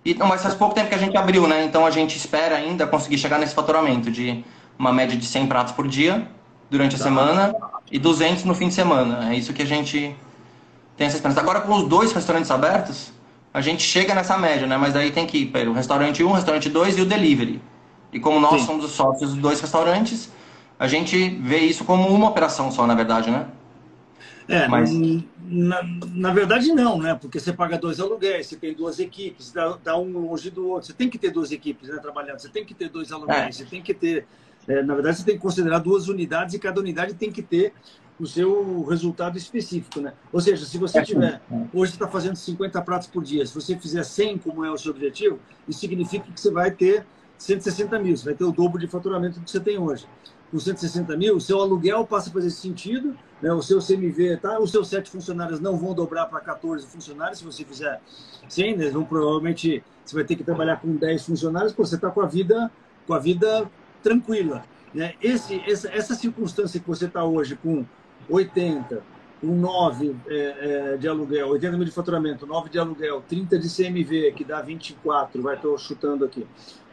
E, 0.04 0.14
não, 0.14 0.26
mas 0.26 0.42
faz 0.42 0.54
pouco 0.54 0.74
tempo 0.74 0.88
que 0.88 0.94
a 0.94 0.98
gente 0.98 1.16
abriu, 1.16 1.46
né? 1.46 1.64
Então 1.64 1.86
a 1.86 1.90
gente 1.90 2.16
espera 2.16 2.56
ainda 2.56 2.84
conseguir 2.84 3.18
chegar 3.18 3.38
nesse 3.38 3.54
faturamento 3.54 4.10
de 4.10 4.44
uma 4.76 4.92
média 4.92 5.16
de 5.16 5.24
100 5.24 5.46
pratos 5.46 5.72
por 5.72 5.86
dia 5.86 6.28
durante 6.68 6.96
a 6.96 6.98
tá. 6.98 7.04
semana 7.04 7.54
e 7.92 7.98
200 7.98 8.42
no 8.42 8.56
fim 8.56 8.68
de 8.68 8.74
semana. 8.74 9.32
É 9.32 9.36
isso 9.36 9.52
que 9.52 9.62
a 9.62 9.66
gente 9.66 10.16
tem 10.96 11.06
essa 11.06 11.16
esperança. 11.16 11.40
Agora 11.40 11.60
com 11.60 11.74
os 11.74 11.88
dois 11.88 12.12
restaurantes 12.12 12.50
abertos, 12.50 13.12
a 13.56 13.62
gente 13.62 13.82
chega 13.82 14.14
nessa 14.14 14.36
média, 14.36 14.66
né? 14.66 14.76
Mas 14.76 14.94
aí 14.94 15.10
tem 15.10 15.26
que 15.26 15.38
ir 15.38 15.46
para 15.46 15.66
o 15.70 15.72
restaurante 15.72 16.22
1, 16.22 16.30
restaurante 16.30 16.68
2 16.68 16.98
e 16.98 17.00
o 17.00 17.06
delivery. 17.06 17.58
E 18.12 18.20
como 18.20 18.38
nós 18.38 18.60
Sim. 18.60 18.66
somos 18.66 18.84
os 18.84 18.90
sócios 18.90 19.30
dos 19.30 19.40
dois 19.40 19.58
restaurantes, 19.62 20.30
a 20.78 20.86
gente 20.86 21.30
vê 21.40 21.60
isso 21.60 21.82
como 21.82 22.06
uma 22.06 22.28
operação 22.28 22.70
só, 22.70 22.86
na 22.86 22.94
verdade, 22.94 23.30
né? 23.30 23.46
É, 24.46 24.68
mas 24.68 24.90
na, 25.42 25.82
na 25.82 26.34
verdade 26.34 26.70
não, 26.74 26.98
né? 26.98 27.14
Porque 27.14 27.40
você 27.40 27.50
paga 27.50 27.78
dois 27.78 27.98
aluguéis, 27.98 28.46
você 28.46 28.56
tem 28.56 28.74
duas 28.74 28.98
equipes, 28.98 29.50
dá, 29.50 29.78
dá 29.82 29.98
um 29.98 30.12
longe 30.12 30.50
do 30.50 30.68
outro. 30.68 30.88
Você 30.88 30.92
tem 30.92 31.08
que 31.08 31.16
ter 31.16 31.30
duas 31.30 31.50
equipes 31.50 31.88
né, 31.88 31.96
trabalhando, 31.96 32.38
você 32.38 32.50
tem 32.50 32.62
que 32.62 32.74
ter 32.74 32.90
dois 32.90 33.10
aluguéis, 33.10 33.48
é. 33.48 33.52
você 33.52 33.64
tem 33.64 33.80
que 33.80 33.94
ter. 33.94 34.26
É, 34.68 34.82
na 34.82 34.92
verdade, 34.92 35.16
você 35.16 35.24
tem 35.24 35.36
que 35.36 35.40
considerar 35.40 35.78
duas 35.78 36.08
unidades 36.08 36.54
e 36.54 36.58
cada 36.58 36.78
unidade 36.78 37.14
tem 37.14 37.32
que 37.32 37.40
ter 37.40 37.72
o 38.18 38.26
seu 38.26 38.84
resultado 38.84 39.36
específico, 39.36 40.00
né? 40.00 40.12
Ou 40.32 40.40
seja, 40.40 40.64
se 40.64 40.78
você 40.78 40.98
é 40.98 41.02
tiver, 41.02 41.42
hoje 41.72 41.92
está 41.92 42.08
fazendo 42.08 42.36
50 42.36 42.80
pratos 42.82 43.08
por 43.08 43.22
dia, 43.22 43.44
se 43.44 43.54
você 43.54 43.76
fizer 43.76 44.02
100, 44.02 44.38
como 44.38 44.64
é 44.64 44.70
o 44.70 44.78
seu 44.78 44.90
objetivo, 44.92 45.38
isso 45.68 45.80
significa 45.80 46.30
que 46.30 46.40
você 46.40 46.50
vai 46.50 46.70
ter 46.70 47.06
160 47.38 47.98
mil, 47.98 48.16
você 48.16 48.24
vai 48.24 48.34
ter 48.34 48.44
o 48.44 48.52
dobro 48.52 48.78
de 48.78 48.86
faturamento 48.86 49.38
do 49.38 49.44
que 49.44 49.50
você 49.50 49.60
tem 49.60 49.78
hoje 49.78 50.06
com 50.50 50.58
160 50.58 51.16
mil, 51.16 51.36
o 51.36 51.40
seu 51.40 51.60
aluguel 51.60 52.06
passa 52.06 52.30
a 52.30 52.32
fazer 52.32 52.50
sentido, 52.50 53.16
né? 53.42 53.52
o 53.52 53.62
seu 53.62 53.80
CMV, 53.80 54.38
tá? 54.38 54.58
os 54.58 54.70
seus 54.70 54.88
sete 54.88 55.10
funcionários 55.10 55.60
não 55.60 55.76
vão 55.76 55.92
dobrar 55.92 56.26
para 56.26 56.40
14 56.40 56.86
funcionários 56.86 57.38
se 57.38 57.44
você 57.44 57.64
fizer 57.64 58.00
100, 58.48 58.76
né? 58.76 58.90
vão 58.90 59.04
provavelmente 59.04 59.82
você 60.04 60.14
vai 60.14 60.24
ter 60.24 60.36
que 60.36 60.44
trabalhar 60.44 60.80
com 60.80 60.94
10 60.94 61.26
funcionários, 61.26 61.72
porque 61.72 61.88
você 61.88 61.96
está 61.96 62.10
com 62.10 62.20
a 62.20 62.26
vida 62.26 62.70
com 63.06 63.14
a 63.14 63.18
vida 63.20 63.70
tranquila. 64.02 64.64
Né? 64.92 65.14
Esse, 65.22 65.60
essa, 65.60 65.88
essa 65.90 66.14
circunstância 66.14 66.80
que 66.80 66.86
você 66.86 67.04
está 67.06 67.24
hoje 67.24 67.54
com 67.56 67.84
80, 68.28 69.02
com 69.40 69.46
9 69.46 70.16
é, 70.26 70.34
é, 70.34 70.96
de 70.96 71.08
aluguel, 71.08 71.48
80 71.48 71.76
mil 71.76 71.84
de 71.84 71.92
faturamento, 71.92 72.46
9 72.46 72.70
de 72.70 72.78
aluguel, 72.78 73.22
30 73.28 73.58
de 73.58 73.68
CMV, 73.68 74.32
que 74.32 74.44
dá 74.44 74.60
24, 74.62 75.42
vai, 75.42 75.56
estou 75.56 75.76
chutando 75.78 76.24
aqui, 76.24 76.46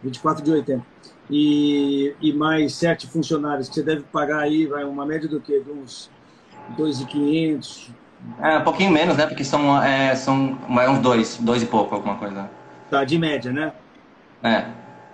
24 0.04 0.43
de 0.43 0.52
80 0.52 0.93
e, 1.30 2.15
e 2.22 2.34
mais 2.34 2.74
sete 2.76 3.08
funcionários 3.08 3.69
que 3.69 3.76
você 3.76 3.84
deve 3.84 4.04
pagar 4.04 4.39
aí, 4.39 4.65
vai 4.65 4.84
uma 4.84 5.06
média 5.06 5.28
do 5.28 5.39
quê? 5.39 5.62
De 5.65 5.72
uns 5.72 6.10
2.500? 6.78 7.89
É, 8.41 8.58
um 8.58 8.63
pouquinho 8.63 8.91
menos, 8.91 9.17
né? 9.17 9.26
Porque 9.26 9.43
são, 9.43 9.82
é, 9.82 10.15
são 10.15 10.58
uns 10.69 11.00
dois, 11.00 11.38
dois 11.38 11.63
e 11.63 11.65
pouco, 11.65 11.96
alguma 11.96 12.17
coisa. 12.17 12.50
Tá, 12.89 13.04
de 13.04 13.17
média, 13.17 13.52
né? 13.52 13.74
É. 14.41 14.65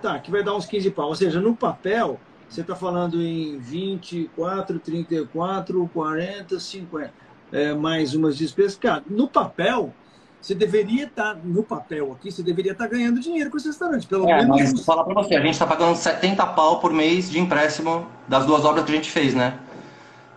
Tá, 0.01 0.19
que 0.19 0.32
vai 0.32 0.43
dar 0.43 0.55
uns 0.55 0.65
15 0.65 0.91
pau. 0.91 1.08
Ou 1.08 1.15
seja, 1.15 1.39
no 1.39 1.55
papel, 1.55 2.19
você 2.49 2.62
está 2.62 2.75
falando 2.75 3.21
em 3.21 3.59
24, 3.59 4.79
34, 4.79 5.89
40, 5.93 6.59
50. 6.59 7.13
É, 7.51 7.73
mais 7.73 8.15
umas 8.15 8.35
despesas. 8.35 8.75
Cara, 8.75 9.03
no 9.07 9.27
papel, 9.27 9.93
você 10.41 10.55
deveria 10.55 11.05
estar, 11.05 11.35
tá, 11.35 11.39
no 11.43 11.63
papel 11.63 12.12
aqui, 12.12 12.31
você 12.31 12.41
deveria 12.41 12.71
estar 12.71 12.85
tá 12.85 12.89
ganhando 12.89 13.19
dinheiro 13.19 13.51
com 13.51 13.57
esse 13.57 13.67
restaurante. 13.67 14.07
Pelo 14.07 14.27
é, 14.27 14.45
menos. 14.45 14.73
Mas 14.73 14.85
falar 14.85 15.03
para 15.03 15.13
você, 15.13 15.35
a 15.35 15.41
gente 15.41 15.53
está 15.53 15.67
pagando 15.67 15.95
70 15.95 16.45
pau 16.47 16.79
por 16.79 16.91
mês 16.91 17.29
de 17.29 17.39
empréstimo 17.39 18.07
das 18.27 18.45
duas 18.45 18.65
obras 18.65 18.83
que 18.83 18.91
a 18.91 18.95
gente 18.95 19.12
fez, 19.12 19.35
né? 19.35 19.59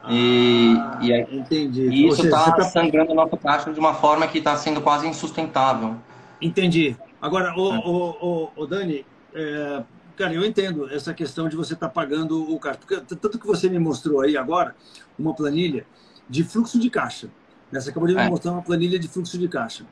E, 0.08 0.74
ah, 0.78 0.98
e, 1.00 1.12
aí, 1.12 1.26
entendi. 1.30 1.88
e 1.88 2.08
isso 2.08 2.24
está 2.24 2.52
tá... 2.52 2.64
sangrando 2.64 3.12
a 3.12 3.14
nossa 3.14 3.36
caixa 3.36 3.72
de 3.72 3.78
uma 3.78 3.94
forma 3.94 4.26
que 4.26 4.38
está 4.38 4.56
sendo 4.56 4.80
quase 4.80 5.06
insustentável. 5.06 5.96
Entendi. 6.40 6.96
Agora, 7.20 7.54
o, 7.56 7.72
é. 7.72 7.78
o, 7.78 8.16
o, 8.20 8.62
o 8.62 8.66
Dani, 8.66 9.06
é, 9.32 9.82
cara, 10.16 10.34
eu 10.34 10.44
entendo 10.44 10.88
essa 10.90 11.12
questão 11.12 11.48
de 11.48 11.56
você 11.56 11.74
estar 11.74 11.88
tá 11.88 11.92
pagando 11.92 12.52
o 12.52 12.58
caixa. 12.58 12.78
Porque, 12.78 13.00
tanto 13.16 13.38
que 13.38 13.46
você 13.46 13.68
me 13.68 13.78
mostrou 13.78 14.20
aí 14.20 14.36
agora 14.36 14.74
uma 15.18 15.34
planilha 15.34 15.86
de 16.28 16.44
fluxo 16.44 16.78
de 16.78 16.90
caixa. 16.90 17.28
Né? 17.70 17.80
Você 17.80 17.90
acabou 17.90 18.08
de 18.08 18.14
me 18.14 18.20
é. 18.20 18.28
mostrar 18.28 18.52
uma 18.52 18.62
planilha 18.62 18.98
de 18.98 19.08
fluxo 19.08 19.38
de 19.38 19.48
caixa. 19.48 19.84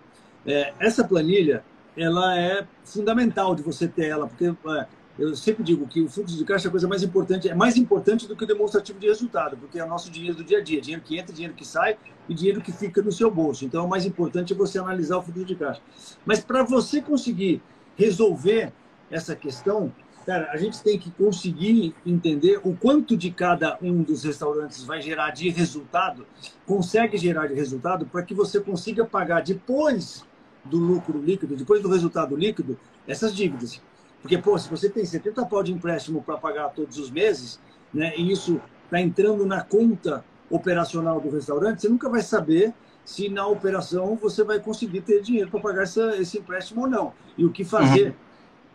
É, 0.47 0.73
essa 0.79 1.05
planilha, 1.05 1.65
ela 1.97 2.39
é 2.39 2.67
fundamental 2.85 3.55
de 3.55 3.63
você 3.63 3.89
ter 3.89 4.07
ela, 4.07 4.27
porque 4.27 4.47
é, 4.47 4.87
eu 5.19 5.35
sempre 5.37 5.63
digo 5.63 5.87
que 5.87 6.01
o 6.01 6.09
fluxo 6.09 6.37
de 6.37 6.45
caixa 6.45 6.67
é 6.67 6.69
a 6.69 6.71
coisa 6.71 6.89
mais 6.89 7.03
importante, 7.03 7.49
é 7.49 7.55
mais 7.55 7.77
importante 7.77 8.27
do 8.27 8.35
que 8.35 8.45
o 8.45 8.47
demonstrativo 8.47 8.99
de 8.99 9.07
resultado, 9.07 9.57
porque 9.57 9.79
é 9.79 9.85
o 9.85 9.89
nosso 9.89 10.11
dinheiro 10.11 10.37
do 10.37 10.45
dia 10.45 10.59
a 10.59 10.63
dia, 10.63 10.81
dinheiro 10.81 11.03
que 11.05 11.19
entra, 11.19 11.33
dinheiro 11.33 11.55
que 11.55 11.67
sai 11.67 11.97
e 12.29 12.35
dinheiro 12.35 12.61
que 12.61 12.73
fica 12.73 13.03
no 13.03 13.13
seu 13.13 13.31
bolso. 13.31 13.65
Então, 13.65 13.85
o 13.85 13.89
mais 13.89 14.07
importante 14.07 14.53
é 14.53 14.57
você 14.57 14.79
analisar 14.79 15.19
o 15.19 15.23
fluxo 15.23 15.45
de 15.45 15.55
caixa. 15.57 15.83
Mas 16.25 16.41
para 16.41 16.63
você 16.63 17.03
conseguir 17.03 17.63
resolver 17.97 18.73
essa 19.11 19.35
questão, 19.35 19.93
Cara, 20.27 20.51
a 20.53 20.57
gente 20.57 20.83
tem 20.83 20.99
que 20.99 21.11
conseguir 21.11 21.95
entender 22.05 22.61
o 22.63 22.77
quanto 22.77 23.17
de 23.17 23.31
cada 23.31 23.79
um 23.81 24.03
dos 24.03 24.25
restaurantes 24.25 24.85
vai 24.85 25.01
gerar 25.01 25.31
de 25.31 25.49
resultado, 25.49 26.27
consegue 26.67 27.17
gerar 27.17 27.47
de 27.47 27.55
resultado, 27.55 28.07
para 28.07 28.23
que 28.23 28.35
você 28.35 28.61
consiga 28.61 29.05
pagar 29.05 29.43
depois 29.43 30.25
do 30.65 30.77
lucro 30.77 31.19
líquido, 31.21 31.57
depois 31.57 31.83
do 31.83 31.89
resultado 31.89 32.37
líquido, 32.37 32.79
essas 33.09 33.35
dívidas. 33.35 33.81
Porque, 34.21 34.37
pô, 34.37 34.59
se 34.59 34.69
você 34.69 34.91
tem 34.91 35.05
70 35.05 35.47
pau 35.47 35.63
de 35.63 35.73
empréstimo 35.73 36.23
para 36.23 36.37
pagar 36.37 36.69
todos 36.69 36.99
os 36.99 37.11
meses, 37.11 37.59
né, 37.93 38.13
e 38.17 38.31
isso 38.31 38.61
está 38.85 39.01
entrando 39.01 39.47
na 39.47 39.63
conta 39.63 40.25
operacional 40.51 41.21
do 41.21 41.31
restaurante, 41.31 41.81
você 41.81 41.89
nunca 41.89 42.09
vai 42.09 42.21
saber 42.21 42.75
se 43.05 43.29
na 43.29 43.47
operação 43.47 44.17
você 44.17 44.45
vai 44.45 44.61
conseguir 44.61 45.01
ter 45.01 45.23
dinheiro 45.23 45.51
para 45.51 45.61
pagar 45.61 45.83
essa, 45.85 46.17
esse 46.17 46.39
empréstimo 46.39 46.83
ou 46.83 46.91
não. 46.91 47.13
E 47.39 47.45
o 47.45 47.51
que 47.51 47.65
fazer 47.65 48.09
uhum. 48.09 48.15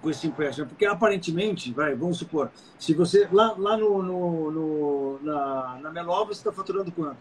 Com 0.05 0.11
esse 0.11 0.27
empréstimo. 0.27 0.67
Porque 0.67 0.85
aparentemente, 0.85 1.73
vai, 1.73 1.95
vamos 1.95 2.19
supor, 2.19 2.51
se 2.77 2.93
você. 2.93 3.27
Lá, 3.31 3.55
lá 3.57 3.75
no, 3.75 4.03
no, 4.03 4.51
no 4.51 5.19
na, 5.23 5.79
na 5.81 5.91
Melova 5.91 6.25
você 6.25 6.39
está 6.39 6.51
faturando 6.51 6.91
quanto? 6.91 7.17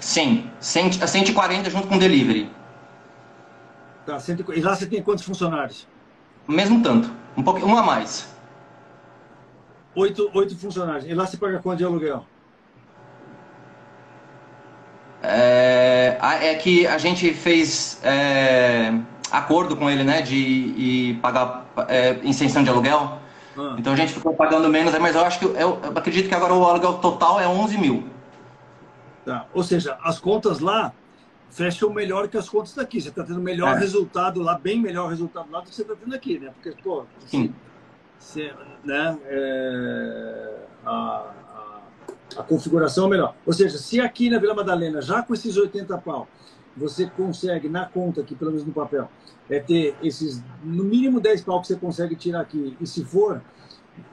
Sim, 0.00 0.48
140 0.60 1.68
junto 1.68 1.88
com 1.88 1.98
delivery. 1.98 2.48
Tá, 4.06 4.18
e 4.54 4.60
lá 4.60 4.74
você 4.74 4.86
tem 4.86 5.02
quantos 5.02 5.24
funcionários? 5.24 5.86
O 6.46 6.52
mesmo 6.52 6.80
tanto, 6.82 7.10
um 7.36 7.42
pouco, 7.42 7.66
um 7.66 7.76
a 7.76 7.82
mais. 7.82 8.32
Oito, 9.96 10.30
oito 10.32 10.56
funcionários. 10.56 11.04
E 11.04 11.12
lá 11.12 11.26
você 11.26 11.36
paga 11.36 11.58
quanto 11.58 11.78
de 11.78 11.84
aluguel? 11.84 12.24
É, 15.20 16.16
é 16.40 16.54
que 16.54 16.86
a 16.86 16.96
gente 16.96 17.34
fez 17.34 18.00
é, 18.04 18.92
acordo 19.30 19.76
com 19.76 19.90
ele, 19.90 20.04
né, 20.04 20.22
de, 20.22 21.18
pagar 21.22 21.66
é, 21.88 22.18
isenção 22.22 22.62
de 22.62 22.70
aluguel. 22.70 23.18
Ah. 23.56 23.76
Então 23.78 23.92
a 23.92 23.96
gente 23.96 24.12
ficou 24.12 24.34
pagando 24.34 24.68
menos, 24.68 24.96
mas 24.98 25.14
eu 25.14 25.24
acho 25.24 25.38
que 25.38 25.44
eu, 25.44 25.54
eu, 25.56 25.80
acredito 25.94 26.28
que 26.28 26.34
agora 26.34 26.54
o 26.54 26.64
aluguel 26.64 26.94
total 26.94 27.40
é 27.40 27.48
11 27.48 27.78
mil. 27.78 28.04
Tá. 29.24 29.46
Ou 29.52 29.62
seja, 29.62 29.98
as 30.02 30.18
contas 30.18 30.60
lá 30.60 30.92
fecham 31.50 31.90
melhor 31.90 32.28
que 32.28 32.36
as 32.36 32.48
contas 32.48 32.74
daqui. 32.74 33.00
Você 33.00 33.08
está 33.08 33.24
tendo 33.24 33.40
melhor 33.40 33.76
é. 33.76 33.78
resultado 33.78 34.40
lá, 34.40 34.58
bem 34.58 34.80
melhor 34.80 35.08
resultado 35.08 35.50
lá 35.50 35.60
do 35.60 35.68
que 35.68 35.74
você 35.74 35.82
está 35.82 35.94
tendo 35.94 36.14
aqui, 36.14 36.38
né? 36.38 36.50
Porque, 36.54 36.80
pô, 36.82 37.04
Sim. 37.26 37.54
Você, 38.18 38.52
né, 38.84 39.16
é, 39.26 40.56
a, 40.84 40.90
a, 40.90 41.80
a, 42.38 42.42
configuração 42.42 43.06
é 43.06 43.10
melhor. 43.10 43.34
Ou 43.46 43.52
seja, 43.52 43.78
se 43.78 44.00
aqui 44.00 44.28
na 44.28 44.38
Vila 44.38 44.54
Madalena, 44.54 45.00
já 45.00 45.22
com 45.22 45.32
esses 45.34 45.56
80 45.56 45.96
pau, 45.98 46.26
você 46.78 47.06
consegue, 47.06 47.68
na 47.68 47.84
conta 47.84 48.20
aqui, 48.20 48.34
pelo 48.34 48.52
menos 48.52 48.66
no 48.66 48.72
papel, 48.72 49.08
é 49.50 49.58
ter 49.58 49.96
esses, 50.02 50.42
no 50.62 50.84
mínimo 50.84 51.20
10 51.20 51.42
pau 51.42 51.60
que 51.60 51.66
você 51.66 51.76
consegue 51.76 52.14
tirar 52.14 52.40
aqui, 52.40 52.76
e 52.80 52.86
se 52.86 53.04
for 53.04 53.42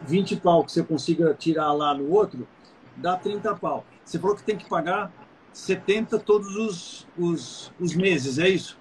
20 0.08 0.38
pau 0.38 0.64
que 0.64 0.72
você 0.72 0.84
consiga 0.84 1.34
tirar 1.34 1.72
lá 1.74 1.94
no 1.94 2.10
outro, 2.12 2.48
dá 2.96 3.16
30 3.16 3.56
pau. 3.56 3.86
Você 4.04 4.20
falou 4.20 4.36
que 4.36 4.44
tem 4.44 4.58
que 4.58 4.68
pagar 4.68 5.12
70 5.54 6.20
todos 6.20 6.56
os, 6.56 7.08
os, 7.18 7.72
os 7.80 7.96
meses, 7.96 8.40
é 8.40 8.50
isso? 8.50 8.78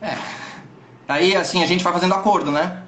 É. 0.00 0.16
Aí, 1.08 1.34
assim, 1.34 1.62
a 1.62 1.66
gente 1.66 1.82
vai 1.82 1.92
fazendo 1.92 2.14
acordo, 2.14 2.50
né? 2.50 2.82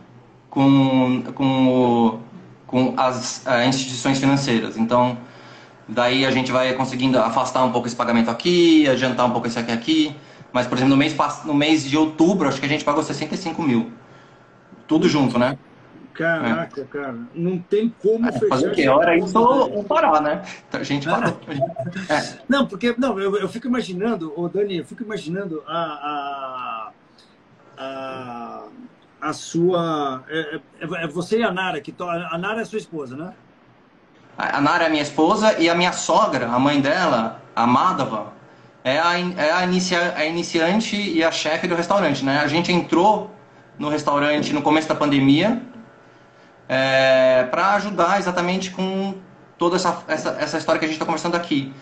Com, 0.49 1.23
com, 1.35 2.21
com 2.67 2.95
as 2.97 3.45
uh, 3.47 3.69
instituições 3.69 4.19
financeiras. 4.19 4.77
Então, 4.77 5.19
daí 5.91 6.25
a 6.25 6.31
gente 6.31 6.53
vai 6.53 6.73
conseguindo 6.75 7.19
afastar 7.19 7.65
um 7.65 7.73
pouco 7.73 7.87
esse 7.87 7.97
pagamento 7.97 8.31
aqui, 8.31 8.89
adiantar 8.89 9.27
um 9.27 9.31
pouco 9.31 9.47
esse 9.47 9.59
aqui 9.59 9.73
aqui. 9.73 10.17
Mas, 10.53 10.67
por 10.67 10.77
exemplo, 10.77 10.91
no 10.91 10.97
mês, 10.97 11.17
no 11.45 11.55
mês 11.55 11.85
de 11.85 11.97
outubro, 11.97 12.49
acho 12.49 12.59
que 12.59 12.67
a 12.67 12.69
gente 12.69 12.85
pagou 12.85 13.03
65 13.03 13.63
mil. 13.63 13.93
Tudo 14.87 15.09
junto, 15.09 15.39
né? 15.39 15.57
Caraca, 16.13 16.83
é. 16.83 16.85
cara, 16.85 17.17
não 17.35 17.59
tem 17.59 17.89
como 18.03 18.29
é, 18.29 18.33
fechar. 18.33 18.49
Fazer 18.49 18.69
o 18.69 18.73
quê? 18.73 18.89
Hora 18.89 19.17
isso 19.17 19.33
parar, 19.89 20.21
né? 20.21 20.45
Então, 20.69 20.81
a 20.81 20.85
gente 20.85 21.09
parou. 21.09 21.39
É. 22.09 22.39
Não, 22.49 22.67
porque 22.67 22.95
não, 22.99 23.19
eu, 23.19 23.37
eu 23.37 23.49
fico 23.49 23.67
imaginando, 23.69 24.33
ô 24.39 24.49
Dani, 24.49 24.79
eu 24.79 24.85
fico 24.85 25.03
imaginando 25.03 25.63
a, 25.67 25.79
a, 25.79 26.93
a, 27.79 28.63
a 29.21 29.33
sua. 29.33 30.25
É, 30.29 30.61
é, 30.81 31.05
é 31.05 31.07
você 31.07 31.39
e 31.39 31.43
a 31.43 31.53
Nara, 31.53 31.81
que 31.81 31.93
to, 31.93 32.05
a 32.05 32.37
Nara 32.37 32.61
é 32.61 32.65
sua 32.65 32.79
esposa, 32.79 33.17
né? 33.17 33.33
A 34.41 34.61
Nara 34.61 34.87
é 34.87 34.89
minha 34.89 35.03
esposa 35.03 35.57
e 35.59 35.69
a 35.69 35.75
minha 35.75 35.93
sogra, 35.93 36.47
a 36.49 36.59
mãe 36.59 36.81
dela, 36.81 37.43
a 37.55 37.67
Madava, 37.67 38.33
é 38.83 38.99
a, 38.99 39.19
é 39.19 39.53
a, 39.53 39.65
inicia, 39.65 40.15
a 40.17 40.25
iniciante 40.25 40.97
e 40.97 41.23
a 41.23 41.31
chefe 41.31 41.69
do 41.69 41.75
restaurante, 41.75 42.25
né? 42.25 42.41
A 42.41 42.47
gente 42.47 42.73
entrou 42.73 43.31
no 43.79 43.89
restaurante 43.89 44.53
no 44.53 44.63
começo 44.63 44.89
da 44.89 44.95
pandemia 44.95 45.61
é, 46.69 47.45
para 47.51 47.75
ajudar 47.75 48.19
exatamente 48.19 48.71
com 48.71 49.15
toda 49.59 49.77
essa, 49.77 50.03
essa, 50.09 50.31
essa 50.41 50.59
história 50.59 50.79
que 50.79 50.85
a 50.87 50.89
gente 50.89 50.97
está 50.97 51.05
conversando 51.05 51.37
aqui. 51.37 51.73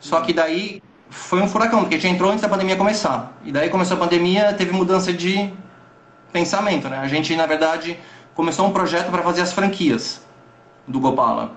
Só 0.00 0.20
que 0.20 0.32
daí 0.32 0.82
foi 1.10 1.40
um 1.40 1.48
furacão, 1.48 1.80
porque 1.80 1.94
a 1.94 1.98
gente 1.98 2.14
entrou 2.14 2.30
antes 2.30 2.42
da 2.42 2.48
pandemia 2.48 2.76
começar. 2.76 3.32
E 3.44 3.52
daí 3.52 3.68
começou 3.68 3.96
a 3.96 4.00
pandemia, 4.00 4.52
teve 4.54 4.72
mudança 4.72 5.12
de 5.12 5.52
pensamento, 6.32 6.88
né? 6.88 6.98
A 6.98 7.08
gente, 7.08 7.34
na 7.36 7.46
verdade, 7.46 7.98
começou 8.34 8.66
um 8.66 8.72
projeto 8.72 9.10
para 9.10 9.22
fazer 9.22 9.42
as 9.42 9.52
franquias 9.52 10.20
do 10.86 10.98
Gopala. 10.98 11.52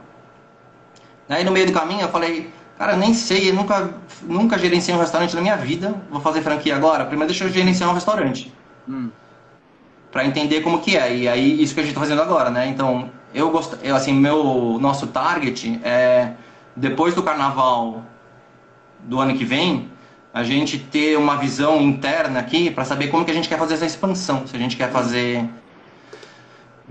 Aí 1.32 1.44
no 1.44 1.52
meio 1.52 1.68
do 1.68 1.74
caminho 1.74 2.02
eu 2.02 2.10
falei, 2.10 2.50
cara, 2.78 2.96
nem 2.96 3.14
sei, 3.14 3.50
eu 3.50 3.54
nunca, 3.54 3.94
nunca 4.24 4.58
gerenciei 4.58 4.96
um 4.96 5.00
restaurante 5.00 5.36
na 5.36 5.42
minha 5.42 5.58
vida, 5.58 5.96
vou 6.10 6.22
fazer 6.22 6.42
franquia 6.42 6.76
agora? 6.76 7.06
Primeiro 7.06 7.32
deixa 7.32 7.46
eu 7.46 7.50
gerenciar 7.50 7.90
um 7.90 7.94
restaurante. 7.94 8.54
Hum 8.88 9.10
para 10.12 10.26
entender 10.26 10.62
como 10.62 10.80
que 10.80 10.98
é. 10.98 11.16
E 11.16 11.28
aí 11.28 11.62
isso 11.62 11.74
que 11.74 11.80
a 11.80 11.84
gente 11.84 11.92
está 11.92 12.02
fazendo 12.02 12.22
agora, 12.22 12.50
né? 12.50 12.68
Então, 12.68 13.10
eu 13.34 13.50
gosto, 13.50 13.78
eu 13.82 13.96
assim, 13.96 14.14
meu 14.14 14.78
nosso 14.80 15.08
target 15.08 15.80
é 15.84 16.34
depois 16.76 17.16
do 17.16 17.24
carnaval 17.24 18.04
do 19.00 19.20
ano 19.20 19.36
que 19.36 19.46
vem, 19.46 19.90
a 20.34 20.44
gente 20.44 20.78
ter 20.78 21.18
uma 21.18 21.38
visão 21.38 21.82
interna 21.82 22.40
aqui 22.40 22.70
para 22.70 22.86
saber 22.86 23.08
como 23.08 23.26
que 23.26 23.32
a 23.32 23.34
gente 23.34 23.50
quer 23.50 23.58
fazer 23.58 23.76
essa 23.76 23.86
expansão. 23.86 24.46
Se 24.46 24.56
a 24.56 24.60
gente 24.60 24.78
quer 24.78 24.92
fazer 24.92 25.50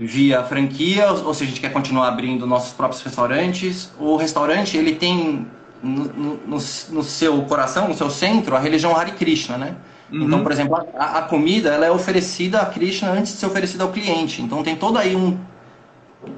via 0.05 0.43
franquia 0.43 1.11
ou 1.11 1.31
se 1.31 1.43
a 1.43 1.45
gente 1.45 1.61
quer 1.61 1.71
continuar 1.71 2.07
abrindo 2.07 2.47
nossos 2.47 2.73
próprios 2.73 3.03
restaurantes. 3.03 3.91
O 3.99 4.15
restaurante, 4.15 4.75
ele 4.75 4.95
tem 4.95 5.45
no, 5.81 6.05
no, 6.05 6.57
no 6.89 7.03
seu 7.03 7.43
coração, 7.43 7.87
no 7.87 7.93
seu 7.93 8.09
centro, 8.09 8.55
a 8.55 8.59
religião 8.59 8.95
Hare 8.97 9.11
Krishna, 9.11 9.59
né? 9.59 9.75
Uhum. 10.11 10.23
Então, 10.23 10.41
por 10.41 10.51
exemplo, 10.51 10.75
a, 10.97 11.19
a, 11.19 11.21
comida 11.21 11.69
ela 11.69 11.85
é 11.85 11.91
oferecida 11.91 12.59
a 12.59 12.65
Krishna 12.65 13.11
antes 13.11 13.33
de 13.33 13.37
ser 13.37 13.45
oferecida 13.45 13.83
ao 13.83 13.91
cliente. 13.91 14.41
Então, 14.41 14.63
tem 14.63 14.75
todo 14.75 14.97
aí 14.97 15.15
um, 15.15 15.37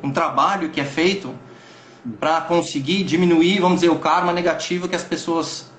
um 0.04 0.12
trabalho 0.12 0.70
que 0.70 0.82
é 0.82 0.86
feito 0.86 1.34
para 2.20 2.42
conseguir 2.42 3.04
diminuir, 3.04 3.62
vamos 3.62 3.80
dizer, 3.80 3.90
o 3.90 3.98
karma 3.98 4.34
negativo 4.34 4.90
que 4.90 4.96
as 4.96 5.06
pessoas 5.06 5.72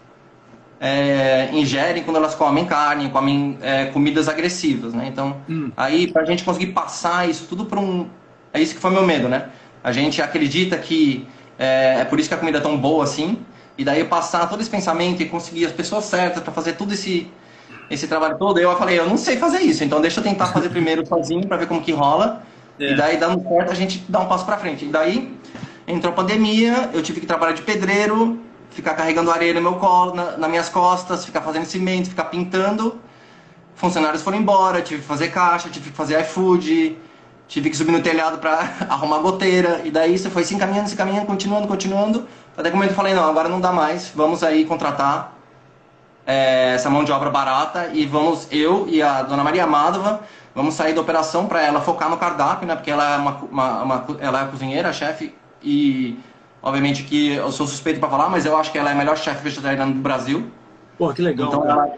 é, 0.84 1.48
ingerem 1.50 2.02
quando 2.02 2.18
elas 2.18 2.34
comem 2.34 2.66
carne, 2.66 3.08
comem 3.08 3.56
é, 3.62 3.86
comidas 3.86 4.28
agressivas, 4.28 4.92
né? 4.92 5.06
Então, 5.10 5.38
uhum. 5.48 5.72
aí 5.74 6.06
para 6.06 6.20
a 6.20 6.24
gente 6.26 6.44
conseguir 6.44 6.72
passar 6.72 7.26
isso 7.26 7.46
tudo 7.48 7.64
para 7.64 7.80
um, 7.80 8.06
é 8.52 8.60
isso 8.60 8.74
que 8.74 8.80
foi 8.82 8.90
meu 8.90 9.02
medo, 9.02 9.26
né? 9.26 9.46
A 9.82 9.92
gente 9.92 10.20
acredita 10.20 10.76
que 10.76 11.26
é, 11.58 12.00
é 12.00 12.04
por 12.04 12.20
isso 12.20 12.28
que 12.28 12.34
a 12.34 12.38
comida 12.38 12.58
é 12.58 12.60
tão 12.60 12.76
boa 12.76 13.02
assim, 13.02 13.38
e 13.78 13.84
daí 13.84 14.04
passar 14.04 14.46
todo 14.46 14.60
esse 14.60 14.68
pensamento 14.68 15.22
e 15.22 15.24
conseguir 15.24 15.64
as 15.64 15.72
pessoas 15.72 16.04
certas 16.04 16.42
para 16.42 16.52
fazer 16.52 16.74
tudo 16.74 16.92
esse 16.92 17.30
esse 17.90 18.06
trabalho 18.06 18.36
todo, 18.38 18.58
eu 18.58 18.74
falei, 18.76 18.98
eu 18.98 19.06
não 19.06 19.16
sei 19.16 19.36
fazer 19.36 19.60
isso, 19.60 19.84
então 19.84 20.00
deixa 20.00 20.20
eu 20.20 20.24
tentar 20.24 20.46
fazer 20.46 20.68
primeiro 20.68 21.04
sozinho 21.08 21.46
para 21.46 21.56
ver 21.56 21.66
como 21.66 21.80
que 21.80 21.92
rola. 21.92 22.42
É. 22.78 22.92
E 22.92 22.96
daí, 22.96 23.16
dando 23.16 23.42
certo, 23.48 23.70
a 23.70 23.74
gente 23.74 24.04
dá 24.08 24.20
um 24.20 24.26
passo 24.26 24.44
para 24.44 24.56
frente. 24.58 24.84
E 24.84 24.88
daí, 24.88 25.32
entrou 25.86 26.12
a 26.12 26.16
pandemia, 26.16 26.90
eu 26.92 27.02
tive 27.02 27.20
que 27.20 27.26
trabalhar 27.26 27.52
de 27.52 27.62
pedreiro, 27.62 28.40
ficar 28.74 28.94
carregando 28.94 29.30
areia 29.30 29.54
no 29.54 29.62
meu 29.62 29.74
colo, 29.74 30.14
na, 30.14 30.36
nas 30.36 30.50
minhas 30.50 30.68
costas, 30.68 31.24
ficar 31.24 31.40
fazendo 31.40 31.64
cimento, 31.64 32.10
ficar 32.10 32.24
pintando. 32.24 33.00
Funcionários 33.76 34.22
foram 34.22 34.38
embora, 34.38 34.82
tive 34.82 35.00
que 35.00 35.06
fazer 35.06 35.28
caixa, 35.28 35.68
tive 35.68 35.90
que 35.90 35.96
fazer 35.96 36.20
iFood, 36.20 36.98
tive 37.46 37.70
que 37.70 37.76
subir 37.76 37.92
no 37.92 38.02
telhado 38.02 38.38
para 38.38 38.68
arrumar 38.90 39.18
goteira. 39.18 39.80
E 39.84 39.90
daí 39.90 40.18
você 40.18 40.28
foi 40.28 40.44
se 40.44 40.54
encaminhando, 40.54 40.88
se 40.88 40.94
encaminhando, 40.94 41.26
continuando, 41.26 41.68
continuando. 41.68 42.26
Até 42.56 42.68
que 42.68 42.74
o 42.74 42.76
momento 42.76 42.90
eu 42.90 42.96
falei, 42.96 43.14
não, 43.14 43.28
agora 43.28 43.48
não 43.48 43.60
dá 43.60 43.72
mais, 43.72 44.12
vamos 44.14 44.42
aí 44.42 44.64
contratar 44.64 45.34
é, 46.26 46.74
essa 46.74 46.90
mão 46.90 47.04
de 47.04 47.12
obra 47.12 47.30
barata 47.30 47.90
e 47.92 48.06
vamos, 48.06 48.48
eu 48.50 48.86
e 48.88 49.02
a 49.02 49.22
dona 49.22 49.44
Maria 49.44 49.66
Madova, 49.66 50.20
vamos 50.54 50.74
sair 50.74 50.94
da 50.94 51.00
operação 51.00 51.46
para 51.46 51.62
ela 51.62 51.80
focar 51.80 52.08
no 52.08 52.16
cardápio, 52.16 52.66
né? 52.66 52.74
Porque 52.74 52.90
ela 52.90 53.14
é 53.14 53.16
uma, 53.16 53.36
uma, 53.50 53.82
uma 53.82 54.06
ela 54.20 54.42
é 54.42 54.46
cozinheira, 54.46 54.92
chefe 54.92 55.34
e 55.62 56.18
obviamente 56.64 57.02
que 57.04 57.32
eu 57.32 57.52
sou 57.52 57.66
suspeito 57.66 58.00
para 58.00 58.08
falar, 58.08 58.28
mas 58.30 58.46
eu 58.46 58.56
acho 58.56 58.72
que 58.72 58.78
ela 58.78 58.90
é 58.90 58.92
a 58.92 58.96
melhor 58.96 59.16
chefe 59.16 59.44
vegetariana 59.44 59.92
do 59.92 60.00
Brasil. 60.00 60.44
Pô, 60.98 61.12
que 61.12 61.20
legal. 61.20 61.48
Então, 61.48 61.68
ela, 61.68 61.94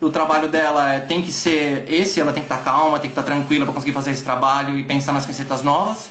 o 0.00 0.10
trabalho 0.10 0.48
dela 0.48 0.92
é, 0.92 1.00
tem 1.00 1.22
que 1.22 1.32
ser 1.32 1.90
esse, 1.90 2.20
ela 2.20 2.32
tem 2.32 2.42
que 2.42 2.52
estar 2.52 2.58
tá 2.58 2.70
calma, 2.70 2.98
tem 2.98 3.10
que 3.10 3.18
estar 3.18 3.22
tá 3.22 3.34
tranquila 3.34 3.64
para 3.64 3.74
conseguir 3.74 3.92
fazer 3.92 4.10
esse 4.10 4.22
trabalho 4.22 4.78
e 4.78 4.84
pensar 4.84 5.12
nas 5.12 5.24
receitas 5.24 5.62
novas. 5.62 6.10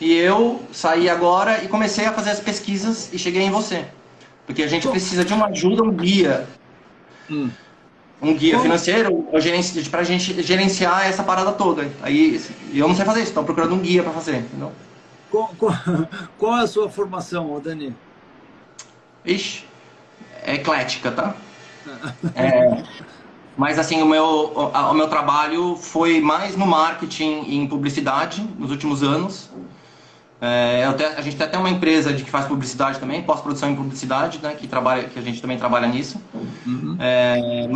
E 0.00 0.12
eu 0.12 0.62
saí 0.72 1.10
agora 1.10 1.62
e 1.62 1.68
comecei 1.68 2.06
a 2.06 2.12
fazer 2.12 2.30
as 2.30 2.40
pesquisas 2.40 3.12
e 3.12 3.18
cheguei 3.18 3.42
em 3.42 3.50
você. 3.50 3.84
Porque 4.46 4.62
a 4.62 4.68
gente 4.68 4.88
precisa 4.88 5.24
de 5.24 5.34
uma 5.34 5.46
ajuda, 5.46 5.82
um 5.82 5.92
guia 5.92 6.46
Hum. 7.30 7.50
um 8.20 8.34
guia 8.34 8.58
financeiro 8.58 9.26
para 9.90 10.00
a 10.00 10.04
gente 10.04 10.42
gerenciar 10.42 11.06
essa 11.06 11.22
parada 11.22 11.52
toda. 11.52 11.88
Aí 12.02 12.40
eu 12.74 12.86
não 12.86 12.94
sei 12.94 13.04
fazer 13.04 13.20
isso, 13.20 13.28
estou 13.28 13.44
procurando 13.44 13.74
um 13.74 13.78
guia 13.78 14.02
para 14.02 14.12
fazer. 14.12 14.38
Entendeu? 14.38 14.72
Qual, 15.32 15.48
qual, 15.58 15.72
qual, 16.38 16.58
é 16.58 16.62
a 16.62 16.66
sua 16.66 16.90
formação, 16.90 17.58
Dani? 17.58 17.96
Ixi, 19.24 19.64
é 20.42 20.54
eclética, 20.54 21.10
tá? 21.10 21.34
É, 22.36 22.84
mas 23.56 23.76
assim, 23.78 24.00
o 24.02 24.06
meu, 24.06 24.24
o, 24.24 24.68
o, 24.68 24.94
meu 24.94 25.08
trabalho 25.08 25.74
foi 25.76 26.20
mais 26.20 26.56
no 26.56 26.64
marketing 26.64 27.42
e 27.46 27.56
em 27.56 27.66
publicidade 27.66 28.40
nos 28.56 28.70
últimos 28.70 29.02
anos. 29.02 29.50
É, 30.40 30.84
até, 30.84 31.06
a 31.16 31.20
gente 31.20 31.36
tem 31.36 31.46
até 31.46 31.58
uma 31.58 31.70
empresa 31.70 32.12
de 32.12 32.22
que 32.22 32.30
faz 32.30 32.46
publicidade 32.46 33.00
também, 33.00 33.22
pós-produção 33.22 33.70
em 33.70 33.76
publicidade, 33.76 34.38
né, 34.42 34.54
que, 34.54 34.68
trabalha, 34.68 35.04
que 35.04 35.18
a 35.18 35.22
gente 35.22 35.40
também 35.40 35.58
trabalha 35.58 35.88
nisso. 35.88 36.20
Uhum. 36.66 36.96
É, 37.00 37.68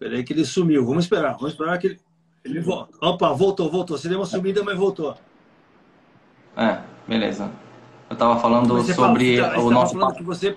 Peraí 0.00 0.24
que 0.24 0.32
ele 0.32 0.46
sumiu. 0.46 0.84
Vamos 0.86 1.04
esperar. 1.04 1.34
Vamos 1.34 1.52
esperar 1.52 1.78
que 1.78 1.88
ele, 1.88 2.00
ele 2.42 2.58
volta. 2.58 2.96
Opa, 3.02 3.30
voltou, 3.34 3.70
voltou. 3.70 3.98
Você 3.98 4.08
deu 4.08 4.18
uma 4.18 4.24
sumida, 4.24 4.64
mas 4.64 4.76
voltou. 4.76 5.14
É, 6.56 6.80
beleza. 7.06 7.50
Eu 8.08 8.14
estava 8.14 8.40
falando 8.40 8.82
sobre 8.82 9.36
fala, 9.36 9.60
o 9.60 9.70
nosso... 9.70 9.92
falando 9.92 10.16
que 10.16 10.22
você, 10.22 10.56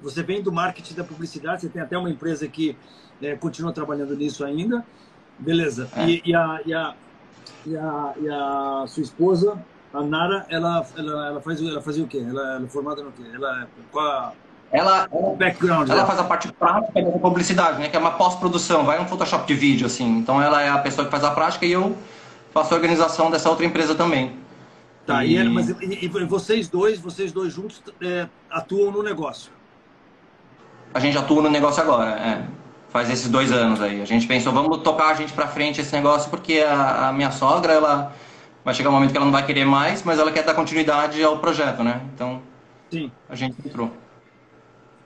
você 0.00 0.22
vem 0.22 0.40
do 0.40 0.52
marketing 0.52 0.94
da 0.94 1.04
publicidade, 1.04 1.62
você 1.62 1.68
tem 1.68 1.82
até 1.82 1.98
uma 1.98 2.08
empresa 2.08 2.46
que 2.46 2.76
é, 3.20 3.34
continua 3.34 3.72
trabalhando 3.72 4.16
nisso 4.16 4.44
ainda. 4.44 4.86
Beleza. 5.36 5.90
É. 5.96 6.06
E, 6.08 6.22
e, 6.24 6.34
a, 6.34 6.60
e, 6.64 6.72
a, 6.72 6.94
e, 7.66 7.76
a, 7.76 8.14
e 8.20 8.28
a 8.28 8.84
sua 8.86 9.02
esposa, 9.02 9.60
a 9.92 10.00
Nara, 10.00 10.46
ela, 10.48 10.86
ela, 10.96 11.26
ela, 11.26 11.40
faz, 11.40 11.60
ela 11.60 11.82
fazia 11.82 12.04
o 12.04 12.06
quê? 12.06 12.24
Ela, 12.26 12.54
ela 12.54 12.64
é 12.64 12.68
formada 12.68 13.02
no 13.02 13.10
quê? 13.10 13.24
Ela, 13.34 13.68
qual 13.90 14.06
a, 14.06 14.32
ela, 14.72 15.08
ela, 15.10 15.84
ela 15.88 16.06
faz 16.06 16.18
a 16.18 16.24
parte 16.24 16.52
prática 16.52 17.02
da 17.02 17.18
publicidade, 17.18 17.80
né? 17.80 17.88
Que 17.88 17.96
é 17.96 17.98
uma 17.98 18.12
pós-produção, 18.12 18.84
vai 18.84 19.00
um 19.00 19.06
Photoshop 19.06 19.46
de 19.46 19.54
vídeo, 19.54 19.86
assim. 19.86 20.18
Então 20.18 20.40
ela 20.40 20.62
é 20.62 20.68
a 20.68 20.78
pessoa 20.78 21.04
que 21.04 21.10
faz 21.10 21.24
a 21.24 21.32
prática 21.32 21.66
e 21.66 21.72
eu 21.72 21.96
faço 22.52 22.72
a 22.72 22.76
organização 22.76 23.30
dessa 23.30 23.50
outra 23.50 23.66
empresa 23.66 23.94
também. 23.94 24.38
Tá, 25.06 25.24
e, 25.24 25.36
e, 25.36 25.48
mas, 25.48 25.68
e, 25.68 26.04
e 26.04 26.08
vocês 26.24 26.68
dois, 26.68 27.00
vocês 27.00 27.32
dois 27.32 27.52
juntos 27.52 27.82
é, 28.00 28.28
atuam 28.48 28.92
no 28.92 29.02
negócio? 29.02 29.50
A 30.94 31.00
gente 31.00 31.18
atua 31.18 31.42
no 31.42 31.50
negócio 31.50 31.82
agora, 31.82 32.10
é. 32.12 32.46
Faz 32.90 33.08
esses 33.08 33.28
dois 33.28 33.52
anos 33.52 33.80
aí. 33.80 34.02
A 34.02 34.04
gente 34.04 34.26
pensou, 34.26 34.52
vamos 34.52 34.78
tocar 34.78 35.10
a 35.10 35.14
gente 35.14 35.32
para 35.32 35.46
frente 35.46 35.80
esse 35.80 35.92
negócio, 35.94 36.28
porque 36.28 36.58
a, 36.58 37.08
a, 37.08 37.12
minha 37.12 37.30
sogra, 37.30 37.72
ela 37.72 38.12
vai 38.64 38.74
chegar 38.74 38.90
um 38.90 38.92
momento 38.92 39.12
que 39.12 39.16
ela 39.16 39.26
não 39.26 39.32
vai 39.32 39.46
querer 39.46 39.64
mais, 39.64 40.02
mas 40.02 40.18
ela 40.18 40.30
quer 40.30 40.44
dar 40.44 40.54
continuidade 40.54 41.22
ao 41.22 41.38
projeto, 41.38 41.84
né? 41.84 42.00
Então, 42.14 42.42
Sim. 42.90 43.10
a 43.28 43.34
gente 43.36 43.56
entrou. 43.64 43.92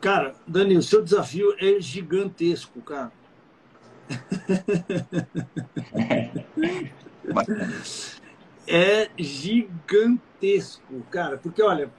Cara, 0.04 0.36
Dani, 0.46 0.76
o 0.76 0.82
seu 0.82 1.02
desafio 1.02 1.56
é 1.58 1.80
gigantesco, 1.80 2.78
cara. 2.82 3.10
é 8.68 9.08
gigantesco, 9.16 11.00
cara. 11.10 11.38
Porque, 11.38 11.62
olha, 11.62 11.90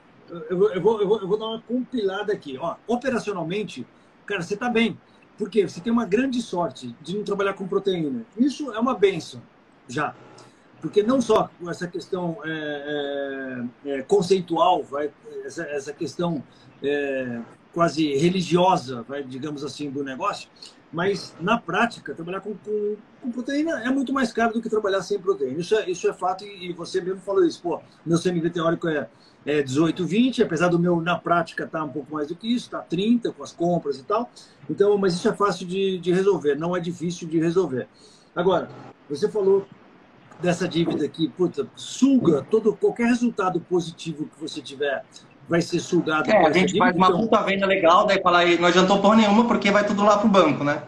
eu 0.48 0.56
vou, 0.56 0.70
eu 0.70 0.80
vou, 0.80 1.00
eu 1.00 1.26
vou 1.26 1.36
dar 1.36 1.46
uma 1.46 1.60
compilada 1.62 2.32
aqui. 2.32 2.56
Ó, 2.56 2.76
operacionalmente, 2.86 3.84
cara, 4.24 4.40
você 4.40 4.54
está 4.54 4.70
bem. 4.70 4.96
Porque 5.36 5.68
você 5.68 5.80
tem 5.80 5.92
uma 5.92 6.06
grande 6.06 6.40
sorte 6.40 6.94
de 7.02 7.16
não 7.16 7.24
trabalhar 7.24 7.54
com 7.54 7.66
proteína. 7.66 8.24
Isso 8.38 8.72
é 8.72 8.78
uma 8.78 8.94
benção, 8.94 9.42
já. 9.88 10.14
Porque 10.80 11.02
não 11.02 11.20
só 11.20 11.50
essa 11.68 11.88
questão 11.88 12.38
é, 12.44 13.64
é, 13.84 13.98
é, 13.98 14.02
conceitual, 14.02 14.84
vai, 14.84 15.10
essa, 15.44 15.64
essa 15.64 15.92
questão 15.92 16.40
é, 16.80 17.40
quase 17.76 18.14
religiosa, 18.14 19.02
vai, 19.02 19.22
digamos 19.22 19.62
assim, 19.62 19.90
do 19.90 20.02
negócio, 20.02 20.48
mas 20.90 21.36
na 21.38 21.58
prática, 21.58 22.14
trabalhar 22.14 22.40
com, 22.40 22.54
com, 22.54 22.96
com, 23.20 23.30
proteína 23.30 23.82
é 23.84 23.90
muito 23.90 24.14
mais 24.14 24.32
caro 24.32 24.54
do 24.54 24.62
que 24.62 24.70
trabalhar 24.70 25.02
sem 25.02 25.18
proteína. 25.18 25.60
Isso 25.60 25.74
é, 25.74 25.90
isso 25.90 26.08
é 26.08 26.12
fato 26.14 26.42
e, 26.42 26.70
e 26.70 26.72
você 26.72 27.02
mesmo 27.02 27.20
falou 27.20 27.44
isso. 27.44 27.60
Pô, 27.60 27.78
meu 28.06 28.18
CMV 28.18 28.48
teórico 28.48 28.88
é, 28.88 29.10
é 29.44 29.62
18, 29.62 30.06
20, 30.06 30.42
apesar 30.42 30.68
do 30.68 30.78
meu 30.78 31.02
na 31.02 31.18
prática 31.18 31.66
tá 31.66 31.84
um 31.84 31.90
pouco 31.90 32.14
mais 32.14 32.28
do 32.28 32.34
que 32.34 32.48
isso, 32.50 32.64
está 32.64 32.80
30 32.80 33.32
com 33.32 33.42
as 33.42 33.52
compras 33.52 33.98
e 33.98 34.04
tal. 34.04 34.30
Então, 34.70 34.96
mas 34.96 35.12
isso 35.12 35.28
é 35.28 35.34
fácil 35.34 35.66
de, 35.66 35.98
de 35.98 36.14
resolver, 36.14 36.54
não 36.54 36.74
é 36.74 36.80
difícil 36.80 37.28
de 37.28 37.38
resolver. 37.38 37.88
Agora, 38.34 38.70
você 39.06 39.28
falou 39.28 39.66
dessa 40.40 40.66
dívida 40.66 41.04
aqui, 41.04 41.28
puta, 41.28 41.68
suga 41.76 42.40
todo 42.50 42.74
qualquer 42.74 43.08
resultado 43.08 43.60
positivo 43.60 44.24
que 44.24 44.40
você 44.40 44.62
tiver 44.62 45.04
vai 45.48 45.60
ser 45.60 45.80
sugado. 45.80 46.30
É, 46.30 46.46
a 46.46 46.52
gente 46.52 46.76
faz 46.76 46.94
uma 46.96 47.10
puta 47.10 47.42
venda 47.42 47.66
legal, 47.66 48.06
daí 48.06 48.20
fala 48.20 48.38
aí, 48.38 48.58
não 48.58 48.68
adiantou 48.68 49.00
porra 49.00 49.16
nenhuma 49.16 49.46
porque 49.46 49.70
vai 49.70 49.86
tudo 49.86 50.02
lá 50.02 50.18
pro 50.18 50.28
banco, 50.28 50.64
né? 50.64 50.82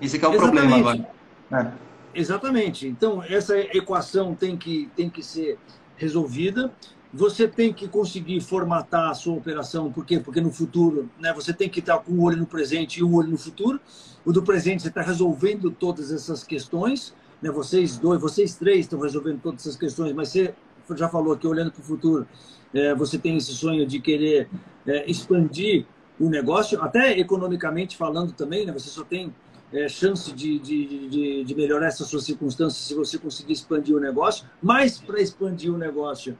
Esse 0.00 0.16
é 0.16 0.28
o 0.28 0.32
Exatamente. 0.32 0.40
problema 0.40 0.76
agora. 0.76 1.08
É. 1.52 1.84
Exatamente. 2.14 2.86
Então, 2.86 3.22
essa 3.22 3.58
equação 3.58 4.34
tem 4.34 4.56
que, 4.56 4.88
tem 4.94 5.08
que 5.10 5.22
ser 5.22 5.58
resolvida. 5.96 6.72
Você 7.12 7.46
tem 7.46 7.72
que 7.72 7.86
conseguir 7.86 8.40
formatar 8.40 9.10
a 9.10 9.14
sua 9.14 9.34
operação, 9.34 9.92
por 9.92 10.04
quê? 10.04 10.18
Porque 10.18 10.40
no 10.40 10.50
futuro, 10.50 11.08
né, 11.18 11.32
você 11.32 11.52
tem 11.52 11.68
que 11.68 11.78
estar 11.78 11.98
com 11.98 12.12
um 12.12 12.22
olho 12.22 12.36
no 12.36 12.46
presente 12.46 12.98
e 12.98 13.04
um 13.04 13.14
olho 13.14 13.28
no 13.28 13.38
futuro. 13.38 13.80
O 14.24 14.32
do 14.32 14.42
presente 14.42 14.82
você 14.82 14.88
está 14.88 15.00
resolvendo 15.00 15.70
todas 15.70 16.10
essas 16.10 16.42
questões, 16.42 17.14
né? 17.40 17.50
Vocês 17.50 17.98
dois, 17.98 18.20
vocês 18.20 18.56
três 18.56 18.80
estão 18.80 18.98
resolvendo 18.98 19.40
todas 19.40 19.60
essas 19.60 19.76
questões, 19.76 20.12
mas 20.12 20.30
você 20.30 20.54
já 20.96 21.08
falou 21.08 21.36
que 21.36 21.46
olhando 21.46 21.70
para 21.70 21.82
o 21.82 21.84
futuro, 21.84 22.26
é, 22.74 22.94
você 22.94 23.16
tem 23.16 23.36
esse 23.36 23.54
sonho 23.54 23.86
de 23.86 24.00
querer 24.00 24.48
é, 24.86 25.08
expandir 25.10 25.86
o 26.18 26.28
negócio, 26.28 26.82
até 26.82 27.18
economicamente 27.18 27.96
falando 27.96 28.32
também, 28.32 28.66
né? 28.66 28.72
Você 28.72 28.88
só 28.88 29.04
tem 29.04 29.32
é, 29.72 29.88
chance 29.88 30.32
de, 30.32 30.58
de, 30.58 31.08
de, 31.08 31.44
de, 31.44 31.54
melhorar 31.54 31.86
essas 31.86 32.06
suas 32.06 32.24
circunstâncias 32.24 32.86
se 32.86 32.94
você 32.94 33.18
conseguir 33.18 33.52
expandir 33.52 33.96
o 33.96 34.00
negócio. 34.00 34.46
Mas 34.62 34.98
para 34.98 35.20
expandir 35.20 35.72
o 35.72 35.78
negócio, 35.78 36.38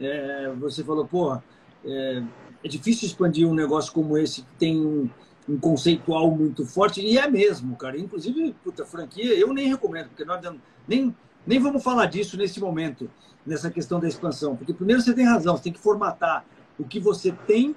é, 0.00 0.52
você 0.58 0.84
falou, 0.84 1.06
porra, 1.06 1.42
é, 1.84 2.22
é, 2.62 2.68
difícil 2.68 3.06
expandir 3.06 3.46
um 3.48 3.54
negócio 3.54 3.92
como 3.92 4.16
esse 4.16 4.42
que 4.42 4.52
tem 4.58 4.80
um, 4.80 5.10
um, 5.48 5.58
conceitual 5.58 6.30
muito 6.30 6.64
forte, 6.64 7.00
e 7.00 7.18
é 7.18 7.28
mesmo, 7.28 7.74
cara. 7.76 7.98
Inclusive, 7.98 8.54
puta, 8.62 8.84
franquia, 8.84 9.34
eu 9.34 9.52
nem 9.52 9.68
recomendo, 9.68 10.08
porque 10.08 10.24
nós 10.24 10.40
nem, 10.86 11.14
nem 11.48 11.58
vamos 11.58 11.82
falar 11.82 12.06
disso 12.06 12.36
nesse 12.36 12.60
momento 12.60 13.10
nessa 13.44 13.70
questão 13.70 13.98
da 13.98 14.06
expansão. 14.06 14.54
Porque 14.54 14.74
primeiro 14.74 15.00
você 15.00 15.14
tem 15.14 15.24
razão, 15.24 15.56
você 15.56 15.64
tem 15.64 15.72
que 15.72 15.78
formatar 15.78 16.44
o 16.78 16.84
que 16.84 17.00
você 17.00 17.32
tem 17.46 17.74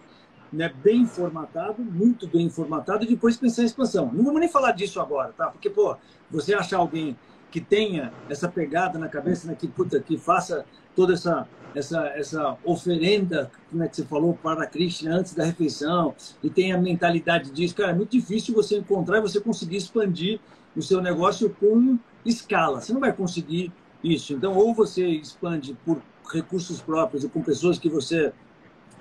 né, 0.51 0.71
bem 0.83 1.05
formatado, 1.05 1.81
muito 1.81 2.27
bem 2.27 2.49
formatado, 2.49 3.05
e 3.05 3.07
depois 3.07 3.37
pensar 3.37 3.61
em 3.61 3.65
expansão. 3.65 4.11
Não 4.13 4.25
vamos 4.25 4.41
nem 4.41 4.49
falar 4.49 4.73
disso 4.73 4.99
agora, 4.99 5.31
tá? 5.31 5.47
Porque, 5.47 5.69
pô, 5.69 5.95
você 6.29 6.53
achar 6.53 6.77
alguém 6.77 7.17
que 7.49 7.61
tenha 7.61 8.13
essa 8.29 8.49
pegada 8.49 8.99
na 8.99 9.07
cabeça, 9.07 9.47
né, 9.47 9.55
que, 9.57 9.67
puta, 9.67 9.99
que 10.01 10.17
faça 10.17 10.65
toda 10.93 11.13
essa, 11.13 11.47
essa, 11.73 12.07
essa 12.09 12.57
oferenda, 12.65 13.49
como 13.69 13.83
é 13.83 13.87
que 13.87 13.95
você 13.95 14.03
falou, 14.03 14.33
para 14.33 14.63
a 14.63 14.67
Krishna 14.67 15.15
antes 15.15 15.33
da 15.33 15.45
refeição, 15.45 16.13
e 16.43 16.49
tenha 16.49 16.75
a 16.75 16.81
mentalidade 16.81 17.51
disso, 17.51 17.75
cara, 17.75 17.91
é 17.91 17.95
muito 17.95 18.11
difícil 18.11 18.53
você 18.53 18.77
encontrar 18.77 19.19
e 19.19 19.21
você 19.21 19.39
conseguir 19.39 19.77
expandir 19.77 20.39
o 20.75 20.81
seu 20.81 21.01
negócio 21.01 21.49
com 21.49 21.97
escala. 22.25 22.81
Você 22.81 22.93
não 22.93 22.99
vai 22.99 23.13
conseguir 23.13 23.71
isso. 24.03 24.33
Então, 24.33 24.55
ou 24.55 24.73
você 24.73 25.07
expande 25.07 25.77
por 25.85 26.01
recursos 26.31 26.81
próprios 26.81 27.23
e 27.23 27.29
com 27.29 27.41
pessoas 27.41 27.77
que 27.77 27.89
você 27.89 28.31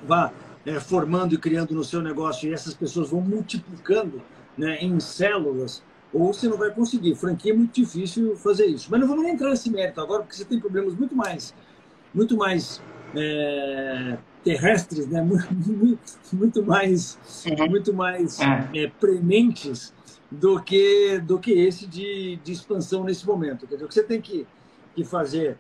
vá 0.07 0.33
é, 0.65 0.79
formando 0.81 1.35
e 1.35 1.39
criando 1.39 1.75
no 1.75 1.85
seu 1.85 2.03
negócio 2.03 2.49
e 2.49 2.53
essas 2.53 2.75
pessoas 2.75 3.11
vão 3.11 3.21
multiplicando 3.21 4.21
né, 4.57 4.79
em 4.81 4.99
células, 5.01 5.83
ou 6.13 6.33
você 6.33 6.49
não 6.49 6.59
vai 6.59 6.71
conseguir. 6.71 7.15
Franquia 7.15 7.53
é 7.53 7.57
muito 7.57 7.73
difícil 7.73 8.37
fazer 8.37 8.67
isso. 8.67 8.89
Mas 8.91 9.01
não 9.01 9.09
vamos 9.09 9.25
nem 9.25 9.35
entrar 9.35 9.51
nesse 9.51 9.71
mérito 9.71 10.01
agora, 10.01 10.23
porque 10.23 10.37
você 10.37 10.45
tem 10.45 10.59
problemas 10.59 10.95
muito 10.95 11.15
mais, 11.15 11.55
muito 12.13 12.37
mais 12.37 12.83
é, 13.15 14.19
terrestres, 14.43 15.07
né? 15.07 15.23
muito, 15.23 15.99
muito 16.33 16.63
mais, 16.65 17.19
uhum. 17.47 17.71
muito 17.71 17.95
mais 17.95 18.41
é. 18.41 18.85
é, 18.85 18.87
prementes 18.89 19.95
do 20.31 20.63
que, 20.63 21.19
do 21.19 21.39
que 21.39 21.53
esse 21.53 21.87
de, 21.87 22.37
de 22.37 22.53
expansão 22.53 23.05
nesse 23.05 23.27
momento. 23.27 23.67
Quer 23.67 23.83
o 23.83 23.89
que 23.89 23.95
você 23.95 24.03
tem 24.03 24.21
que 24.21 24.47
que 24.95 25.05
fazer, 25.05 25.59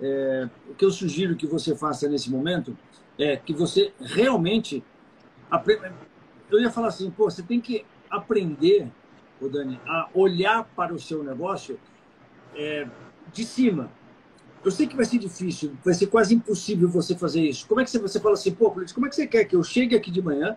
é, 0.00 0.48
o 0.68 0.74
que 0.74 0.84
eu 0.84 0.90
sugiro 0.90 1.36
que 1.36 1.46
você 1.46 1.76
faça 1.76 2.08
nesse 2.08 2.30
momento 2.30 2.76
é 3.18 3.36
que 3.36 3.52
você 3.52 3.92
realmente. 4.00 4.82
Eu 6.50 6.60
ia 6.60 6.70
falar 6.70 6.88
assim, 6.88 7.10
pô, 7.10 7.30
você 7.30 7.42
tem 7.42 7.60
que 7.60 7.84
aprender, 8.08 8.88
o 9.40 9.48
Dani, 9.48 9.80
a 9.86 10.08
olhar 10.14 10.64
para 10.76 10.92
o 10.92 10.98
seu 10.98 11.22
negócio 11.22 11.78
é, 12.54 12.86
de 13.32 13.44
cima. 13.44 13.90
Eu 14.64 14.70
sei 14.70 14.86
que 14.86 14.96
vai 14.96 15.04
ser 15.04 15.18
difícil, 15.18 15.72
vai 15.82 15.94
ser 15.94 16.06
quase 16.08 16.34
impossível 16.34 16.88
você 16.88 17.16
fazer 17.16 17.42
isso. 17.42 17.66
Como 17.66 17.80
é 17.80 17.84
que 17.84 17.90
você, 17.90 17.98
você 17.98 18.20
fala 18.20 18.34
assim, 18.34 18.52
pô, 18.52 18.70
como 18.70 19.06
é 19.06 19.08
que 19.08 19.16
você 19.16 19.26
quer 19.26 19.44
que 19.44 19.56
eu 19.56 19.62
chegue 19.62 19.96
aqui 19.96 20.10
de 20.10 20.20
manhã, 20.20 20.56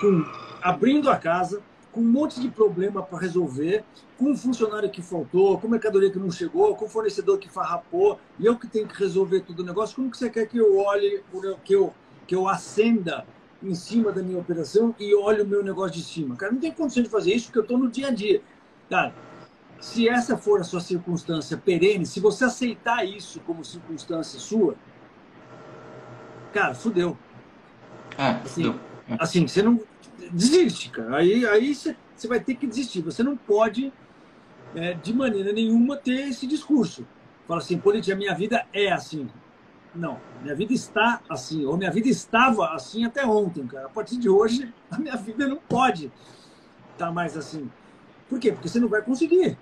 com, 0.00 0.24
abrindo 0.60 1.08
a 1.08 1.16
casa, 1.16 1.62
um 1.98 2.04
monte 2.04 2.40
de 2.40 2.48
problema 2.48 3.02
para 3.02 3.18
resolver, 3.18 3.84
com 4.16 4.30
um 4.30 4.36
funcionário 4.36 4.88
que 4.88 5.02
faltou, 5.02 5.58
com 5.58 5.68
mercadoria 5.68 6.10
que 6.10 6.18
não 6.18 6.30
chegou, 6.30 6.74
com 6.76 6.88
fornecedor 6.88 7.38
que 7.38 7.48
farrapou, 7.48 8.18
e 8.38 8.46
eu 8.46 8.56
que 8.56 8.68
tenho 8.68 8.86
que 8.86 8.96
resolver 8.96 9.40
todo 9.40 9.60
o 9.60 9.64
negócio, 9.64 9.96
como 9.96 10.10
que 10.10 10.16
você 10.16 10.30
quer 10.30 10.46
que 10.46 10.56
eu 10.56 10.78
olhe, 10.78 11.22
que 11.64 11.74
eu, 11.74 11.92
que 12.26 12.34
eu 12.34 12.48
acenda 12.48 13.26
em 13.60 13.74
cima 13.74 14.12
da 14.12 14.22
minha 14.22 14.38
operação 14.38 14.94
e 14.98 15.14
olhe 15.14 15.42
o 15.42 15.46
meu 15.46 15.62
negócio 15.62 15.96
de 15.96 16.02
cima? 16.02 16.36
Cara, 16.36 16.52
não 16.52 16.60
tem 16.60 16.70
condição 16.70 17.02
de 17.02 17.08
fazer 17.08 17.34
isso 17.34 17.46
porque 17.46 17.58
eu 17.58 17.62
estou 17.62 17.78
no 17.78 17.90
dia 17.90 18.08
a 18.08 18.10
dia. 18.12 18.40
Cara, 18.88 19.12
se 19.80 20.08
essa 20.08 20.36
for 20.36 20.60
a 20.60 20.64
sua 20.64 20.80
circunstância 20.80 21.56
perene, 21.56 22.06
se 22.06 22.20
você 22.20 22.44
aceitar 22.44 23.04
isso 23.04 23.40
como 23.40 23.64
circunstância 23.64 24.38
sua, 24.38 24.76
cara, 26.52 26.74
fudeu. 26.74 27.16
É, 28.16 28.30
assim, 28.30 28.64
fudeu. 28.64 28.80
É. 29.08 29.16
assim 29.18 29.46
você 29.46 29.62
não 29.62 29.80
desiste, 30.30 30.90
cara. 30.90 31.18
Aí, 31.18 31.46
aí 31.46 31.74
você, 31.74 31.96
vai 32.26 32.40
ter 32.40 32.54
que 32.54 32.66
desistir. 32.66 33.02
Você 33.02 33.22
não 33.22 33.36
pode, 33.36 33.92
é, 34.74 34.94
de 34.94 35.12
maneira 35.12 35.52
nenhuma, 35.52 35.96
ter 35.96 36.28
esse 36.28 36.46
discurso. 36.46 37.06
Fala 37.46 37.60
assim, 37.60 37.78
política, 37.78 38.16
minha 38.16 38.34
vida 38.34 38.66
é 38.72 38.92
assim. 38.92 39.28
Não, 39.94 40.18
minha 40.42 40.54
vida 40.54 40.72
está 40.72 41.20
assim, 41.28 41.64
ou 41.64 41.76
minha 41.76 41.90
vida 41.90 42.08
estava 42.08 42.74
assim 42.74 43.04
até 43.04 43.24
ontem, 43.26 43.66
cara. 43.66 43.86
A 43.86 43.90
partir 43.90 44.18
de 44.18 44.28
hoje, 44.28 44.72
a 44.90 44.98
minha 44.98 45.16
vida 45.16 45.48
não 45.48 45.56
pode 45.56 46.12
estar 46.92 47.10
mais 47.10 47.36
assim. 47.36 47.70
Por 48.28 48.38
quê? 48.38 48.52
Porque 48.52 48.68
você 48.68 48.78
não 48.78 48.88
vai 48.88 49.00
conseguir 49.00 49.56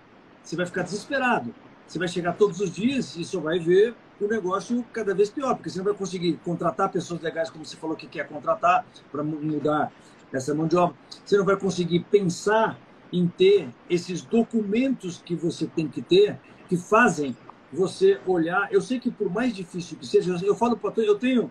você 0.47 0.55
vai 0.55 0.67
ficar 0.67 0.83
desesperado. 0.83 1.53
Você 1.87 1.99
vai 1.99 2.09
chegar 2.09 2.33
todos 2.35 2.61
os 2.61 2.71
dias 2.71 3.17
e 3.17 3.25
só 3.25 3.41
vai 3.41 3.59
ver 3.59 3.95
o 4.21 4.27
negócio 4.27 4.85
cada 4.93 5.15
vez 5.15 5.29
pior, 5.29 5.55
porque 5.55 5.69
você 5.69 5.79
não 5.79 5.85
vai 5.85 5.95
conseguir 5.95 6.39
contratar 6.45 6.91
pessoas 6.91 7.21
legais, 7.21 7.51
como 7.51 7.65
você 7.65 7.77
falou 7.77 7.97
que 7.97 8.07
quer 8.07 8.27
contratar, 8.27 8.85
para 9.13 9.23
mudar 9.23 9.93
essa 10.33 10.55
mão 10.55 10.67
de 10.67 10.77
obra. 10.77 10.97
Você 11.25 11.37
não 11.37 11.45
vai 11.45 11.57
conseguir 11.57 12.01
pensar 12.01 12.79
em 13.13 13.27
ter 13.29 13.69
esses 13.89 14.23
documentos 14.23 15.23
que 15.25 15.35
você 15.35 15.67
tem 15.67 15.89
que 15.89 16.03
ter, 16.03 16.39
que 16.69 16.77
fazem 16.77 17.37
você 17.73 18.21
olhar. 18.27 18.73
Eu 18.73 18.81
sei 18.81 18.99
que 18.99 19.11
por 19.11 19.31
mais 19.31 19.55
difícil 19.55 19.97
que 19.97 20.07
seja, 20.07 20.37
eu 20.45 20.55
falo 20.55 20.77
para 20.77 20.93
eu 21.03 21.19
tenho, 21.19 21.51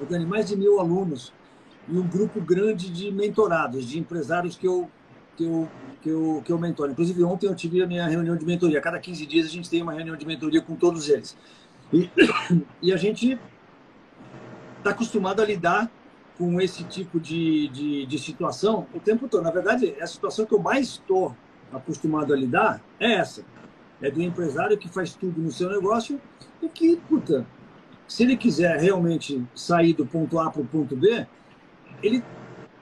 eu 0.00 0.06
tenho 0.06 0.26
mais 0.26 0.48
de 0.48 0.56
mil 0.56 0.78
alunos 0.78 1.32
e 1.88 1.96
um 1.96 2.06
grupo 2.06 2.40
grande 2.40 2.90
de 2.90 3.10
mentorados, 3.10 3.86
de 3.86 3.98
empresários 3.98 4.56
que 4.56 4.66
eu 4.66 4.90
que 5.38 5.44
eu, 5.44 5.68
que 6.02 6.08
eu, 6.08 6.42
que 6.44 6.52
eu 6.52 6.58
mentoro. 6.58 6.90
Inclusive, 6.90 7.22
ontem 7.22 7.46
eu 7.46 7.54
tive 7.54 7.80
a 7.80 7.86
minha 7.86 8.08
reunião 8.08 8.36
de 8.36 8.44
mentoria. 8.44 8.80
Cada 8.80 8.98
15 8.98 9.24
dias 9.24 9.46
a 9.46 9.48
gente 9.48 9.70
tem 9.70 9.80
uma 9.80 9.92
reunião 9.92 10.16
de 10.16 10.26
mentoria 10.26 10.60
com 10.60 10.74
todos 10.74 11.08
eles. 11.08 11.36
E, 11.92 12.10
e 12.82 12.92
a 12.92 12.96
gente 12.96 13.38
está 14.78 14.90
acostumado 14.90 15.40
a 15.40 15.44
lidar 15.44 15.88
com 16.38 16.60
esse 16.60 16.84
tipo 16.84 17.18
de, 17.18 17.68
de, 17.68 18.06
de, 18.06 18.18
situação 18.18 18.86
o 18.94 19.00
tempo 19.00 19.28
todo. 19.28 19.42
Na 19.42 19.50
verdade, 19.50 19.96
a 20.00 20.06
situação 20.06 20.46
que 20.46 20.54
eu 20.54 20.60
mais 20.60 20.86
estou 20.86 21.36
acostumado 21.72 22.32
a 22.32 22.36
lidar 22.36 22.80
é 23.00 23.14
essa. 23.14 23.44
É 24.00 24.08
do 24.08 24.22
empresário 24.22 24.78
que 24.78 24.88
faz 24.88 25.12
tudo 25.14 25.40
no 25.40 25.50
seu 25.50 25.68
negócio 25.68 26.20
e 26.62 26.68
que, 26.68 26.96
puta, 27.08 27.44
se 28.06 28.22
ele 28.22 28.36
quiser 28.36 28.78
realmente 28.78 29.44
sair 29.52 29.92
do 29.92 30.06
ponto 30.06 30.38
A 30.38 30.48
para 30.48 30.62
o 30.62 30.64
ponto 30.64 30.94
B, 30.94 31.26
ele 32.00 32.22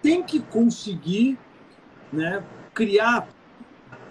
tem 0.03 0.23
que 0.23 0.39
conseguir 0.39 1.39
né, 2.13 2.45
criar 2.75 3.27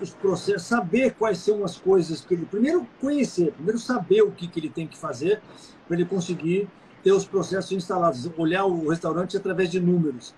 os 0.01 0.09
processos, 0.09 0.67
saber 0.67 1.13
quais 1.13 1.37
são 1.37 1.63
as 1.63 1.77
coisas 1.77 2.21
que 2.21 2.33
ele. 2.33 2.45
Primeiro, 2.47 2.87
conhecer, 2.99 3.53
primeiro, 3.53 3.77
saber 3.77 4.23
o 4.23 4.31
que, 4.31 4.47
que 4.47 4.59
ele 4.59 4.69
tem 4.69 4.87
que 4.87 4.97
fazer 4.97 5.41
para 5.87 5.95
ele 5.95 6.05
conseguir 6.05 6.67
ter 7.05 7.11
os 7.11 7.23
processos 7.23 7.71
instalados, 7.71 8.27
olhar 8.35 8.65
o 8.65 8.89
restaurante 8.89 9.37
através 9.37 9.69
de 9.69 9.79
números, 9.79 10.33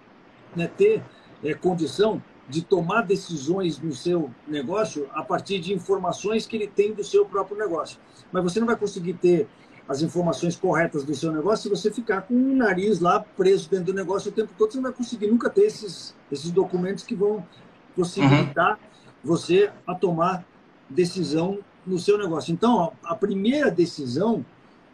né, 0.53 0.67
ter 0.67 1.01
é, 1.41 1.53
condição 1.53 2.21
de 2.49 2.61
tomar 2.61 3.03
decisões 3.03 3.79
no 3.79 3.93
seu 3.93 4.29
negócio 4.45 5.07
a 5.13 5.23
partir 5.23 5.59
de 5.59 5.73
informações 5.73 6.45
que 6.45 6.57
ele 6.57 6.67
tem 6.67 6.93
do 6.93 7.05
seu 7.05 7.25
próprio 7.25 7.57
negócio. 7.57 7.97
Mas 8.33 8.43
você 8.43 8.59
não 8.59 8.67
vai 8.67 8.75
conseguir 8.75 9.13
ter 9.13 9.47
as 9.87 10.01
informações 10.01 10.57
corretas 10.57 11.05
do 11.05 11.15
seu 11.15 11.31
negócio 11.31 11.63
se 11.63 11.69
você 11.69 11.89
ficar 11.89 12.23
com 12.23 12.33
o 12.33 12.55
nariz 12.57 12.99
lá 12.99 13.21
preso 13.21 13.69
dentro 13.69 13.85
do 13.85 13.93
negócio 13.93 14.29
o 14.29 14.33
tempo 14.33 14.51
todo, 14.57 14.69
você 14.69 14.77
não 14.77 14.83
vai 14.83 14.93
conseguir 14.93 15.27
nunca 15.27 15.49
ter 15.49 15.61
esses, 15.61 16.13
esses 16.29 16.51
documentos 16.51 17.05
que 17.05 17.15
vão 17.15 17.47
possibilitar 17.95 18.73
uhum. 18.73 18.77
você 19.23 19.71
a 19.87 19.95
tomar 19.95 20.45
decisão 20.89 21.59
no 21.85 21.97
seu 21.97 22.17
negócio. 22.17 22.51
Então, 22.51 22.93
a, 23.05 23.13
a, 23.13 23.15
primeira 23.15 23.71
decisão, 23.71 24.45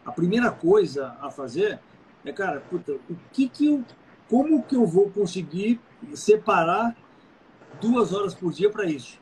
a 0.05 0.11
primeira 0.11 0.51
coisa 0.51 1.15
a 1.21 1.29
fazer 1.29 1.79
é, 2.25 2.31
cara, 2.31 2.61
puta, 2.69 2.93
o 2.93 3.15
que 3.31 3.49
que 3.49 3.67
eu, 3.67 3.83
como 4.29 4.63
que 4.63 4.75
eu 4.75 4.85
vou 4.85 5.09
conseguir 5.09 5.79
separar 6.13 6.95
duas 7.81 8.13
horas 8.13 8.33
por 8.33 8.53
dia 8.53 8.69
para 8.69 8.85
isso? 8.85 9.21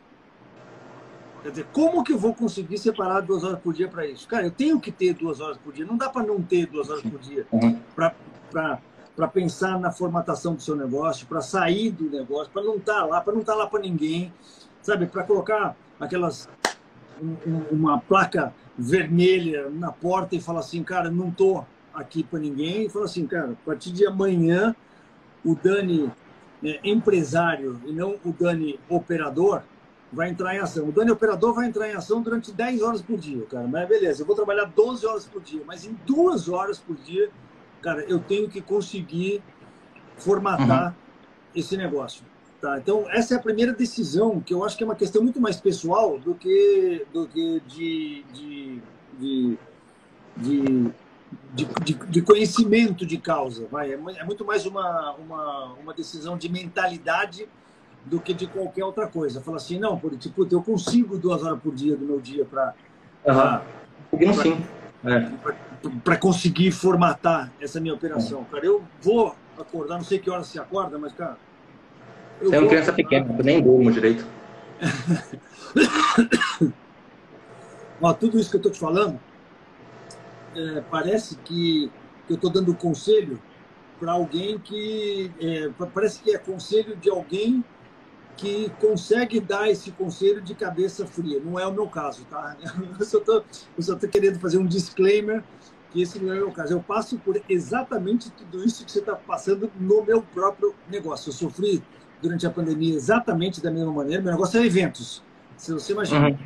Quer 1.42 1.50
dizer, 1.50 1.68
como 1.74 2.04
que 2.04 2.14
eu 2.14 2.20
vou 2.20 2.36
conseguir 2.36 2.78
separar 2.78 3.22
duas 3.22 3.44
horas 3.44 3.60
por 3.60 3.74
dia 3.74 3.88
para 3.88 4.06
isso? 4.06 4.28
Cara, 4.28 4.46
eu 4.46 4.52
tenho 4.52 4.80
que 4.80 4.92
ter 4.92 5.16
duas 5.16 5.40
horas 5.40 5.58
por 5.58 5.74
dia. 5.74 5.84
Não 5.84 5.98
dá 5.98 6.08
para 6.08 6.24
não 6.24 6.40
ter 6.40 6.68
duas 6.68 6.88
horas 6.88 7.02
por 7.02 7.20
dia 7.20 7.48
uhum. 7.52 7.80
para 7.96 9.28
pensar 9.28 9.80
na 9.80 9.92
formatação 9.92 10.54
do 10.54 10.62
seu 10.62 10.76
negócio, 10.76 11.26
para 11.26 11.42
sair 11.42 11.90
do 11.90 12.08
negócio, 12.12 12.52
para 12.54 12.62
não 12.62 12.76
estar 12.76 12.94
tá 12.94 13.06
lá, 13.06 13.22
para 13.22 13.34
não 13.34 13.42
estar 13.42 13.54
tá 13.54 13.58
lá 13.58 13.68
para 13.68 13.80
ninguém, 13.80 14.32
sabe? 14.84 15.08
Para 15.08 15.24
colocar 15.24 15.76
aquelas 16.00 16.48
uma 17.72 18.00
placa 18.00 18.54
vermelha 18.78 19.70
na 19.70 19.92
porta 19.92 20.36
e 20.36 20.42
falar 20.42 20.62
assim, 20.62 20.84
cara, 20.84 21.10
não 21.10 21.32
tô 21.32 21.64
aqui 21.94 22.24
para 22.24 22.40
ninguém. 22.40 22.86
E 22.86 22.90
falar 22.90 23.06
assim, 23.06 23.26
cara, 23.28 23.52
a 23.52 23.66
partir 23.66 23.92
de 23.92 24.06
amanhã 24.06 24.76
o 25.44 25.56
Dani 25.56 26.12
é, 26.64 26.80
empresário 26.84 27.82
e 27.86 27.92
não 27.92 28.16
o 28.24 28.32
Dani 28.32 28.80
operador 28.90 29.64
vai 30.12 30.30
entrar 30.30 30.56
em 30.56 30.60
ação. 30.60 30.90
O 30.90 30.92
Dani 30.92 31.12
Operador 31.12 31.54
vai 31.54 31.68
entrar 31.68 31.90
em 31.90 31.94
ação 31.94 32.22
durante 32.22 32.52
10 32.52 32.82
horas 32.82 33.02
por 33.02 33.18
dia, 33.18 33.46
cara. 33.46 33.68
Mas 33.68 33.88
beleza, 33.88 34.22
eu 34.22 34.26
vou 34.26 34.36
trabalhar 34.36 34.66
12 34.66 35.06
horas 35.06 35.26
por 35.26 35.42
dia, 35.42 35.62
mas 35.66 35.86
em 35.86 35.98
duas 36.06 36.50
horas 36.50 36.78
por 36.78 36.96
dia, 36.98 37.30
cara, 37.82 38.04
eu 38.04 38.20
tenho 38.20 38.50
que 38.50 38.62
conseguir 38.62 39.42
formatar 40.18 40.90
uhum. 40.90 40.94
esse 41.56 41.78
negócio. 41.78 42.24
Tá? 42.62 42.78
Então, 42.78 43.06
essa 43.10 43.34
é 43.34 43.38
a 43.38 43.42
primeira 43.42 43.74
decisão, 43.74 44.40
que 44.40 44.54
eu 44.54 44.64
acho 44.64 44.78
que 44.78 44.84
é 44.84 44.86
uma 44.86 44.96
questão 44.96 45.24
muito 45.24 45.42
mais 45.42 45.60
pessoal 45.60 46.20
do 46.20 46.36
que, 46.36 47.08
do 47.12 47.28
que 47.28 47.60
de, 47.68 48.24
de, 48.32 48.82
de, 49.20 49.58
de 50.38 50.92
de, 51.54 51.66
de, 51.84 51.94
de, 51.94 52.22
conhecimento 52.22 53.06
de 53.06 53.18
causa. 53.18 53.68
Vai. 53.70 53.92
É, 53.92 53.94
é 53.94 54.24
muito 54.24 54.46
mais 54.46 54.66
uma, 54.66 55.14
uma, 55.16 55.74
uma 55.74 55.94
decisão 55.94 56.38
de 56.38 56.50
mentalidade 56.50 57.48
do 58.06 58.20
que 58.20 58.34
de 58.34 58.48
qualquer 58.48 58.84
outra 58.84 59.08
coisa. 59.08 59.42
Fala 59.42 59.58
assim, 59.58 59.80
não, 59.80 59.98
por, 59.98 60.16
tipo, 60.18 60.48
eu 60.50 60.62
consigo 60.62 61.18
duas 61.18 61.44
horas 61.44 61.60
por 61.60 61.74
dia 61.74 61.96
do 61.96 62.06
meu 62.06 62.20
dia 62.20 62.46
para 62.46 62.74
uhum. 64.14 64.34
sim. 64.34 64.66
Para 66.04 66.18
conseguir 66.18 66.72
formatar 66.72 67.52
essa 67.60 67.80
minha 67.80 67.94
operação. 67.94 68.44
Cara, 68.46 68.66
eu 68.66 68.84
vou 69.02 69.36
acordar, 69.60 69.96
não 69.96 70.04
sei 70.04 70.20
que 70.20 70.30
hora 70.30 70.44
se 70.44 70.60
acorda, 70.60 70.98
mas, 70.98 71.12
cara. 71.14 71.38
Você 72.42 72.56
é 72.56 72.60
uma 72.60 72.68
criança 72.68 72.92
pequena, 72.92 73.36
eu 73.38 73.44
nem 73.44 73.62
durmo 73.62 73.92
direito. 73.92 74.26
Ó, 78.02 78.14
tudo 78.14 78.40
isso 78.40 78.50
que 78.50 78.56
eu 78.56 78.60
estou 78.60 78.72
te 78.72 78.80
falando, 78.80 79.20
é, 80.56 80.82
parece 80.90 81.36
que, 81.38 81.92
que 82.26 82.34
eu 82.34 82.36
estou 82.36 82.50
dando 82.50 82.74
conselho 82.74 83.40
para 84.00 84.14
alguém 84.14 84.58
que. 84.58 85.32
É, 85.40 85.70
parece 85.94 86.20
que 86.22 86.34
é 86.34 86.38
conselho 86.40 86.96
de 86.96 87.10
alguém 87.10 87.64
que 88.36 88.72
consegue 88.82 89.40
dar 89.40 89.70
esse 89.70 89.92
conselho 89.92 90.42
de 90.42 90.56
cabeça 90.56 91.06
fria. 91.06 91.40
Não 91.40 91.60
é 91.60 91.68
o 91.68 91.72
meu 91.72 91.88
caso, 91.88 92.26
tá? 92.26 92.58
Eu 93.00 93.06
só 93.06 93.20
estou 93.94 94.10
querendo 94.10 94.40
fazer 94.40 94.58
um 94.58 94.66
disclaimer 94.66 95.44
que 95.92 96.02
esse 96.02 96.18
não 96.18 96.34
é 96.34 96.38
o 96.38 96.46
meu 96.46 96.52
caso. 96.52 96.74
Eu 96.74 96.82
passo 96.82 97.20
por 97.20 97.40
exatamente 97.48 98.32
tudo 98.32 98.64
isso 98.66 98.84
que 98.84 98.92
você 98.92 99.00
está 99.00 99.16
passando 99.16 99.72
no 99.80 100.04
meu 100.04 100.24
próprio 100.24 100.74
negócio. 100.90 101.30
Eu 101.30 101.34
sofri 101.34 101.84
durante 102.22 102.46
a 102.46 102.50
pandemia 102.50 102.96
exatamente 102.96 103.62
da 103.62 103.72
mesma 103.72 103.92
maneira. 103.92 104.22
Meu 104.22 104.32
negócio 104.32 104.60
é 104.60 104.66
eventos. 104.66 105.24
Se 105.58 105.74
você 105.74 105.94
imagina, 105.94 106.30
uhum. 106.30 106.38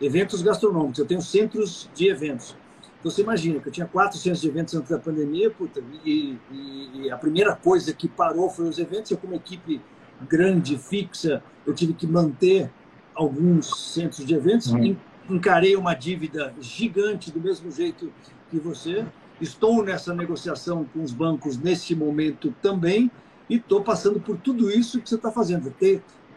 eventos 0.00 0.42
gastronômicos. 0.42 0.98
Eu 0.98 1.06
tenho 1.06 1.22
centros 1.22 1.88
de 1.94 2.08
eventos. 2.08 2.56
Então 3.00 3.10
você 3.10 3.22
imagina 3.22 3.58
que 3.58 3.68
eu 3.68 3.72
tinha 3.72 3.86
quatro 3.86 4.16
centros 4.16 4.40
de 4.40 4.48
eventos 4.48 4.74
antes 4.74 4.90
da 4.90 4.98
pandemia, 4.98 5.50
puta, 5.50 5.82
e, 6.04 6.38
e, 6.50 6.90
e 6.94 7.10
a 7.10 7.16
primeira 7.16 7.54
coisa 7.54 7.92
que 7.92 8.08
parou 8.08 8.48
foi 8.48 8.68
os 8.68 8.78
eventos. 8.78 9.10
Eu, 9.10 9.16
como 9.16 9.34
equipe 9.34 9.80
grande, 10.28 10.78
fixa, 10.78 11.42
eu 11.66 11.74
tive 11.74 11.92
que 11.94 12.06
manter 12.06 12.70
alguns 13.14 13.92
centros 13.92 14.24
de 14.24 14.34
eventos. 14.34 14.68
Uhum. 14.68 14.96
Encarei 15.28 15.76
uma 15.76 15.94
dívida 15.94 16.54
gigante 16.60 17.30
do 17.30 17.40
mesmo 17.40 17.70
jeito 17.70 18.12
que 18.50 18.58
você. 18.58 19.04
Estou 19.40 19.82
nessa 19.82 20.14
negociação 20.14 20.84
com 20.92 21.02
os 21.02 21.10
bancos 21.10 21.56
nesse 21.56 21.94
momento 21.94 22.54
também 22.62 23.10
e 23.48 23.56
estou 23.56 23.82
passando 23.82 24.20
por 24.20 24.36
tudo 24.38 24.70
isso 24.70 25.00
que 25.00 25.08
você 25.08 25.16
está 25.16 25.30
fazendo, 25.30 25.74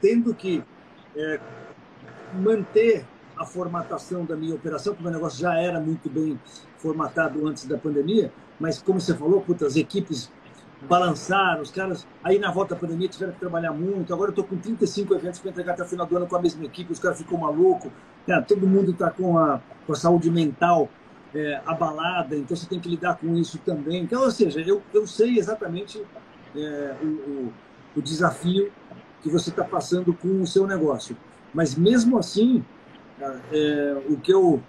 tendo 0.02 0.34
que 0.34 0.64
é, 1.16 1.40
manter 2.34 3.06
a 3.38 3.46
formatação 3.46 4.26
da 4.26 4.36
minha 4.36 4.56
operação, 4.56 4.94
porque 4.94 5.08
o 5.08 5.10
meu 5.10 5.20
negócio 5.20 5.40
já 5.40 5.58
era 5.58 5.80
muito 5.80 6.10
bem 6.10 6.40
formatado 6.78 7.46
antes 7.48 7.66
da 7.66 7.78
pandemia, 7.78 8.32
mas 8.60 8.82
como 8.82 9.00
você 9.00 9.14
falou, 9.14 9.42
puta, 9.42 9.66
as 9.66 9.76
equipes 9.76 10.32
balançaram, 10.88 11.62
os 11.62 11.72
caras 11.72 12.06
aí 12.24 12.38
na 12.38 12.52
volta 12.52 12.76
da 12.76 12.82
pandemia 12.82 13.08
tiveram 13.08 13.34
que 13.34 13.40
trabalhar 13.40 13.72
muito. 13.72 14.14
Agora 14.14 14.30
eu 14.30 14.32
estou 14.34 14.46
com 14.46 14.58
35 14.58 15.16
eventos 15.16 15.40
para 15.40 15.50
entregar 15.50 15.74
até 15.74 15.84
o 15.84 15.88
final 15.88 16.06
do 16.06 16.16
ano 16.16 16.28
com 16.28 16.36
a 16.36 16.42
mesma 16.42 16.64
equipe, 16.66 16.92
os 16.92 17.00
caras 17.00 17.18
ficam 17.18 17.38
malucos. 17.38 17.92
É, 18.28 18.40
todo 18.42 18.68
mundo 18.68 18.92
está 18.92 19.10
com 19.10 19.38
a, 19.38 19.62
com 19.86 19.94
a 19.94 19.96
saúde 19.96 20.30
mental 20.32 20.90
é, 21.34 21.62
abalada, 21.66 22.36
então 22.36 22.56
você 22.56 22.68
tem 22.68 22.80
que 22.80 22.90
lidar 22.90 23.18
com 23.18 23.36
isso 23.36 23.58
também. 23.60 24.04
Então, 24.04 24.24
ou 24.24 24.32
seja, 24.32 24.62
eu, 24.62 24.82
eu 24.94 25.06
sei 25.06 25.38
exatamente 25.38 26.02
é, 26.56 26.96
o, 27.02 27.06
o, 27.06 27.54
o 27.98 28.02
desafio 28.02 28.72
que 29.22 29.30
você 29.30 29.50
está 29.50 29.64
passando 29.64 30.14
com 30.14 30.42
o 30.42 30.48
seu 30.48 30.68
negócio. 30.68 31.18
Mas 31.54 31.76
mesmo 31.76 32.18
assim, 32.18 32.64
é, 33.52 34.02
o, 34.10 34.18
que 34.18 34.34
eu, 34.34 34.62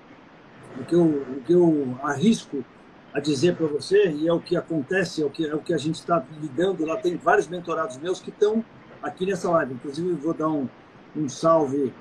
o, 0.80 0.84
que 0.84 0.94
eu, 0.94 1.04
o 1.04 1.42
que 1.44 1.52
eu 1.52 1.98
arrisco 2.02 2.64
a 3.12 3.20
dizer 3.20 3.56
para 3.56 3.66
você, 3.66 4.10
e 4.10 4.28
é 4.28 4.32
o 4.32 4.40
que 4.40 4.56
acontece, 4.56 5.22
é 5.22 5.26
o 5.26 5.30
que, 5.30 5.46
é 5.46 5.54
o 5.54 5.58
que 5.58 5.72
a 5.72 5.78
gente 5.78 5.96
está 5.96 6.24
lidando, 6.40 6.84
lá 6.84 6.96
tem 6.96 7.16
vários 7.16 7.48
mentorados 7.48 7.96
meus 7.96 8.20
que 8.20 8.30
estão 8.30 8.64
aqui 9.02 9.26
nessa 9.26 9.50
live. 9.50 9.74
Inclusive, 9.74 10.12
vou 10.12 10.34
dar 10.34 10.48
um, 10.48 10.68
um 11.16 11.28
salve 11.28 11.92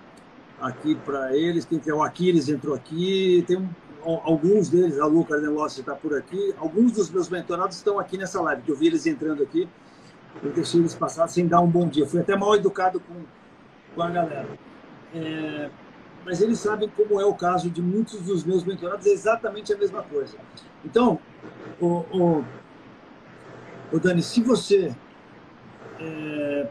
aqui 0.60 0.96
para 0.96 1.36
eles. 1.36 1.66
Quem 1.66 1.80
tem 1.80 1.94
o 1.94 2.04
Aquiles 2.04 2.50
entrou 2.50 2.76
aqui, 2.76 3.44
tem 3.48 3.58
um, 3.58 3.70
alguns 4.06 4.70
deles, 4.70 5.00
a 5.00 5.06
Luca 5.06 5.38
Nelossi 5.38 5.82
está 5.82 5.96
por 5.96 6.16
aqui. 6.16 6.54
Alguns 6.58 6.92
dos 6.92 7.10
meus 7.10 7.30
mentorados 7.30 7.78
estão 7.78 8.00
aqui 8.00 8.18
nessa 8.18 8.42
live, 8.42 8.62
que 8.62 8.72
eu 8.72 8.76
vi 8.76 8.88
eles 8.88 9.06
entrando 9.06 9.42
aqui. 9.42 9.68
Eu 10.44 10.52
deixei 10.52 10.80
eles 10.80 10.94
passar 10.94 11.28
sem 11.28 11.48
dar 11.48 11.62
um 11.62 11.68
bom 11.68 11.88
dia. 11.88 12.06
Fui 12.06 12.20
até 12.20 12.36
mal 12.36 12.56
educado 12.56 13.00
com, 13.00 13.16
com 13.96 14.02
a 14.02 14.10
galera. 14.10 14.48
É, 15.14 15.70
mas 16.26 16.42
eles 16.42 16.60
sabem 16.60 16.90
como 16.90 17.22
é 17.22 17.26
o 17.26 17.34
caso 17.34 17.70
de 17.70 17.82
muitos 17.82 18.22
dos 18.22 18.44
meus 18.44 18.64
mentorados, 18.64 19.06
é 19.06 19.12
exatamente 19.12 19.74
a 19.74 19.78
mesma 19.78 20.02
coisa. 20.04 20.38
Então, 20.84 21.20
o, 21.80 21.88
o, 21.88 22.46
o 23.92 24.00
Dani, 24.00 24.22
se 24.22 24.42
você 24.42 24.94
é, 26.00 26.68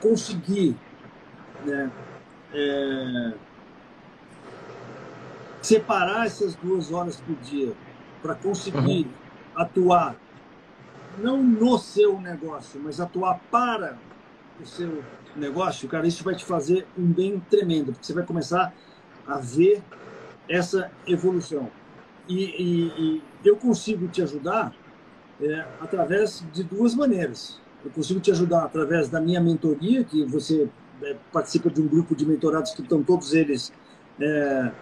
conseguir 0.00 0.76
né, 1.64 1.90
é, 2.52 3.32
separar 5.62 6.26
essas 6.26 6.54
duas 6.56 6.92
horas 6.92 7.16
por 7.20 7.36
dia 7.36 7.72
para 8.20 8.34
conseguir 8.34 9.06
uhum. 9.06 9.62
atuar 9.62 10.16
não 11.18 11.42
no 11.42 11.78
seu 11.78 12.20
negócio, 12.20 12.80
mas 12.82 13.00
atuar 13.00 13.40
para 13.50 13.98
o 14.60 14.66
seu 14.66 15.02
negócio, 15.36 15.88
cara, 15.88 16.06
isso 16.06 16.22
vai 16.24 16.34
te 16.34 16.44
fazer 16.44 16.86
um 16.96 17.06
bem 17.06 17.40
tremendo, 17.50 17.92
porque 17.92 18.06
você 18.06 18.12
vai 18.12 18.24
começar 18.24 18.72
a 19.26 19.38
ver 19.38 19.82
essa 20.48 20.90
evolução. 21.06 21.70
E, 22.28 22.44
e, 22.44 22.92
e 22.98 23.22
eu 23.44 23.56
consigo 23.56 24.08
te 24.08 24.22
ajudar 24.22 24.74
é, 25.40 25.66
através 25.80 26.44
de 26.52 26.62
duas 26.62 26.94
maneiras. 26.94 27.60
Eu 27.84 27.90
consigo 27.90 28.20
te 28.20 28.30
ajudar 28.30 28.64
através 28.64 29.08
da 29.08 29.20
minha 29.20 29.40
mentoria, 29.40 30.04
que 30.04 30.24
você 30.24 30.68
é, 31.02 31.16
participa 31.32 31.68
de 31.68 31.80
um 31.80 31.88
grupo 31.88 32.14
de 32.14 32.24
mentorados 32.24 32.72
que 32.72 32.82
estão 32.82 33.02
todos 33.02 33.32
eles 33.32 33.72
é, 34.20 34.72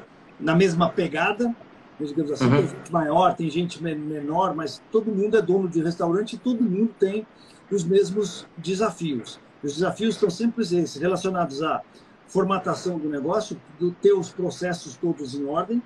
na 0.41 0.55
mesma 0.55 0.89
pegada, 0.89 1.55
digamos 1.99 2.33
assim, 2.33 2.45
uhum. 2.45 2.57
tem 2.57 2.69
gente 2.69 2.93
maior, 2.93 3.35
tem 3.35 3.51
gente 3.51 3.83
menor, 3.83 4.55
mas 4.55 4.83
todo 4.91 5.11
mundo 5.11 5.37
é 5.37 5.43
dono 5.43 5.69
de 5.69 5.83
restaurante 5.83 6.35
e 6.35 6.39
todo 6.39 6.63
mundo 6.63 6.95
tem 6.99 7.27
os 7.71 7.85
mesmos 7.85 8.47
desafios. 8.57 9.39
Os 9.63 9.75
desafios 9.75 10.15
estão 10.15 10.31
sempre 10.31 10.63
esses, 10.63 10.97
relacionados 10.97 11.63
à 11.63 11.83
formatação 12.27 12.99
do 12.99 13.09
negócio, 13.09 13.61
do 13.79 13.91
ter 13.91 14.13
os 14.13 14.31
processos 14.31 14.97
todos 14.97 15.35
em 15.35 15.45
ordem, 15.45 15.83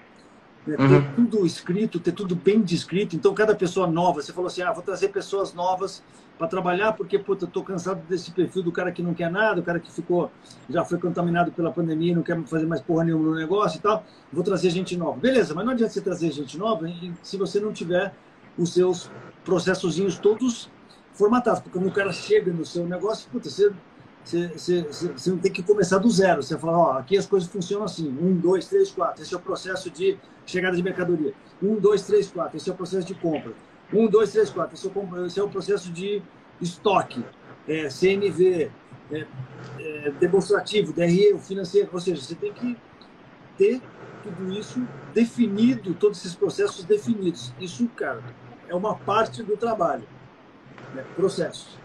né, 0.67 0.77
uhum. 0.79 0.89
ter 0.89 1.15
tudo 1.15 1.47
escrito, 1.47 1.99
ter 1.99 2.13
tudo 2.13 2.37
bem 2.37 2.63
descrito. 2.63 3.17
Então, 3.17 3.35
cada 3.35 3.55
pessoa 3.55 3.87
nova, 3.87 4.23
você 4.23 4.33
falou 4.33 4.47
assim, 4.47 4.63
ah, 4.63 4.73
vou 4.73 4.83
trazer 4.83 5.09
pessoas 5.09 5.53
novas 5.53 6.03
para 6.37 6.49
trabalhar, 6.49 6.93
porque, 6.93 7.18
puta, 7.18 7.45
estou 7.45 7.62
cansado 7.62 8.03
desse 8.09 8.30
perfil 8.32 8.62
do 8.62 8.72
cara 8.72 8.91
que 8.91 9.03
não 9.03 9.14
quer 9.14 9.30
nada, 9.30 9.61
o 9.61 9.62
cara 9.62 9.78
que 9.78 9.91
ficou, 9.91 10.30
já 10.68 10.85
foi 10.85 10.99
contaminado 10.99 11.53
pela 11.53 11.70
pandemia 11.70 12.12
e 12.12 12.14
não 12.14 12.22
quer 12.22 12.43
fazer 12.45 12.66
mais 12.66 12.80
porra 12.80 13.05
nenhuma 13.05 13.30
no 13.30 13.35
negócio 13.37 13.78
e 13.78 13.80
tal. 13.80 14.05
Vou 14.32 14.43
trazer 14.43 14.70
gente 14.70 14.97
nova. 14.97 15.18
Beleza, 15.18 15.55
mas 15.55 15.64
não 15.64 15.72
adianta 15.72 15.93
você 15.93 16.01
trazer 16.01 16.32
gente 16.32 16.59
nova 16.59 16.87
se 17.22 17.37
você 17.37 17.61
não 17.61 17.72
tiver 17.72 18.12
os 18.59 18.72
seus 18.72 19.11
processozinhos 19.45 20.18
todos 20.18 20.68
formatados. 21.12 21.61
Porque 21.61 21.78
quando 21.78 21.89
o 21.89 21.93
cara 21.93 22.12
chega 22.12 22.53
no 22.53 22.64
seu 22.64 22.85
negócio, 22.85 23.28
puta, 23.30 23.49
você, 23.49 23.72
você, 24.24 24.49
você, 24.49 24.82
você 24.82 25.30
não 25.30 25.39
tem 25.39 25.53
que 25.53 25.62
começar 25.62 25.99
do 25.99 26.11
zero. 26.11 26.43
Você 26.43 26.59
fala, 26.59 26.78
ó, 26.78 26.99
aqui 26.99 27.16
as 27.16 27.26
coisas 27.26 27.49
funcionam 27.49 27.85
assim. 27.85 28.09
Um, 28.09 28.35
dois, 28.35 28.66
três, 28.66 28.91
quatro. 28.91 29.22
Esse 29.22 29.35
é 29.35 29.37
o 29.37 29.41
processo 29.41 29.89
de 29.89 30.18
chegada 30.45 30.76
de 30.76 30.82
mercadoria. 30.82 31.32
Um, 31.62 31.76
dois, 31.76 32.03
três, 32.03 32.28
quatro. 32.28 32.57
Esse 32.57 32.68
é 32.68 32.72
o 32.72 32.76
processo 32.76 33.07
de 33.07 33.14
compra. 33.14 33.53
Um, 33.95 34.09
dois, 34.09 34.32
três, 34.32 34.51
quatro. 34.51 34.74
Esse 34.74 34.86
é 34.86 34.90
o, 34.90 35.26
esse 35.26 35.40
é 35.40 35.42
o 35.42 35.49
processo 35.49 35.90
de 35.92 36.20
estoque, 36.61 37.24
é, 37.68 37.88
CNV, 37.88 38.70
é, 39.12 39.26
é, 39.78 40.11
demonstrativo, 40.18 40.92
DRE, 40.92 41.38
financeiro. 41.38 41.88
Ou 41.92 42.01
seja, 42.01 42.20
você 42.20 42.34
tem 42.34 42.53
que 42.53 42.76
ter 43.57 43.80
tudo 44.24 44.53
isso 44.53 44.84
definido, 45.12 45.95
todos 45.95 46.18
esses 46.18 46.34
processos 46.34 46.84
definidos. 46.84 47.55
Isso, 47.61 47.86
cara, 47.88 48.22
é 48.68 48.74
uma 48.74 48.97
parte 48.97 49.42
do 49.42 49.57
trabalho, 49.57 50.05
né? 50.95 51.05
processos. 51.14 51.78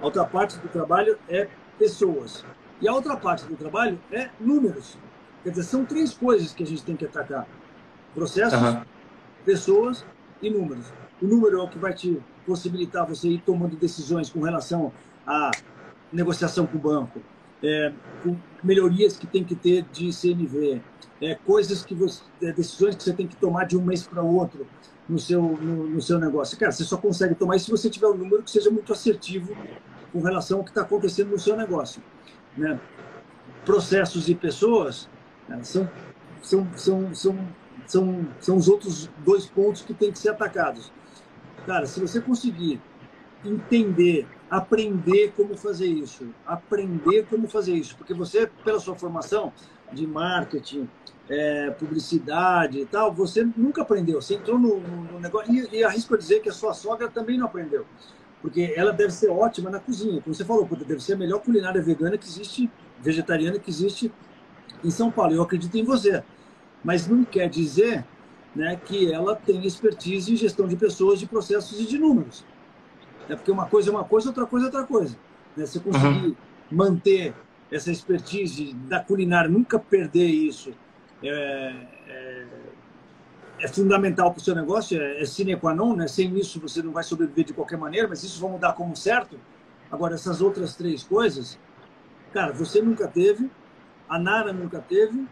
A 0.00 0.04
outra 0.04 0.24
parte 0.24 0.58
do 0.58 0.68
trabalho 0.68 1.18
é 1.28 1.46
pessoas. 1.78 2.44
E 2.80 2.88
a 2.88 2.92
outra 2.92 3.16
parte 3.16 3.44
do 3.44 3.54
trabalho 3.54 4.00
é 4.10 4.30
números. 4.40 4.98
Quer 5.44 5.50
dizer, 5.50 5.62
são 5.64 5.84
três 5.84 6.14
coisas 6.14 6.52
que 6.52 6.62
a 6.62 6.66
gente 6.66 6.82
tem 6.82 6.96
que 6.96 7.04
atacar: 7.04 7.46
processos, 8.14 8.60
uhum. 8.60 8.82
pessoas 9.44 10.04
e 10.42 10.50
números. 10.50 10.90
O 11.22 11.26
número 11.26 11.60
é 11.60 11.62
o 11.62 11.68
que 11.68 11.78
vai 11.78 11.92
te 11.92 12.20
possibilitar 12.46 13.06
você 13.06 13.28
ir 13.28 13.42
tomando 13.42 13.76
decisões 13.76 14.30
com 14.30 14.40
relação 14.40 14.92
à 15.26 15.50
negociação 16.12 16.66
com 16.66 16.78
o 16.78 16.80
banco, 16.80 17.20
é, 17.62 17.92
com 18.22 18.36
melhorias 18.64 19.16
que 19.16 19.26
tem 19.26 19.44
que 19.44 19.54
ter 19.54 19.84
de 19.92 20.12
CNV, 20.12 20.80
é, 21.20 21.34
coisas 21.34 21.84
que 21.84 21.94
você, 21.94 22.22
é, 22.42 22.52
decisões 22.52 22.96
que 22.96 23.02
você 23.02 23.12
tem 23.12 23.26
que 23.26 23.36
tomar 23.36 23.64
de 23.64 23.76
um 23.76 23.82
mês 23.82 24.06
para 24.06 24.22
o 24.22 24.34
outro 24.34 24.66
no 25.08 25.18
seu, 25.18 25.42
no, 25.42 25.88
no, 25.88 26.00
seu 26.00 26.18
negócio. 26.18 26.58
Cara, 26.58 26.72
você 26.72 26.84
só 26.84 26.96
consegue 26.96 27.34
tomar 27.34 27.56
isso 27.56 27.66
se 27.66 27.70
você 27.70 27.90
tiver 27.90 28.06
um 28.06 28.16
número 28.16 28.42
que 28.42 28.50
seja 28.50 28.70
muito 28.70 28.92
assertivo 28.92 29.54
com 30.12 30.20
relação 30.20 30.58
ao 30.58 30.64
que 30.64 30.70
está 30.70 30.82
acontecendo 30.82 31.30
no 31.30 31.38
seu 31.38 31.56
negócio. 31.56 32.02
Né? 32.56 32.80
Processos 33.64 34.28
e 34.28 34.34
pessoas 34.34 35.08
né, 35.48 35.60
são, 35.62 35.88
são, 36.40 36.66
são, 36.76 37.14
são, 37.14 37.38
são, 37.86 38.28
são 38.40 38.56
os 38.56 38.68
outros 38.68 39.10
dois 39.18 39.46
pontos 39.46 39.82
que 39.82 39.92
têm 39.92 40.10
que 40.10 40.18
ser 40.18 40.30
atacados. 40.30 40.90
Cara, 41.66 41.86
se 41.86 42.00
você 42.00 42.20
conseguir 42.20 42.80
entender, 43.44 44.26
aprender 44.50 45.32
como 45.36 45.56
fazer 45.56 45.86
isso, 45.86 46.28
aprender 46.46 47.26
como 47.26 47.48
fazer 47.48 47.74
isso, 47.74 47.96
porque 47.96 48.12
você, 48.14 48.46
pela 48.64 48.80
sua 48.80 48.94
formação 48.94 49.52
de 49.92 50.06
marketing, 50.06 50.88
é, 51.28 51.70
publicidade 51.70 52.80
e 52.80 52.86
tal, 52.86 53.12
você 53.12 53.46
nunca 53.56 53.82
aprendeu. 53.82 54.20
Você 54.20 54.34
entrou 54.34 54.58
no, 54.58 54.80
no 54.80 55.20
negócio. 55.20 55.52
E, 55.52 55.78
e 55.78 55.84
arrisco 55.84 56.18
dizer 56.18 56.40
que 56.40 56.48
a 56.48 56.52
sua 56.52 56.74
sogra 56.74 57.08
também 57.08 57.38
não 57.38 57.46
aprendeu. 57.46 57.86
Porque 58.42 58.72
ela 58.76 58.92
deve 58.92 59.12
ser 59.12 59.28
ótima 59.28 59.70
na 59.70 59.78
cozinha. 59.78 60.20
Como 60.20 60.34
você 60.34 60.44
falou, 60.44 60.68
deve 60.86 61.00
ser 61.00 61.12
a 61.12 61.16
melhor 61.16 61.40
culinária 61.40 61.80
vegana 61.80 62.18
que 62.18 62.26
existe, 62.26 62.70
vegetariana 63.00 63.58
que 63.58 63.70
existe 63.70 64.12
em 64.82 64.90
São 64.90 65.10
Paulo. 65.10 65.34
Eu 65.34 65.42
acredito 65.42 65.76
em 65.76 65.84
você. 65.84 66.22
Mas 66.82 67.06
não 67.06 67.24
quer 67.24 67.48
dizer 67.48 68.04
né, 68.54 68.76
que 68.84 69.12
ela 69.12 69.36
tem 69.36 69.64
expertise 69.64 70.32
em 70.32 70.36
gestão 70.36 70.66
de 70.66 70.76
pessoas, 70.76 71.20
de 71.20 71.26
processos 71.26 71.80
e 71.80 71.86
de 71.86 71.98
números. 71.98 72.44
É 73.28 73.36
porque 73.36 73.50
uma 73.50 73.66
coisa 73.66 73.90
é 73.90 73.92
uma 73.92 74.04
coisa, 74.04 74.28
outra 74.28 74.46
coisa 74.46 74.66
é 74.66 74.68
outra 74.68 74.84
coisa. 74.84 75.16
Né? 75.56 75.66
Você 75.66 75.78
conseguir 75.78 76.26
uhum. 76.26 76.36
manter 76.70 77.34
essa 77.70 77.90
expertise 77.90 78.74
da 78.74 78.98
culinária, 78.98 79.48
nunca 79.48 79.78
perder 79.78 80.26
isso, 80.26 80.72
é, 81.22 81.86
é, 82.08 82.46
é 83.60 83.68
fundamental 83.68 84.32
para 84.32 84.40
o 84.40 84.42
seu 84.42 84.54
negócio, 84.54 85.00
é, 85.00 85.20
é 85.20 85.24
sine 85.24 85.56
qua 85.56 85.72
non, 85.72 85.94
né? 85.94 86.08
sem 86.08 86.36
isso 86.36 86.58
você 86.58 86.82
não 86.82 86.90
vai 86.92 87.04
sobreviver 87.04 87.44
de 87.44 87.52
qualquer 87.52 87.78
maneira, 87.78 88.08
mas 88.08 88.24
isso 88.24 88.40
vamos 88.40 88.60
dar 88.60 88.72
como 88.72 88.96
certo. 88.96 89.38
Agora, 89.90 90.14
essas 90.14 90.40
outras 90.40 90.74
três 90.74 91.04
coisas, 91.04 91.58
cara, 92.32 92.52
você 92.52 92.82
nunca 92.82 93.06
teve, 93.06 93.48
a 94.08 94.18
Nara 94.18 94.52
nunca 94.52 94.80
teve, 94.80 95.24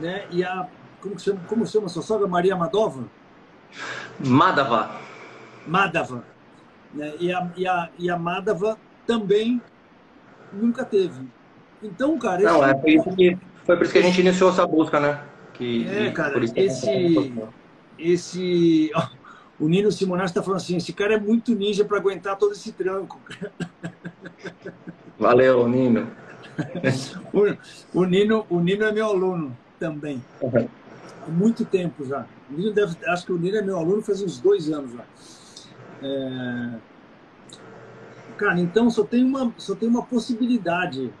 né? 0.00 0.26
e 0.30 0.42
a 0.42 0.66
como 1.00 1.18
chama, 1.18 1.40
como 1.46 1.66
chama 1.66 1.88
sua 1.88 2.02
sogra? 2.02 2.26
Maria 2.26 2.56
Madova? 2.56 3.04
Madava. 4.18 4.90
Madava. 5.66 6.24
Né? 6.94 7.12
E, 7.20 7.32
a, 7.32 7.50
e, 7.56 7.66
a, 7.66 7.88
e 7.98 8.10
a 8.10 8.18
Madava 8.18 8.78
também 9.06 9.60
nunca 10.52 10.84
teve. 10.84 11.26
Então, 11.82 12.18
cara. 12.18 12.42
Não, 12.42 12.64
é 12.64 12.74
por 12.74 12.88
isso 12.88 13.10
que, 13.14 13.38
foi 13.64 13.76
por 13.76 13.84
isso 13.84 13.92
que 13.92 13.98
a 13.98 14.02
gente 14.02 14.20
iniciou 14.20 14.50
essa 14.50 14.66
busca, 14.66 14.98
né? 14.98 15.22
Que, 15.54 15.86
é, 15.88 16.10
cara, 16.10 16.40
esse. 16.54 17.32
Esse. 17.98 18.90
Ó, 18.94 19.08
o 19.58 19.68
Nino 19.68 19.90
Simonato 19.90 20.28
está 20.28 20.42
falando 20.42 20.60
assim: 20.60 20.76
esse 20.76 20.92
cara 20.92 21.14
é 21.14 21.20
muito 21.20 21.54
ninja 21.54 21.84
para 21.84 21.98
aguentar 21.98 22.36
todo 22.36 22.52
esse 22.52 22.72
tranco. 22.72 23.20
Valeu, 25.18 25.68
Nino. 25.68 26.08
o, 27.32 28.00
o, 28.00 28.04
Nino. 28.04 28.46
O 28.48 28.60
Nino 28.60 28.84
é 28.84 28.92
meu 28.92 29.06
aluno 29.06 29.56
também. 29.78 30.22
Uhum 30.40 30.66
há 31.26 31.30
muito 31.30 31.64
tempo 31.64 32.04
já. 32.04 32.26
O 32.50 32.54
Nino 32.54 32.72
deve, 32.72 32.96
acho 33.06 33.26
que 33.26 33.32
o 33.32 33.38
Nino 33.38 33.56
é 33.56 33.62
meu 33.62 33.76
aluno 33.76 34.02
faz 34.02 34.22
uns 34.22 34.38
dois 34.38 34.70
anos 34.70 34.92
já. 34.92 35.04
É... 36.02 36.78
Cara, 38.36 38.60
então 38.60 38.90
só 38.90 39.02
tem 39.02 39.24
uma, 39.24 39.52
só 39.56 39.74
tem 39.74 39.88
uma 39.88 40.02
possibilidade, 40.02 41.12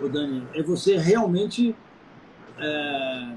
o 0.00 0.08
Dani, 0.08 0.46
é 0.54 0.62
você 0.62 0.96
realmente 0.96 1.74
é... 2.58 3.34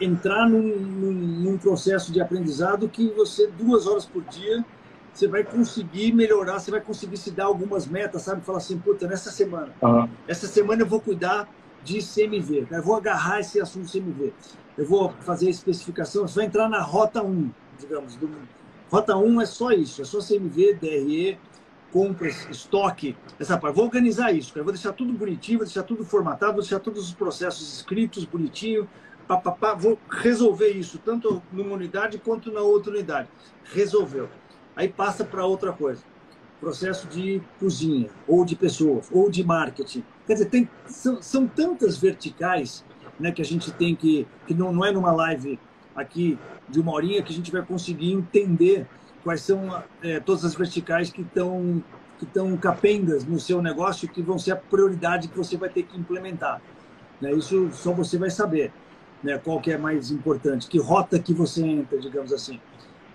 entrar 0.00 0.48
num, 0.48 0.62
num, 0.62 1.12
num 1.12 1.58
processo 1.58 2.12
de 2.12 2.20
aprendizado 2.20 2.88
que 2.88 3.08
você, 3.10 3.48
duas 3.48 3.86
horas 3.86 4.06
por 4.06 4.22
dia, 4.24 4.64
você 5.12 5.28
vai 5.28 5.44
conseguir 5.44 6.12
melhorar, 6.12 6.58
você 6.58 6.70
vai 6.70 6.80
conseguir 6.80 7.16
se 7.16 7.30
dar 7.30 7.44
algumas 7.44 7.86
metas, 7.86 8.22
sabe? 8.22 8.44
Falar 8.44 8.58
assim, 8.58 8.78
puta, 8.78 9.06
nessa 9.06 9.30
semana, 9.30 9.72
uhum. 9.80 10.08
essa 10.26 10.46
semana 10.46 10.82
eu 10.82 10.86
vou 10.86 11.00
cuidar 11.00 11.48
de 11.84 11.98
CMV, 12.00 12.66
eu 12.70 12.82
vou 12.82 12.96
agarrar 12.96 13.40
esse 13.40 13.60
assunto 13.60 13.90
CMV, 13.90 14.32
eu 14.76 14.86
vou 14.86 15.10
fazer 15.20 15.48
a 15.48 15.50
especificação, 15.50 16.26
você 16.26 16.36
vai 16.36 16.46
entrar 16.46 16.68
na 16.68 16.80
rota 16.80 17.22
1, 17.22 17.50
digamos. 17.78 18.16
Do... 18.16 18.30
Rota 18.90 19.16
1 19.16 19.40
é 19.40 19.46
só 19.46 19.70
isso, 19.70 20.02
é 20.02 20.04
só 20.04 20.18
CMV, 20.18 20.74
DRE, 20.74 21.38
compras, 21.92 22.48
estoque, 22.50 23.16
essa 23.38 23.58
parte. 23.58 23.76
Vou 23.76 23.84
organizar 23.84 24.32
isso, 24.32 24.52
cara. 24.52 24.64
vou 24.64 24.72
deixar 24.72 24.92
tudo 24.92 25.12
bonitinho, 25.12 25.58
vou 25.58 25.66
deixar 25.66 25.82
tudo 25.82 26.04
formatado, 26.04 26.52
vou 26.52 26.62
deixar 26.62 26.80
todos 26.80 27.04
os 27.06 27.14
processos 27.14 27.76
escritos 27.76 28.24
bonitinho, 28.24 28.88
pá, 29.28 29.36
pá, 29.36 29.52
pá. 29.52 29.74
vou 29.74 29.98
resolver 30.08 30.70
isso, 30.70 30.98
tanto 31.04 31.42
numa 31.52 31.74
unidade 31.74 32.18
quanto 32.18 32.50
na 32.50 32.60
outra 32.60 32.92
unidade. 32.92 33.28
Resolveu 33.72 34.28
aí 34.76 34.88
passa 34.88 35.24
para 35.24 35.44
outra 35.44 35.72
coisa. 35.72 36.02
Processo 36.60 37.06
de 37.08 37.42
cozinha, 37.58 38.08
ou 38.26 38.44
de 38.44 38.56
pessoas, 38.56 39.08
ou 39.12 39.30
de 39.30 39.44
marketing. 39.44 40.04
Quer 40.26 40.34
dizer, 40.34 40.46
tem, 40.46 40.68
são, 40.86 41.22
são 41.22 41.46
tantas 41.46 41.98
verticais 41.98 42.84
né, 43.18 43.30
que 43.30 43.42
a 43.42 43.44
gente 43.44 43.70
tem 43.72 43.94
que. 43.94 44.26
que 44.46 44.54
não, 44.54 44.72
não 44.72 44.84
é 44.84 44.90
numa 44.90 45.12
live 45.12 45.58
aqui 45.94 46.38
de 46.68 46.80
uma 46.80 46.92
horinha 46.92 47.22
que 47.22 47.32
a 47.32 47.36
gente 47.36 47.52
vai 47.52 47.62
conseguir 47.62 48.12
entender 48.12 48.86
quais 49.22 49.42
são 49.42 49.82
é, 50.02 50.20
todas 50.20 50.44
as 50.44 50.54
verticais 50.54 51.10
que 51.10 51.22
estão 51.22 51.82
que 52.18 52.24
estão 52.24 52.56
capengas 52.56 53.24
no 53.24 53.40
seu 53.40 53.60
negócio 53.60 54.08
que 54.08 54.22
vão 54.22 54.38
ser 54.38 54.52
a 54.52 54.56
prioridade 54.56 55.26
que 55.26 55.36
você 55.36 55.56
vai 55.56 55.68
ter 55.68 55.82
que 55.82 55.98
implementar. 55.98 56.62
Né? 57.20 57.32
Isso 57.32 57.70
só 57.72 57.92
você 57.92 58.16
vai 58.16 58.30
saber 58.30 58.72
né? 59.20 59.36
qual 59.36 59.60
que 59.60 59.72
é 59.72 59.76
mais 59.76 60.12
importante, 60.12 60.68
que 60.68 60.78
rota 60.78 61.18
que 61.18 61.34
você 61.34 61.64
entra, 61.64 61.98
digamos 61.98 62.32
assim. 62.32 62.60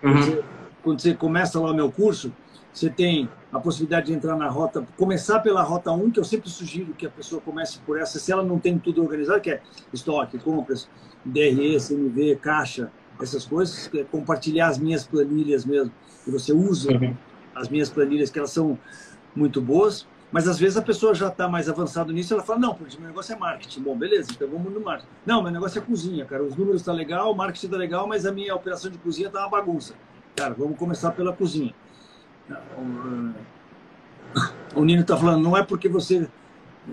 Uhum 0.04 0.44
quando 0.84 1.02
você 1.02 1.14
começa 1.14 1.60
lá 1.60 1.72
o 1.72 1.74
meu 1.74 1.92
curso, 1.92 2.32
você 2.80 2.90
tem 2.90 3.28
a 3.52 3.60
possibilidade 3.60 4.08
de 4.08 4.14
entrar 4.14 4.38
na 4.38 4.48
rota, 4.48 4.88
começar 4.96 5.40
pela 5.42 5.62
rota 5.62 5.92
1, 5.92 6.12
que 6.12 6.20
eu 6.20 6.24
sempre 6.24 6.50
sugiro 6.50 6.94
que 6.94 7.06
a 7.06 7.10
pessoa 7.10 7.42
comece 7.42 7.80
por 7.80 8.00
essa, 8.00 8.18
se 8.18 8.32
ela 8.32 8.42
não 8.42 8.58
tem 8.58 8.80
tudo 8.80 9.02
organizado, 9.02 9.42
que 9.42 9.52
é 9.52 9.62
estoque, 9.92 10.38
compras, 10.40 10.90
DRE, 11.26 11.78
CMV, 11.78 12.38
caixa, 12.38 12.90
essas 13.22 13.44
coisas, 13.44 13.90
é 13.94 14.04
compartilhar 14.06 14.68
as 14.68 14.78
minhas 14.78 15.06
planilhas 15.06 15.66
mesmo, 15.66 15.92
que 16.24 16.32
você 16.32 16.54
usa 16.54 16.94
uhum. 16.94 17.14
as 17.54 17.68
minhas 17.68 17.90
planilhas, 17.90 18.30
que 18.30 18.40
elas 18.40 18.52
são 18.52 18.80
muito 19.36 19.62
boas, 19.62 20.08
mas 20.32 20.48
às 20.48 20.58
vezes 20.58 20.78
a 20.78 20.82
pessoa 20.82 21.14
já 21.14 21.28
está 21.28 21.50
mais 21.50 21.68
avançada 21.68 22.14
nisso, 22.14 22.34
ela 22.34 22.44
fala, 22.44 22.60
não, 22.60 22.76
porque 22.76 22.98
meu 22.98 23.08
negócio 23.08 23.34
é 23.34 23.38
marketing. 23.38 23.82
Bom, 23.82 23.98
beleza, 23.98 24.32
então 24.32 24.48
vamos 24.48 24.72
no 24.72 24.80
marketing. 24.80 25.10
Não, 25.26 25.44
meu 25.44 25.52
negócio 25.52 25.80
é 25.80 25.82
cozinha, 25.82 26.24
cara, 26.24 26.44
os 26.44 26.56
números 26.56 26.80
estão 26.80 26.94
tá 26.94 26.98
legal, 26.98 27.30
o 27.30 27.36
marketing 27.36 27.66
está 27.66 27.78
legal, 27.78 28.08
mas 28.08 28.26
a 28.26 28.32
minha 28.32 28.56
operação 28.56 28.90
de 28.90 28.98
cozinha 29.00 29.28
está 29.28 29.42
uma 29.42 29.50
bagunça. 29.50 29.96
Cara, 30.34 30.54
vamos 30.54 30.78
começar 30.78 31.12
pela 31.12 31.34
cozinha. 31.34 31.74
O 34.76 34.86
Nino 34.86 35.02
está 35.02 35.18
falando, 35.18 35.44
não 35.44 35.58
é 35.58 35.64
porque 35.64 35.90
você 35.90 36.28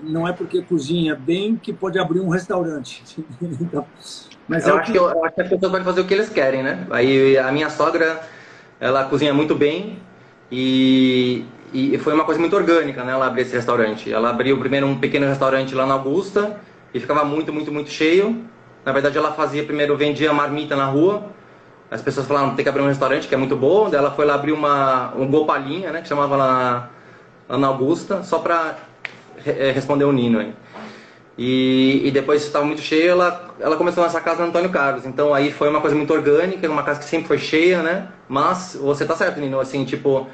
não 0.03 0.27
é 0.27 0.33
porque 0.33 0.63
cozinha 0.63 1.15
bem 1.15 1.57
que 1.57 1.73
pode 1.73 1.99
abrir 1.99 2.21
um 2.21 2.29
restaurante. 2.29 3.03
Mas 4.49 4.67
eu, 4.67 4.77
é 4.77 4.81
acho 4.81 4.93
que... 4.93 4.99
eu, 4.99 5.09
eu 5.09 5.25
acho 5.25 5.35
que 5.35 5.41
as 5.41 5.49
pessoas 5.49 5.71
podem 5.71 5.85
fazer 5.85 6.01
o 6.01 6.05
que 6.05 6.15
eles 6.15 6.29
querem, 6.29 6.63
né? 6.63 6.87
Aí 6.91 7.37
a 7.39 7.51
minha 7.51 7.71
sogra, 7.71 8.21
ela 8.79 9.05
cozinha 9.05 9.35
muito 9.35 9.55
bem 9.55 9.99
e, 10.51 11.45
e 11.73 11.99
foi 11.99 12.15
uma 12.15 12.25
coisa 12.25 12.39
muito 12.41 12.55
orgânica, 12.55 13.03
né? 13.03 13.13
Ela 13.13 13.27
abrir 13.27 13.43
esse 13.43 13.55
restaurante. 13.55 14.13
Ela 14.13 14.31
abriu 14.31 14.59
primeiro 14.59 14.87
um 14.87 14.99
pequeno 14.99 15.27
restaurante 15.27 15.75
lá 15.75 15.87
na 15.87 15.95
Augusta 15.95 16.61
e 16.95 17.01
ficava 17.01 17.25
muito, 17.25 17.53
muito, 17.53 17.73
muito 17.73 17.91
cheio. 17.91 18.45
Na 18.85 18.93
verdade, 18.93 19.19
ela 19.19 19.33
fazia 19.33 19.65
primeiro 19.65 19.97
vendia 19.97 20.33
marmita 20.33 20.77
na 20.77 20.87
rua 20.87 21.35
as 21.91 22.03
pessoas 22.03 22.26
falaram, 22.26 22.55
tem 22.55 22.64
que 22.64 22.68
abrir 22.68 22.82
um 22.82 22.89
restaurante 22.89 23.28
que 23.28 23.34
é 23.34 23.39
muito 23.39 23.57
bom. 23.57 23.89
Daí 23.89 23.99
ela 23.99 24.11
foi 24.11 24.24
lá 24.24 24.34
abrir 24.34 24.53
uma, 24.53 25.14
um 25.16 25.26
Gopalinha, 25.26 25.93
né? 25.93 26.03
Que 26.03 26.09
chamava 26.09 26.37
lá, 26.37 26.91
lá 27.49 27.59
na 27.59 27.66
Augusta, 27.68 28.22
só 28.22 28.39
para 28.39 28.76
é, 29.45 29.70
responder 29.70 30.05
o 30.05 30.12
Nino. 30.12 30.53
E, 31.39 32.03
e 32.05 32.11
depois 32.11 32.45
estava 32.45 32.64
muito 32.64 32.80
cheio, 32.80 33.11
ela, 33.11 33.55
ela 33.61 33.76
começou 33.76 34.03
nessa 34.03 34.20
casa 34.20 34.43
no 34.43 34.49
Antônio 34.49 34.70
Carlos. 34.70 35.05
Então 35.05 35.34
aí 35.34 35.53
foi 35.53 35.68
uma 35.68 35.80
coisa 35.80 35.95
muito 35.95 36.12
orgânica, 36.12 36.68
uma 36.68 36.82
casa 36.82 36.99
que 36.99 37.05
sempre 37.05 37.28
foi 37.28 37.39
cheia, 37.39 37.82
né? 37.82 38.09
Mas 38.28 38.76
você 38.80 39.05
tá 39.05 39.14
certo, 39.14 39.39
Nino, 39.39 39.61
assim, 39.61 39.84
tipo, 39.84 40.26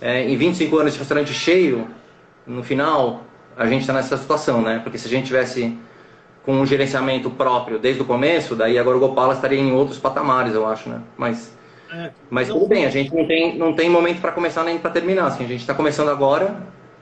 é, 0.00 0.28
em 0.28 0.36
25 0.36 0.76
anos 0.78 0.92
de 0.92 0.98
restaurante 0.98 1.32
cheio, 1.32 1.88
no 2.46 2.62
final, 2.62 3.22
a 3.56 3.66
gente 3.66 3.82
está 3.82 3.92
nessa 3.92 4.16
situação, 4.16 4.60
né? 4.60 4.80
Porque 4.82 4.98
se 4.98 5.06
a 5.06 5.10
gente 5.10 5.26
tivesse 5.26 5.78
com 6.48 6.54
um 6.54 6.64
gerenciamento 6.64 7.28
próprio 7.28 7.78
desde 7.78 8.00
o 8.00 8.06
começo, 8.06 8.56
daí 8.56 8.78
agora 8.78 8.96
o 8.96 9.00
Gopala 9.00 9.34
estaria 9.34 9.60
em 9.60 9.70
outros 9.70 9.98
patamares, 9.98 10.54
eu 10.54 10.66
acho, 10.66 10.88
né? 10.88 11.02
Mas, 11.14 11.54
é, 11.92 12.08
mas 12.30 12.48
tudo 12.48 12.66
bem, 12.66 12.86
a 12.86 12.90
gente 12.90 13.14
não 13.14 13.26
tem, 13.26 13.58
não 13.58 13.74
tem 13.74 13.90
momento 13.90 14.18
para 14.18 14.32
começar 14.32 14.64
nem 14.64 14.78
para 14.78 14.90
terminar, 14.90 15.26
assim, 15.26 15.44
a 15.44 15.46
gente 15.46 15.60
está 15.60 15.74
começando 15.74 16.08
agora. 16.08 16.56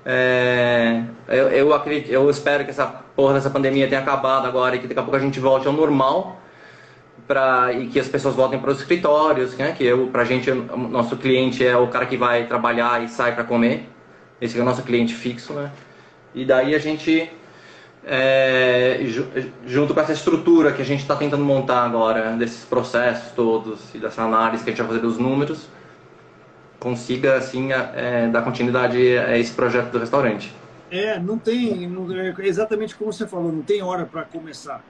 É, 0.05 1.01
eu, 1.29 1.49
eu, 1.51 1.73
acredito, 1.73 2.11
eu 2.11 2.29
espero 2.29 2.65
que 2.65 2.71
essa 2.71 2.87
porra 3.15 3.35
dessa 3.35 3.49
pandemia 3.49 3.87
tenha 3.87 4.01
acabado 4.01 4.49
agora 4.49 4.75
e 4.75 4.81
que 4.81 4.89
daqui 4.89 4.99
a 4.99 5.03
pouco 5.05 5.17
a 5.17 5.21
gente 5.21 5.39
volte 5.39 5.69
ao 5.69 5.73
normal 5.73 6.41
pra, 7.29 7.73
e 7.73 7.87
que 7.87 8.01
as 8.01 8.09
pessoas 8.09 8.35
voltem 8.35 8.59
para 8.59 8.73
os 8.73 8.81
escritórios, 8.81 9.57
né? 9.57 9.77
que 9.79 9.85
eu, 9.85 10.09
pra 10.09 10.25
gente, 10.25 10.51
nosso 10.51 11.17
cliente 11.17 11.65
é 11.65 11.77
o 11.77 11.87
cara 11.87 12.07
que 12.07 12.17
vai 12.17 12.49
trabalhar 12.49 13.01
e 13.05 13.07
sai 13.07 13.33
para 13.33 13.45
comer, 13.45 13.89
esse 14.41 14.59
é 14.59 14.61
o 14.61 14.65
nosso 14.65 14.83
cliente 14.83 15.15
fixo, 15.15 15.53
né? 15.53 15.71
E 16.35 16.45
daí 16.45 16.75
a 16.75 16.81
gente 16.81 17.31
é, 18.09 19.01
junto 19.67 19.93
com 19.93 20.01
essa 20.01 20.13
estrutura 20.13 20.73
que 20.73 20.81
a 20.81 20.85
gente 20.85 21.01
está 21.01 21.17
tentando 21.17 21.45
montar 21.45 21.85
agora, 21.85 22.37
desses 22.37 22.65
processos 22.65 23.33
todos 23.33 23.93
e 23.93 23.99
dessa 23.99 24.23
análise 24.23 24.63
que 24.63 24.71
a 24.71 24.73
gente 24.73 24.79
vai 24.79 24.89
fazer 24.95 25.01
dos 25.01 25.19
números, 25.19 25.69
consiga 26.79 27.37
assim 27.37 27.73
é, 27.73 28.29
dar 28.29 28.43
continuidade 28.43 28.97
a 29.19 29.37
esse 29.37 29.53
projeto 29.53 29.91
do 29.91 29.99
restaurante. 29.99 30.55
É, 30.89 31.19
não 31.19 31.37
tem, 31.37 31.89
não, 31.89 32.07
é 32.13 32.33
exatamente 32.43 32.95
como 32.95 33.13
você 33.13 33.27
falou, 33.27 33.51
não 33.51 33.63
tem 33.63 33.83
hora 33.83 34.07
para 34.07 34.23
começar. 34.23 34.85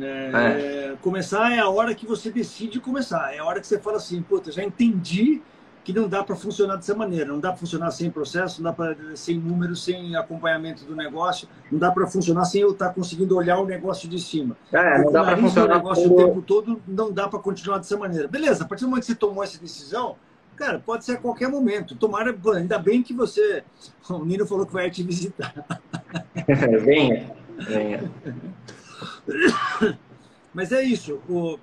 É, 0.00 0.30
é. 0.32 0.96
Começar 1.02 1.52
é 1.52 1.58
a 1.58 1.68
hora 1.68 1.92
que 1.92 2.06
você 2.06 2.30
decide 2.30 2.78
começar, 2.78 3.34
é 3.34 3.38
a 3.38 3.44
hora 3.44 3.60
que 3.60 3.66
você 3.66 3.80
fala 3.80 3.96
assim, 3.96 4.22
puta, 4.22 4.52
já 4.52 4.62
entendi 4.62 5.42
que 5.84 5.92
não 5.92 6.08
dá 6.08 6.22
para 6.22 6.36
funcionar 6.36 6.76
dessa 6.76 6.94
maneira, 6.94 7.26
não 7.26 7.40
dá 7.40 7.50
para 7.50 7.58
funcionar 7.58 7.90
sem 7.90 8.10
processo, 8.10 8.62
não 8.62 8.70
dá 8.70 8.76
para 8.76 8.96
sem 9.16 9.38
números, 9.38 9.82
sem 9.82 10.14
acompanhamento 10.14 10.84
do 10.84 10.94
negócio, 10.94 11.48
não 11.70 11.78
dá 11.78 11.90
para 11.90 12.06
funcionar 12.06 12.44
sem 12.44 12.60
eu 12.60 12.72
estar 12.72 12.88
tá 12.88 12.94
conseguindo 12.94 13.36
olhar 13.36 13.58
o 13.58 13.66
negócio 13.66 14.08
de 14.08 14.18
cima. 14.18 14.56
É, 14.72 15.02
não 15.02 15.12
dá 15.12 15.24
para 15.24 15.36
funcionar 15.36 15.74
o 15.74 15.78
negócio 15.78 16.08
como... 16.08 16.14
o 16.14 16.26
tempo 16.26 16.42
todo, 16.42 16.82
não 16.86 17.12
dá 17.12 17.28
para 17.28 17.38
continuar 17.38 17.78
dessa 17.78 17.96
maneira. 17.96 18.28
Beleza, 18.28 18.64
a 18.64 18.66
partir 18.66 18.84
do 18.84 18.90
momento 18.90 19.04
que 19.04 19.12
você 19.12 19.18
tomou 19.18 19.42
essa 19.42 19.58
decisão, 19.58 20.16
cara, 20.54 20.78
pode 20.78 21.04
ser 21.04 21.12
a 21.12 21.16
qualquer 21.16 21.48
momento. 21.48 21.96
Tomara, 21.96 22.36
ainda 22.54 22.78
bem 22.78 23.02
que 23.02 23.14
você, 23.14 23.64
o 24.08 24.24
Nino 24.24 24.46
falou 24.46 24.66
que 24.66 24.72
vai 24.72 24.90
te 24.90 25.02
visitar. 25.02 25.54
venha, 26.84 27.30
venha. 27.58 28.10
Mas 30.52 30.72
é 30.72 30.82
isso, 30.82 31.20
o, 31.28 31.58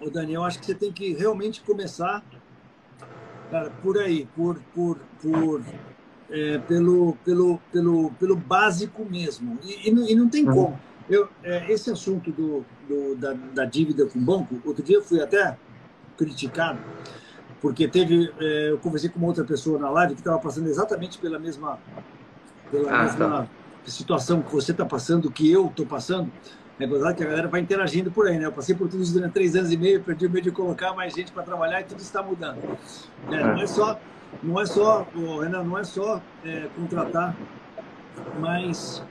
o 0.00 0.10
Daniel, 0.10 0.44
acho 0.44 0.58
que 0.58 0.66
você 0.66 0.74
tem 0.74 0.92
que 0.92 1.14
realmente 1.14 1.62
começar 1.62 2.22
por 3.82 3.98
aí, 3.98 4.28
por, 4.36 4.60
por, 4.74 4.98
por, 5.22 5.62
é, 6.30 6.58
pelo, 6.58 7.16
pelo, 7.24 7.58
pelo, 7.72 8.10
pelo 8.12 8.36
básico 8.36 9.04
mesmo. 9.04 9.58
E, 9.62 9.88
e, 9.88 10.12
e 10.12 10.14
não 10.14 10.28
tem 10.28 10.46
uhum. 10.46 10.54
como. 10.54 10.80
Eu, 11.08 11.28
é, 11.42 11.72
esse 11.72 11.90
assunto 11.90 12.30
do, 12.30 12.64
do 12.86 13.16
da, 13.16 13.32
da, 13.32 13.64
dívida 13.64 14.04
com 14.06 14.18
o 14.18 14.22
banco, 14.22 14.60
outro 14.64 14.82
dia 14.82 14.96
eu 14.96 15.02
fui 15.02 15.22
até 15.22 15.56
criticado, 16.18 16.78
porque 17.62 17.88
teve, 17.88 18.30
é, 18.38 18.70
eu 18.70 18.78
conversei 18.78 19.08
com 19.08 19.18
uma 19.18 19.28
outra 19.28 19.44
pessoa 19.44 19.78
na 19.78 19.88
live 19.88 20.14
que 20.14 20.20
estava 20.20 20.38
passando 20.38 20.68
exatamente 20.68 21.16
pela 21.16 21.38
mesma, 21.38 21.78
pela 22.70 22.90
ah, 22.90 23.02
mesma 23.04 23.28
tá. 23.28 23.48
situação 23.90 24.42
que 24.42 24.52
você 24.52 24.72
está 24.72 24.84
passando, 24.84 25.30
que 25.30 25.50
eu 25.50 25.66
estou 25.66 25.86
passando. 25.86 26.30
É 26.80 26.86
gozado 26.86 27.16
que 27.16 27.24
a 27.24 27.26
galera 27.26 27.48
vai 27.48 27.60
interagindo 27.60 28.10
por 28.10 28.28
aí, 28.28 28.38
né? 28.38 28.46
Eu 28.46 28.52
passei 28.52 28.74
por 28.74 28.88
tudo 28.88 29.02
isso 29.02 29.12
durante 29.12 29.32
três 29.32 29.56
anos 29.56 29.72
e 29.72 29.76
meio, 29.76 30.00
perdi 30.02 30.26
o 30.26 30.30
medo 30.30 30.44
de 30.44 30.50
colocar 30.52 30.92
mais 30.94 31.12
gente 31.12 31.32
para 31.32 31.42
trabalhar 31.42 31.80
e 31.80 31.84
tudo 31.84 32.00
está 32.00 32.22
mudando. 32.22 32.58
É, 33.30 33.42
não 33.42 33.60
é 33.60 33.66
só, 33.66 34.00
não 34.42 34.60
é 34.60 34.66
só, 34.66 35.06
oh, 35.16 35.40
Renan, 35.40 35.64
não 35.64 35.76
é 35.76 35.82
só 35.82 36.22
é, 36.44 36.68
contratar, 36.76 37.34
mas 38.38 39.02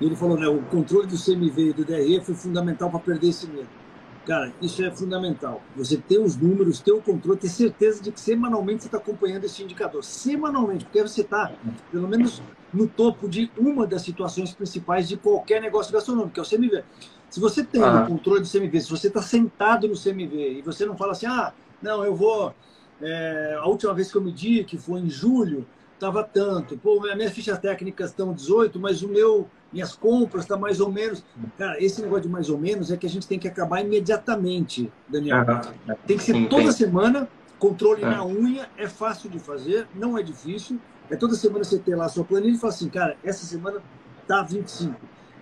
ele 0.00 0.16
falou, 0.16 0.38
né? 0.38 0.48
O 0.48 0.62
controle 0.62 1.06
do 1.06 1.22
CMV 1.22 1.70
e 1.70 1.72
do 1.74 1.84
DRE 1.84 2.20
foi 2.24 2.34
fundamental 2.34 2.90
para 2.90 3.00
perder 3.00 3.28
esse 3.28 3.46
medo. 3.46 3.79
Cara, 4.26 4.52
isso 4.60 4.84
é 4.84 4.90
fundamental. 4.90 5.62
Você 5.76 5.96
ter 5.96 6.18
os 6.18 6.36
números, 6.36 6.80
ter 6.80 6.92
o 6.92 7.00
controle, 7.00 7.38
ter 7.38 7.48
certeza 7.48 8.02
de 8.02 8.12
que 8.12 8.20
semanalmente 8.20 8.82
você 8.82 8.88
está 8.88 8.98
acompanhando 8.98 9.44
esse 9.44 9.62
indicador. 9.62 10.04
Semanalmente, 10.04 10.84
porque 10.84 11.02
você 11.02 11.22
está, 11.22 11.52
pelo 11.90 12.06
menos, 12.06 12.42
no 12.72 12.86
topo 12.86 13.28
de 13.28 13.50
uma 13.56 13.86
das 13.86 14.02
situações 14.02 14.52
principais 14.52 15.08
de 15.08 15.16
qualquer 15.16 15.60
negócio 15.60 15.92
gastronômico, 15.92 16.34
que 16.34 16.40
é 16.40 16.42
o 16.42 16.46
CMV. 16.48 16.84
Se 17.30 17.40
você 17.40 17.64
tem 17.64 17.82
ah. 17.82 18.02
o 18.02 18.06
controle 18.08 18.40
do 18.40 18.48
CMV, 18.48 18.80
se 18.80 18.90
você 18.90 19.08
está 19.08 19.22
sentado 19.22 19.88
no 19.88 19.94
CMV 19.94 20.58
e 20.58 20.62
você 20.62 20.84
não 20.84 20.96
fala 20.96 21.12
assim, 21.12 21.26
ah, 21.26 21.52
não, 21.80 22.04
eu 22.04 22.14
vou 22.14 22.54
é, 23.00 23.56
a 23.58 23.66
última 23.66 23.94
vez 23.94 24.10
que 24.10 24.18
eu 24.18 24.22
medi, 24.22 24.64
que 24.64 24.76
foi 24.76 25.00
em 25.00 25.08
julho, 25.08 25.66
estava 25.94 26.22
tanto. 26.22 26.76
Pô, 26.76 27.00
minhas 27.00 27.32
fichas 27.32 27.58
técnicas 27.58 28.10
estão 28.10 28.32
18, 28.32 28.78
mas 28.78 29.02
o 29.02 29.08
meu, 29.08 29.48
minhas 29.72 29.94
compras 29.94 30.44
estão 30.44 30.56
tá 30.56 30.60
mais 30.60 30.80
ou 30.80 30.90
menos. 30.90 31.24
Cara, 31.56 31.82
esse 31.82 32.00
negócio 32.02 32.24
de 32.24 32.28
mais 32.28 32.50
ou 32.50 32.58
menos 32.58 32.90
é 32.90 32.96
que 32.96 33.06
a 33.06 33.10
gente 33.10 33.26
tem 33.26 33.38
que 33.38 33.48
acabar 33.48 33.80
imediatamente, 33.80 34.92
Daniel. 35.08 35.38
Uhum. 35.38 35.94
Tem 36.06 36.16
que 36.16 36.22
ser 36.22 36.34
Sim, 36.34 36.46
toda 36.48 36.64
tem. 36.64 36.72
semana, 36.72 37.28
controle 37.58 38.02
na 38.02 38.24
unha, 38.24 38.68
é 38.76 38.88
fácil 38.88 39.30
de 39.30 39.38
fazer, 39.38 39.86
não 39.94 40.18
é 40.18 40.22
difícil. 40.22 40.78
É 41.08 41.16
toda 41.16 41.34
semana 41.34 41.64
você 41.64 41.78
ter 41.78 41.96
lá 41.96 42.06
a 42.06 42.08
sua 42.08 42.24
planilha 42.24 42.54
e 42.54 42.58
falar 42.58 42.72
assim, 42.72 42.88
cara, 42.88 43.16
essa 43.24 43.44
semana 43.44 43.82
está 44.22 44.42
25. 44.42 44.94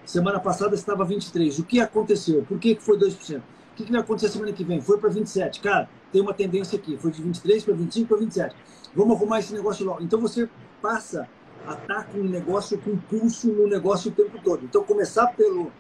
Semana 0.05 0.41
passada 0.41 0.75
estava 0.75 1.05
23. 1.05 1.59
O 1.59 1.65
que 1.65 1.81
aconteceu? 1.81 2.43
Por 2.49 2.59
que, 2.59 2.75
que 2.75 2.83
foi 2.83 2.99
2%? 2.99 3.39
O 3.39 3.43
que, 3.77 3.85
que 3.85 3.93
vai 3.93 4.01
acontecer 4.01 4.29
semana 4.31 4.53
que 4.53 4.65
vem? 4.65 4.81
Foi 4.81 4.99
para 4.99 5.11
27. 5.11 5.61
Cara, 5.61 5.89
tem 6.11 6.23
uma 6.23 6.33
tendência 6.33 6.79
aqui. 6.79 6.97
Foi 6.97 7.11
de 7.11 7.23
23 7.23 7.65
para 7.65 7.75
25 7.75 8.09
para 8.09 8.17
27. 8.17 8.57
Vamos 8.97 9.17
arrumar 9.17 9.41
esse 9.41 9.53
negócio 9.53 9.85
logo. 9.85 10.03
Então 10.03 10.19
você 10.19 10.49
passa 10.81 11.29
a 11.69 11.75
estar 11.75 12.05
com 12.05 12.19
um 12.19 12.29
negócio, 12.29 12.79
com 12.79 12.97
pulso 12.97 13.49
no 13.49 13.67
negócio 13.67 14.11
o 14.11 14.15
tempo 14.15 14.39
todo. 14.43 14.65
Então 14.65 14.83
começar 14.83 15.27
pelo, 15.29 15.71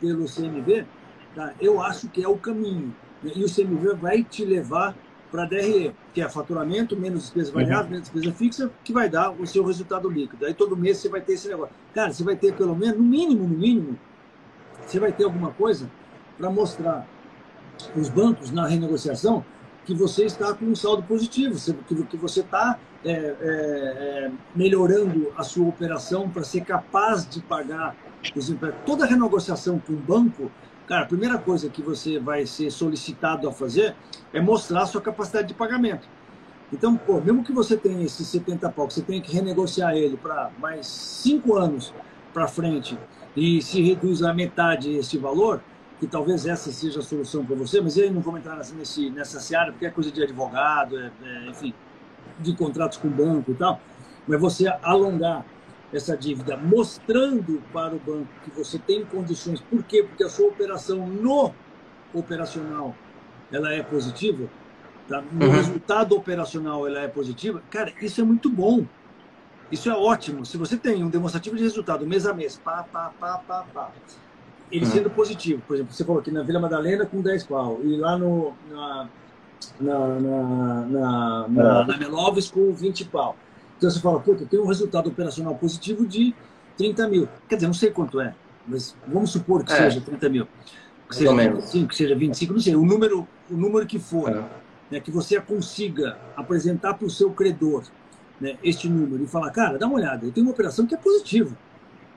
pelo 0.00 0.24
CMV, 0.26 0.86
tá? 1.34 1.52
eu 1.60 1.82
acho 1.82 2.08
que 2.08 2.22
é 2.22 2.28
o 2.28 2.36
caminho. 2.36 2.94
E 3.24 3.44
o 3.44 3.52
CMV 3.52 3.94
vai 3.94 4.22
te 4.22 4.44
levar 4.44 4.96
para 5.30 5.44
a 5.44 5.46
DRE, 5.46 5.94
que 6.12 6.20
é 6.20 6.28
faturamento 6.28 6.96
menos 6.96 7.22
despesa 7.22 7.48
uhum. 7.48 7.54
variável, 7.54 7.90
menos 7.90 8.10
despesa 8.10 8.34
fixa, 8.34 8.70
que 8.84 8.92
vai 8.92 9.08
dar 9.08 9.30
o 9.30 9.46
seu 9.46 9.64
resultado 9.64 10.08
líquido. 10.08 10.44
Aí 10.44 10.54
todo 10.54 10.76
mês 10.76 10.98
você 10.98 11.08
vai 11.08 11.20
ter 11.20 11.32
esse 11.32 11.48
negócio. 11.48 11.74
Cara, 11.94 12.12
você 12.12 12.22
vai 12.22 12.36
ter 12.36 12.54
pelo 12.54 12.76
menos, 12.76 12.98
no 12.98 13.04
mínimo, 13.04 13.48
no 13.48 13.56
mínimo, 13.56 13.98
você 14.86 15.00
vai 15.00 15.10
ter 15.10 15.24
alguma 15.24 15.50
coisa 15.52 15.90
para 16.36 16.50
mostrar 16.50 17.06
os 17.96 18.08
bancos 18.08 18.50
na 18.50 18.66
renegociação 18.66 19.44
que 19.84 19.94
você 19.94 20.26
está 20.26 20.52
com 20.54 20.66
um 20.66 20.74
saldo 20.76 21.02
positivo, 21.02 21.56
que 22.08 22.16
você 22.16 22.40
está 22.40 22.78
é, 23.04 23.10
é, 23.10 23.16
é, 23.16 24.30
melhorando 24.54 25.32
a 25.36 25.42
sua 25.42 25.68
operação 25.68 26.28
para 26.28 26.44
ser 26.44 26.62
capaz 26.62 27.28
de 27.28 27.40
pagar 27.42 27.96
os 28.36 28.48
empréstimos. 28.48 28.86
Toda 28.86 29.06
renegociação 29.06 29.78
com 29.78 29.92
o 29.92 29.96
banco, 29.96 30.50
cara, 30.86 31.02
a 31.02 31.06
primeira 31.06 31.38
coisa 31.38 31.68
que 31.68 31.82
você 31.82 32.18
vai 32.18 32.46
ser 32.46 32.70
solicitado 32.70 33.48
a 33.48 33.52
fazer 33.52 33.94
é 34.32 34.40
mostrar 34.40 34.82
a 34.82 34.86
sua 34.86 35.00
capacidade 35.00 35.48
de 35.48 35.54
pagamento. 35.54 36.08
Então, 36.72 36.96
pô, 36.96 37.20
mesmo 37.20 37.44
que 37.44 37.52
você 37.52 37.76
tenha 37.76 38.04
esses 38.04 38.26
70 38.28 38.70
pau, 38.70 38.86
que 38.86 38.94
você 38.94 39.02
tenha 39.02 39.20
que 39.20 39.32
renegociar 39.32 39.94
ele 39.94 40.16
para 40.16 40.50
mais 40.58 40.86
5 40.86 41.56
anos 41.56 41.92
para 42.32 42.48
frente 42.48 42.98
e 43.36 43.60
se 43.60 43.82
reduz 43.82 44.22
a 44.22 44.32
metade 44.32 44.94
esse 44.96 45.18
valor, 45.18 45.60
que 46.00 46.06
talvez 46.06 46.46
essa 46.46 46.72
seja 46.72 47.00
a 47.00 47.02
solução 47.02 47.44
para 47.44 47.54
você, 47.54 47.80
mas 47.80 47.96
eu 47.96 48.10
não 48.10 48.20
vou 48.20 48.36
entrar 48.36 48.56
nesse, 48.56 49.10
nessa 49.10 49.38
seara, 49.38 49.70
porque 49.70 49.86
é 49.86 49.90
coisa 49.90 50.10
de 50.10 50.22
advogado, 50.22 50.98
é, 50.98 51.12
é, 51.22 51.50
enfim, 51.50 51.74
de 52.38 52.54
contratos 52.54 52.98
com 52.98 53.08
o 53.08 53.10
banco 53.10 53.50
e 53.50 53.54
tal, 53.54 53.80
mas 54.26 54.40
você 54.40 54.68
alongar 54.82 55.44
essa 55.92 56.16
dívida 56.16 56.56
mostrando 56.56 57.62
para 57.72 57.94
o 57.94 57.98
banco 57.98 58.28
que 58.44 58.50
você 58.50 58.78
tem 58.78 59.04
condições, 59.04 59.60
por 59.60 59.82
quê? 59.82 60.02
Porque 60.02 60.24
a 60.24 60.28
sua 60.28 60.48
operação 60.48 61.06
no 61.06 61.52
operacional 62.14 62.94
ela 63.50 63.72
é 63.72 63.82
positiva, 63.82 64.48
tá? 65.06 65.22
no 65.32 65.46
uhum. 65.46 65.52
resultado 65.52 66.16
operacional 66.16 66.86
ela 66.86 67.00
é 67.00 67.08
positiva, 67.08 67.62
cara, 67.70 67.92
isso 68.00 68.20
é 68.20 68.24
muito 68.24 68.48
bom. 68.48 68.86
Isso 69.70 69.88
é 69.88 69.94
ótimo. 69.94 70.44
Se 70.44 70.58
você 70.58 70.76
tem 70.76 71.02
um 71.02 71.08
demonstrativo 71.08 71.56
de 71.56 71.62
resultado 71.62 72.06
mês 72.06 72.26
a 72.26 72.34
mês, 72.34 72.60
pá, 72.62 72.82
pá, 72.92 73.10
pá, 73.18 73.38
pá, 73.38 73.64
pá, 73.72 73.90
ele 74.70 74.84
sendo 74.84 75.08
positivo. 75.08 75.62
Por 75.66 75.76
exemplo, 75.76 75.94
você 75.94 76.04
falou 76.04 76.20
aqui 76.20 76.30
na 76.30 76.42
Vila 76.42 76.60
Madalena 76.60 77.06
com 77.06 77.22
10 77.22 77.44
pau, 77.44 77.80
e 77.82 77.96
lá 77.96 78.18
no, 78.18 78.52
na, 78.70 79.08
na, 79.80 79.98
na, 80.20 80.86
na, 80.86 81.48
na, 81.48 81.86
na 81.86 81.96
Meloves 81.96 82.50
com 82.50 82.72
20 82.72 83.04
pau. 83.06 83.36
Então 83.76 83.90
você 83.90 84.00
fala, 84.00 84.20
puta, 84.20 84.46
tem 84.46 84.60
um 84.60 84.66
resultado 84.66 85.08
operacional 85.08 85.54
positivo 85.54 86.06
de 86.06 86.34
30 86.76 87.08
mil. 87.08 87.28
Quer 87.48 87.56
dizer, 87.56 87.66
não 87.66 87.74
sei 87.74 87.90
quanto 87.90 88.20
é, 88.20 88.34
mas 88.66 88.96
vamos 89.06 89.30
supor 89.30 89.64
que 89.64 89.72
é. 89.72 89.76
seja 89.76 90.00
30 90.00 90.28
mil 90.28 90.46
que 91.12 91.16
seja 91.16 91.34
25, 91.34 91.88
que 91.88 91.96
seja 91.96 92.14
25, 92.14 92.52
não 92.54 92.60
sei, 92.60 92.74
o 92.74 92.84
número, 92.84 93.28
o 93.50 93.54
número 93.54 93.86
que 93.86 93.98
for, 93.98 94.30
é. 94.30 94.44
né, 94.90 95.00
que 95.00 95.10
você 95.10 95.40
consiga 95.40 96.18
apresentar 96.36 96.94
para 96.94 97.06
o 97.06 97.10
seu 97.10 97.30
credor 97.30 97.84
né, 98.40 98.56
este 98.62 98.88
número 98.88 99.22
e 99.22 99.26
falar, 99.26 99.50
cara, 99.50 99.78
dá 99.78 99.86
uma 99.86 99.96
olhada, 99.96 100.24
eu 100.24 100.32
tenho 100.32 100.46
uma 100.46 100.52
operação 100.52 100.86
que 100.86 100.94
é 100.94 100.98
positiva 100.98 101.56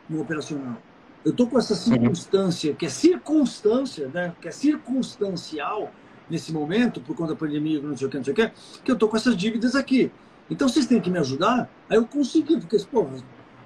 no 0.09 0.21
operacional. 0.21 0.77
Eu 1.23 1.31
estou 1.31 1.47
com 1.47 1.57
essa 1.57 1.73
uhum. 1.73 1.79
circunstância, 1.79 2.73
que 2.73 2.85
é 2.85 2.89
circunstância, 2.89 4.07
né, 4.07 4.33
que 4.41 4.47
é 4.47 4.51
circunstancial 4.51 5.91
nesse 6.29 6.51
momento, 6.51 7.01
por 7.01 7.15
conta 7.15 7.33
da 7.33 7.39
pandemia, 7.39 7.81
não 7.81 7.95
sei 7.95 8.07
o 8.07 8.09
que, 8.09 8.17
não 8.17 8.23
sei 8.23 8.33
o 8.33 8.35
que, 8.35 8.51
que 8.83 8.91
eu 8.91 8.93
estou 8.93 9.09
com 9.09 9.17
essas 9.17 9.35
dívidas 9.35 9.75
aqui. 9.75 10.11
Então 10.49 10.67
vocês 10.67 10.85
têm 10.85 11.01
que 11.01 11.09
me 11.09 11.17
ajudar 11.19 11.69
aí 11.89 11.97
eu 11.97 12.05
conseguir, 12.05 12.59
porque, 12.59 12.77
pô, 12.91 13.07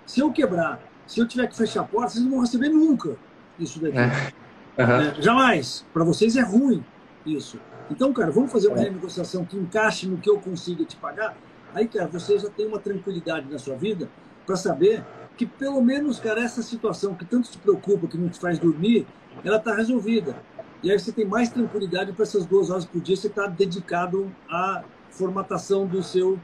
se 0.05 0.19
eu 0.19 0.31
quebrar, 0.31 0.81
se 1.05 1.19
eu 1.19 1.27
tiver 1.27 1.47
que 1.47 1.55
fechar 1.55 1.81
a 1.81 1.83
porta, 1.83 2.11
vocês 2.11 2.23
não 2.23 2.31
vão 2.31 2.41
receber 2.41 2.69
nunca 2.69 3.15
isso 3.59 3.79
daqui. 3.79 3.97
É. 3.97 4.33
Uhum. 4.79 5.21
jamais. 5.21 5.85
Para 5.93 6.05
vocês 6.05 6.37
é 6.37 6.41
ruim 6.41 6.83
isso. 7.25 7.59
Então, 7.91 8.13
cara, 8.13 8.31
vamos 8.31 8.51
fazer 8.51 8.67
uma 8.67 8.77
é. 8.77 8.83
renegociação 8.83 9.43
que 9.43 9.57
encaixe 9.57 10.07
no 10.07 10.17
que 10.17 10.29
eu 10.29 10.39
consiga 10.39 10.85
te 10.85 10.95
pagar. 10.95 11.35
Aí, 11.73 11.87
cara, 11.87 12.07
você 12.07 12.37
já 12.37 12.49
tem 12.49 12.65
uma 12.65 12.79
tranquilidade 12.79 13.51
na 13.51 13.59
sua 13.59 13.75
vida 13.75 14.09
para 14.45 14.55
saber 14.55 15.03
que 15.37 15.45
pelo 15.45 15.81
menos, 15.81 16.19
cara, 16.19 16.41
essa 16.41 16.61
situação 16.61 17.13
que 17.13 17.25
tanto 17.25 17.49
te 17.49 17.57
preocupa, 17.57 18.07
que 18.07 18.17
não 18.17 18.29
te 18.29 18.39
faz 18.39 18.57
dormir, 18.59 19.05
ela 19.43 19.57
está 19.57 19.73
resolvida. 19.73 20.35
E 20.81 20.91
aí 20.91 20.97
você 20.97 21.11
tem 21.11 21.25
mais 21.25 21.49
tranquilidade 21.49 22.13
para 22.13 22.23
essas 22.23 22.45
duas 22.45 22.69
horas 22.69 22.85
por 22.85 23.01
dia 23.01 23.15
você 23.15 23.27
está 23.27 23.47
dedicado 23.47 24.31
à 24.49 24.83
formatação 25.09 25.85
do 25.85 26.01
seu 26.01 26.39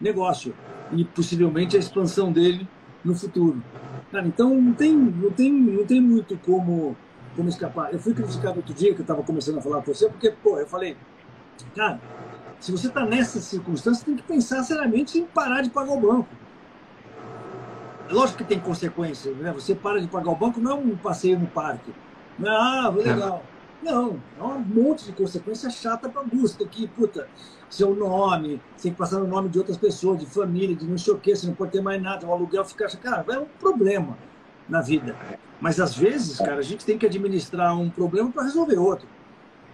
negócio 0.00 0.54
e 0.92 1.04
possivelmente 1.04 1.76
a 1.76 1.80
expansão 1.80 2.30
dele 2.30 2.68
no 3.04 3.14
futuro. 3.14 3.62
Cara, 4.12 4.26
então 4.26 4.54
não 4.54 4.72
tem, 4.72 4.94
não 4.94 5.30
tem, 5.30 5.52
não 5.52 5.84
tem 5.84 6.00
muito 6.00 6.36
como 6.38 6.96
como 7.38 7.48
escapar. 7.48 7.92
Eu 7.92 8.00
fui 8.00 8.12
criticado 8.12 8.56
outro 8.56 8.74
dia, 8.74 8.92
que 8.92 9.00
eu 9.00 9.04
estava 9.04 9.22
começando 9.22 9.58
a 9.58 9.62
falar 9.62 9.80
com 9.82 9.94
você, 9.94 10.08
porque, 10.08 10.32
pô, 10.42 10.58
eu 10.58 10.66
falei, 10.66 10.96
cara, 11.74 12.00
se 12.58 12.72
você 12.72 12.88
está 12.88 13.06
nessas 13.06 13.44
circunstâncias, 13.44 14.04
tem 14.04 14.16
que 14.16 14.24
pensar 14.24 14.62
seriamente 14.64 15.18
em 15.18 15.24
parar 15.24 15.62
de 15.62 15.70
pagar 15.70 15.92
o 15.92 16.00
banco. 16.00 16.28
É 18.08 18.12
lógico 18.12 18.38
que 18.38 18.44
tem 18.44 18.58
consequências, 18.58 19.36
né? 19.36 19.52
Você 19.52 19.74
para 19.74 20.00
de 20.00 20.08
pagar 20.08 20.30
o 20.30 20.34
banco, 20.34 20.60
não 20.60 20.72
é 20.72 20.74
um 20.74 20.96
passeio 20.96 21.38
no 21.38 21.46
parque. 21.46 21.92
Não 22.38 22.50
é, 22.50 22.56
ah, 22.56 22.88
legal. 22.88 23.44
Não, 23.82 24.20
é 24.38 24.42
um 24.42 24.58
monte 24.58 25.04
de 25.04 25.12
consequência 25.12 25.70
chata 25.70 26.08
para 26.08 26.22
busca. 26.22 26.64
Que, 26.66 26.86
puta, 26.88 27.28
seu 27.70 27.94
nome, 27.94 28.60
tem 28.82 28.92
que 28.92 28.98
passar 28.98 29.18
no 29.18 29.26
nome 29.26 29.48
de 29.48 29.58
outras 29.58 29.76
pessoas, 29.76 30.18
de 30.18 30.26
família, 30.26 30.74
de 30.74 30.86
não 30.86 30.98
sei 30.98 31.12
o 31.12 31.18
quê, 31.18 31.34
você 31.34 31.46
não 31.46 31.54
pode 31.54 31.72
ter 31.72 31.80
mais 31.80 32.02
nada, 32.02 32.26
o 32.26 32.32
aluguel 32.32 32.64
fica. 32.64 32.88
Cara, 32.96 33.24
é 33.28 33.38
um 33.38 33.46
problema 33.60 34.16
na 34.68 34.80
vida. 34.80 35.14
Mas 35.60 35.80
às 35.80 35.96
vezes, 35.96 36.38
cara, 36.38 36.56
a 36.56 36.62
gente 36.62 36.84
tem 36.84 36.98
que 36.98 37.06
administrar 37.06 37.76
um 37.78 37.90
problema 37.90 38.30
para 38.30 38.44
resolver 38.44 38.78
outro. 38.78 39.06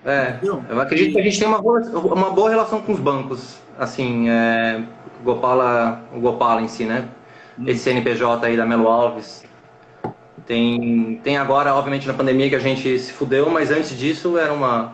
É, 0.04 0.30
Entendeu? 0.30 0.62
eu 0.68 0.80
acredito 0.80 1.12
que 1.12 1.20
a 1.20 1.22
gente 1.22 1.38
tem 1.38 1.48
uma 1.48 1.60
boa, 1.62 1.80
uma 1.80 2.30
boa 2.30 2.50
relação 2.50 2.80
com 2.82 2.92
os 2.92 3.00
bancos. 3.00 3.58
Assim, 3.78 4.28
é, 4.28 4.82
o, 5.20 5.24
Gopala, 5.24 6.04
o 6.14 6.20
Gopala 6.20 6.62
em 6.62 6.68
si, 6.68 6.84
né? 6.84 7.08
Hum. 7.58 7.64
Esse 7.66 7.84
CNPJ 7.84 8.46
aí 8.46 8.56
da 8.56 8.66
Melo 8.66 8.86
Alves. 8.88 9.44
Tem, 10.46 11.20
tem 11.22 11.38
agora, 11.38 11.74
obviamente, 11.74 12.06
na 12.06 12.14
pandemia 12.14 12.48
que 12.48 12.56
a 12.56 12.60
gente 12.60 12.98
se 12.98 13.12
fudeu, 13.12 13.48
mas 13.48 13.70
antes 13.70 13.96
disso 13.96 14.36
era 14.36 14.52
uma, 14.52 14.92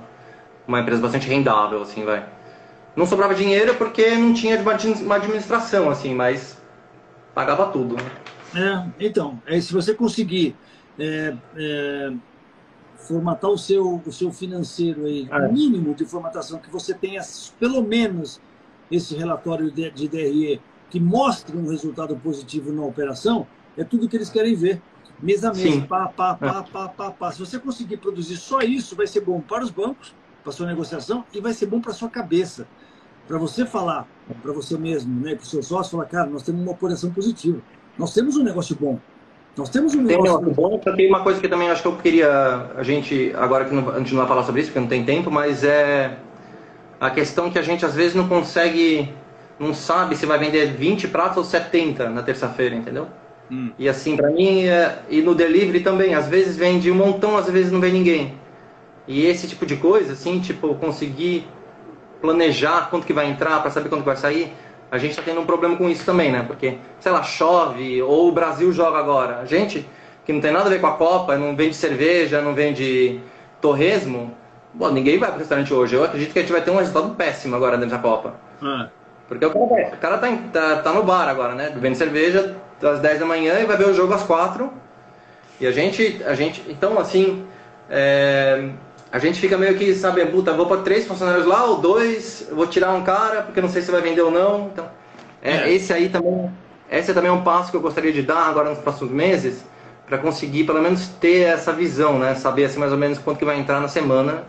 uma 0.67 0.81
empresa 0.81 1.03
bastante 1.03 1.29
rendável, 1.29 1.83
assim, 1.83 2.05
vai. 2.05 2.25
Não 2.95 3.07
sobrava 3.07 3.35
dinheiro 3.35 3.75
porque 3.75 4.11
não 4.15 4.33
tinha 4.33 4.61
uma 4.61 5.17
administração, 5.17 5.91
assim, 5.91 6.15
mas 6.15 6.57
pagava 7.35 7.67
tudo. 7.67 7.97
Né? 7.97 8.11
É, 8.55 9.07
então, 9.07 9.41
é, 9.47 9.61
se 9.61 9.73
você 9.73 9.95
conseguir 9.95 10.57
é, 10.99 11.35
é, 11.57 12.13
formatar 12.97 13.51
o 13.51 13.59
seu, 13.59 14.03
o 14.05 14.13
seu 14.13 14.33
financeiro 14.33 15.07
aí, 15.07 15.29
o 15.31 15.35
é. 15.35 15.53
mínimo 15.53 15.95
de 15.95 16.05
formatação, 16.05 16.59
que 16.59 16.71
você 16.71 16.95
tenha 16.95 17.23
pelo 17.59 17.83
menos 17.83 18.41
esse 18.91 19.15
relatório 19.17 19.71
de, 19.71 19.91
de 19.91 20.09
DRE 20.09 20.61
que 20.91 20.99
mostre 20.99 21.57
um 21.57 21.69
resultado 21.69 22.17
positivo 22.17 22.73
na 22.73 22.83
operação, 22.83 23.47
é 23.77 23.85
tudo 23.85 24.09
que 24.09 24.17
eles 24.17 24.29
querem 24.29 24.55
ver. 24.55 24.83
Mês 25.23 25.45
a 25.45 25.53
mês, 25.53 25.85
pá, 25.85 26.09
pá, 26.09 26.35
pá, 26.35 26.63
pá, 26.63 26.89
pá, 26.89 27.11
pá. 27.11 27.33
Se 27.33 27.41
você 27.41 27.59
conseguir 27.59 27.99
produzir 27.99 28.37
só 28.37 28.61
isso, 28.61 28.97
vai 28.97 29.07
ser 29.07 29.21
bom 29.21 29.41
para 29.41 29.63
os 29.63 29.71
bancos, 29.71 30.15
para 30.43 30.53
sua 30.53 30.67
negociação, 30.67 31.25
e 31.33 31.41
vai 31.41 31.53
ser 31.53 31.67
bom 31.67 31.81
para 31.81 31.93
sua 31.93 32.09
cabeça. 32.09 32.67
Para 33.29 33.39
você 33.39 33.67
falar 33.67 34.07
para 34.43 34.53
você 34.53 34.79
mesmo, 34.79 35.21
né, 35.21 35.35
para 35.35 35.43
o 35.43 35.47
seu 35.47 35.63
sócio, 35.63 35.93
falar, 35.93 36.07
cara, 36.07 36.27
nós 36.27 36.43
temos 36.43 36.63
uma 36.63 36.73
operação 36.73 37.11
positiva. 37.11 37.59
Nós 37.99 38.15
temos 38.15 38.37
um 38.37 38.45
negócio 38.45 38.77
bom. 38.79 38.99
Nós 39.57 39.69
temos 39.69 39.95
um 39.95 40.03
negócio, 40.03 40.23
tem 40.23 40.33
negócio 40.33 40.55
bom. 40.55 40.79
Tem 40.79 41.09
uma 41.09 41.23
coisa 41.23 41.41
que 41.41 41.49
também 41.49 41.71
acho 41.71 41.83
que 41.83 41.89
eu 41.89 41.97
queria 41.97 42.71
a 42.77 42.83
gente 42.83 43.33
agora 43.37 43.65
que 43.65 43.75
não, 43.75 43.91
a 43.91 43.99
gente 43.99 44.13
não 44.13 44.21
vai 44.21 44.29
falar 44.29 44.45
sobre 44.45 44.61
isso 44.61 44.71
porque 44.71 44.81
não 44.81 44.87
tem 44.87 45.05
tempo, 45.05 45.31
mas 45.31 45.65
é 45.65 46.17
a 47.01 47.11
questão 47.11 47.51
que 47.51 47.59
a 47.59 47.63
gente 47.63 47.85
às 47.85 47.95
vezes 47.95 48.15
não 48.15 48.29
consegue, 48.29 49.13
não 49.59 49.75
sabe 49.75 50.17
se 50.17 50.25
vai 50.25 50.39
vender 50.39 50.73
20 50.73 51.09
pratos 51.09 51.37
ou 51.37 51.45
70 51.45 52.09
na 52.11 52.23
terça-feira, 52.23 52.75
entendeu? 52.75 53.09
Hum. 53.51 53.73
E 53.79 53.89
assim, 53.89 54.17
para 54.17 54.31
mim, 54.31 54.65
é, 54.67 54.99
e 55.09 55.21
no 55.21 55.35
delivery 55.35 55.81
também, 55.81 56.15
às 56.15 56.29
vezes 56.29 56.57
vende 56.57 56.91
um 56.91 56.95
montão, 56.95 57.37
às 57.37 57.51
vezes 57.51 57.73
não 57.73 57.81
vem 57.81 57.93
ninguém. 57.93 58.35
E 59.09 59.27
esse 59.27 59.49
tipo 59.49 59.67
de 59.67 59.77
coisa, 59.77 60.13
assim, 60.13 60.39
tipo, 60.39 60.75
conseguir 60.77 61.49
planejar 62.21 62.89
quanto 62.91 63.07
que 63.07 63.13
vai 63.13 63.29
entrar, 63.29 63.61
para 63.61 63.71
saber 63.71 63.89
quanto 63.89 64.03
que 64.03 64.07
vai 64.07 64.17
sair, 64.17 64.53
a 64.91 64.99
gente 64.99 65.13
está 65.13 65.23
tendo 65.23 65.41
um 65.41 65.47
problema 65.47 65.77
com 65.77 65.89
isso 65.89 66.05
também, 66.05 66.31
né? 66.31 66.45
Porque, 66.47 66.79
sei 67.01 67.11
lá, 67.11 67.23
chove, 67.23 68.03
ou 68.03 68.29
o 68.29 68.33
Brasil 68.33 68.73
joga 68.73 68.99
agora. 68.99 69.39
A 69.39 69.45
gente, 69.45 69.87
que 70.25 70.33
não 70.33 70.41
tem 70.41 70.53
nada 70.53 70.67
a 70.67 70.69
ver 70.69 70.81
com 70.81 70.87
a 70.87 70.97
Copa, 70.97 71.37
não 71.37 71.57
vende 71.57 71.75
cerveja, 71.75 72.41
não 72.41 72.55
vende 72.55 73.21
torresmo, 73.61 74.35
bom, 74.75 74.91
ninguém 74.91 75.19
vai 75.19 75.29
para 75.29 75.37
o 75.37 75.39
restaurante 75.41 75.73
hoje. 75.73 75.95
Eu 75.95 76.05
acredito 76.05 76.33
que 76.33 76.39
a 76.39 76.43
gente 76.43 76.53
vai 76.53 76.61
ter 76.61 76.71
um 76.71 76.77
resultado 76.77 77.15
péssimo 77.15 77.57
agora 77.57 77.77
dentro 77.77 77.97
da 77.97 78.03
Copa. 78.03 78.35
Ah. 78.63 78.89
Porque 79.31 79.47
o 79.47 79.51
cara, 79.53 79.95
o 79.95 79.97
cara 79.99 80.19
tá, 80.19 80.39
tá, 80.53 80.77
tá, 80.83 80.93
no 80.93 81.05
bar 81.05 81.29
agora, 81.29 81.55
né? 81.55 81.71
Bebendo 81.71 81.95
cerveja 81.95 82.57
às 82.83 82.99
10 82.99 83.21
da 83.21 83.25
manhã 83.25 83.61
e 83.61 83.65
vai 83.65 83.77
ver 83.77 83.87
o 83.87 83.95
jogo 83.95 84.13
às 84.13 84.25
4. 84.25 84.69
E 85.61 85.69
a 85.69 85.71
gente, 85.71 86.21
a 86.27 86.35
gente 86.35 86.65
então 86.69 86.99
assim, 86.99 87.47
é, 87.89 88.71
a 89.13 89.21
gente 89.21 89.39
fica 89.41 89.57
meio 89.57 89.79
que, 89.79 89.95
sabe, 89.95 90.27
puta, 90.27 90.53
vou 90.53 90.67
para 90.67 90.83
três 90.83 91.07
funcionários 91.07 91.47
lá 91.47 91.65
ou 91.65 91.77
dois, 91.77 92.49
vou 92.51 92.67
tirar 92.67 92.91
um 92.93 93.05
cara 93.05 93.43
porque 93.43 93.61
não 93.61 93.69
sei 93.69 93.83
se 93.83 93.91
vai 93.93 94.01
vender 94.01 94.23
ou 94.23 94.33
não. 94.33 94.69
Então, 94.73 94.89
é, 95.41 95.59
é. 95.59 95.73
esse 95.73 95.93
aí 95.93 96.09
também, 96.09 96.51
esse 96.91 97.15
também 97.15 97.31
é 97.31 97.33
um 97.33 97.45
passo 97.45 97.71
que 97.71 97.77
eu 97.77 97.81
gostaria 97.81 98.13
de 98.13 98.23
dar 98.23 98.49
agora 98.49 98.71
nos 98.71 98.81
próximos 98.81 99.13
meses 99.13 99.65
para 100.09 100.19
conseguir 100.19 100.65
pelo 100.65 100.83
menos 100.83 101.07
ter 101.07 101.43
essa 101.43 101.73
visão, 101.73 102.19
né? 102.19 102.35
Saber 102.35 102.65
assim 102.65 102.81
mais 102.81 102.91
ou 102.91 102.99
menos 102.99 103.17
quanto 103.17 103.39
que 103.39 103.45
vai 103.45 103.61
entrar 103.61 103.79
na 103.79 103.87
semana 103.87 104.43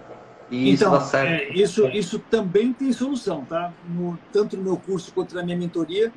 e 0.51 0.69
então, 0.71 0.89
isso 0.93 0.99
dá 0.99 1.01
certo. 1.01 1.31
É, 1.31 1.53
isso, 1.53 1.87
isso 1.87 2.19
também 2.19 2.73
tem 2.73 2.91
solução, 2.91 3.45
tá? 3.45 3.73
No, 3.87 4.19
tanto 4.33 4.57
no 4.57 4.63
meu 4.63 4.77
curso 4.77 5.13
quanto 5.13 5.33
na 5.33 5.43
minha 5.43 5.57
mentoria 5.57 6.11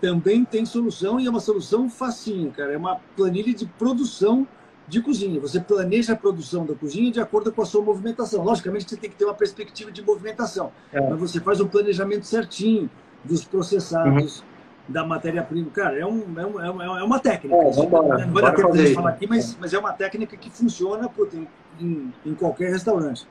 também 0.00 0.44
tem 0.44 0.64
solução 0.64 1.20
e 1.20 1.26
é 1.26 1.30
uma 1.30 1.40
solução 1.40 1.88
facinha, 1.88 2.50
cara. 2.50 2.72
É 2.72 2.76
uma 2.76 2.96
planilha 3.16 3.52
de 3.52 3.66
produção 3.66 4.46
de 4.88 5.00
cozinha. 5.00 5.40
Você 5.40 5.60
planeja 5.60 6.14
a 6.14 6.16
produção 6.16 6.66
da 6.66 6.74
cozinha 6.74 7.12
de 7.12 7.20
acordo 7.20 7.52
com 7.52 7.62
a 7.62 7.66
sua 7.66 7.82
movimentação. 7.82 8.42
Logicamente, 8.42 8.88
você 8.88 8.96
tem 8.96 9.10
que 9.10 9.16
ter 9.16 9.24
uma 9.24 9.34
perspectiva 9.34 9.92
de 9.92 10.02
movimentação, 10.02 10.72
é. 10.92 11.00
mas 11.00 11.18
você 11.18 11.40
faz 11.40 11.60
um 11.60 11.68
planejamento 11.68 12.26
certinho 12.26 12.90
dos 13.22 13.44
processados, 13.44 14.40
uhum. 14.40 14.44
da 14.88 15.04
matéria-prima. 15.04 15.70
Cara, 15.70 15.98
é, 15.98 16.04
um, 16.04 16.24
é, 16.36 16.46
um, 16.46 16.98
é 16.98 17.04
uma 17.04 17.20
técnica. 17.20 17.54
É, 17.54 17.70
vamos 17.70 17.78
embora. 17.78 18.26
Não 18.26 18.46
a 18.46 18.52
pena 18.52 18.76
gente 18.76 18.94
falar 18.94 19.10
aqui, 19.10 19.26
mas, 19.26 19.56
mas 19.60 19.72
é 19.72 19.78
uma 19.78 19.92
técnica 19.92 20.36
que 20.36 20.50
funciona 20.50 21.08
em, 21.32 21.48
em, 21.78 22.14
em 22.26 22.34
qualquer 22.34 22.70
restaurante. 22.70 23.26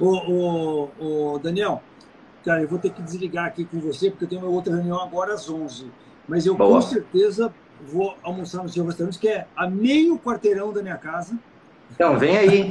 O, 0.00 0.90
o, 0.98 1.34
o, 1.34 1.38
Daniel, 1.38 1.82
cara, 2.44 2.62
eu 2.62 2.68
vou 2.68 2.78
ter 2.78 2.90
que 2.90 3.02
desligar 3.02 3.46
aqui 3.46 3.64
com 3.64 3.80
você, 3.80 4.10
porque 4.10 4.24
eu 4.24 4.28
tenho 4.28 4.42
uma 4.42 4.50
outra 4.50 4.74
reunião 4.74 5.00
agora 5.00 5.34
às 5.34 5.48
11. 5.48 5.90
Mas 6.28 6.44
eu 6.46 6.54
Boa. 6.54 6.74
com 6.74 6.82
certeza 6.82 7.52
vou 7.80 8.16
almoçar 8.22 8.62
no 8.62 8.68
seu 8.68 8.84
restaurante, 8.84 9.18
que 9.18 9.28
é 9.28 9.46
a 9.56 9.68
meio 9.68 10.18
quarteirão 10.18 10.72
da 10.72 10.82
minha 10.82 10.96
casa. 10.96 11.38
Então, 11.92 12.18
vem 12.18 12.36
aí. 12.36 12.68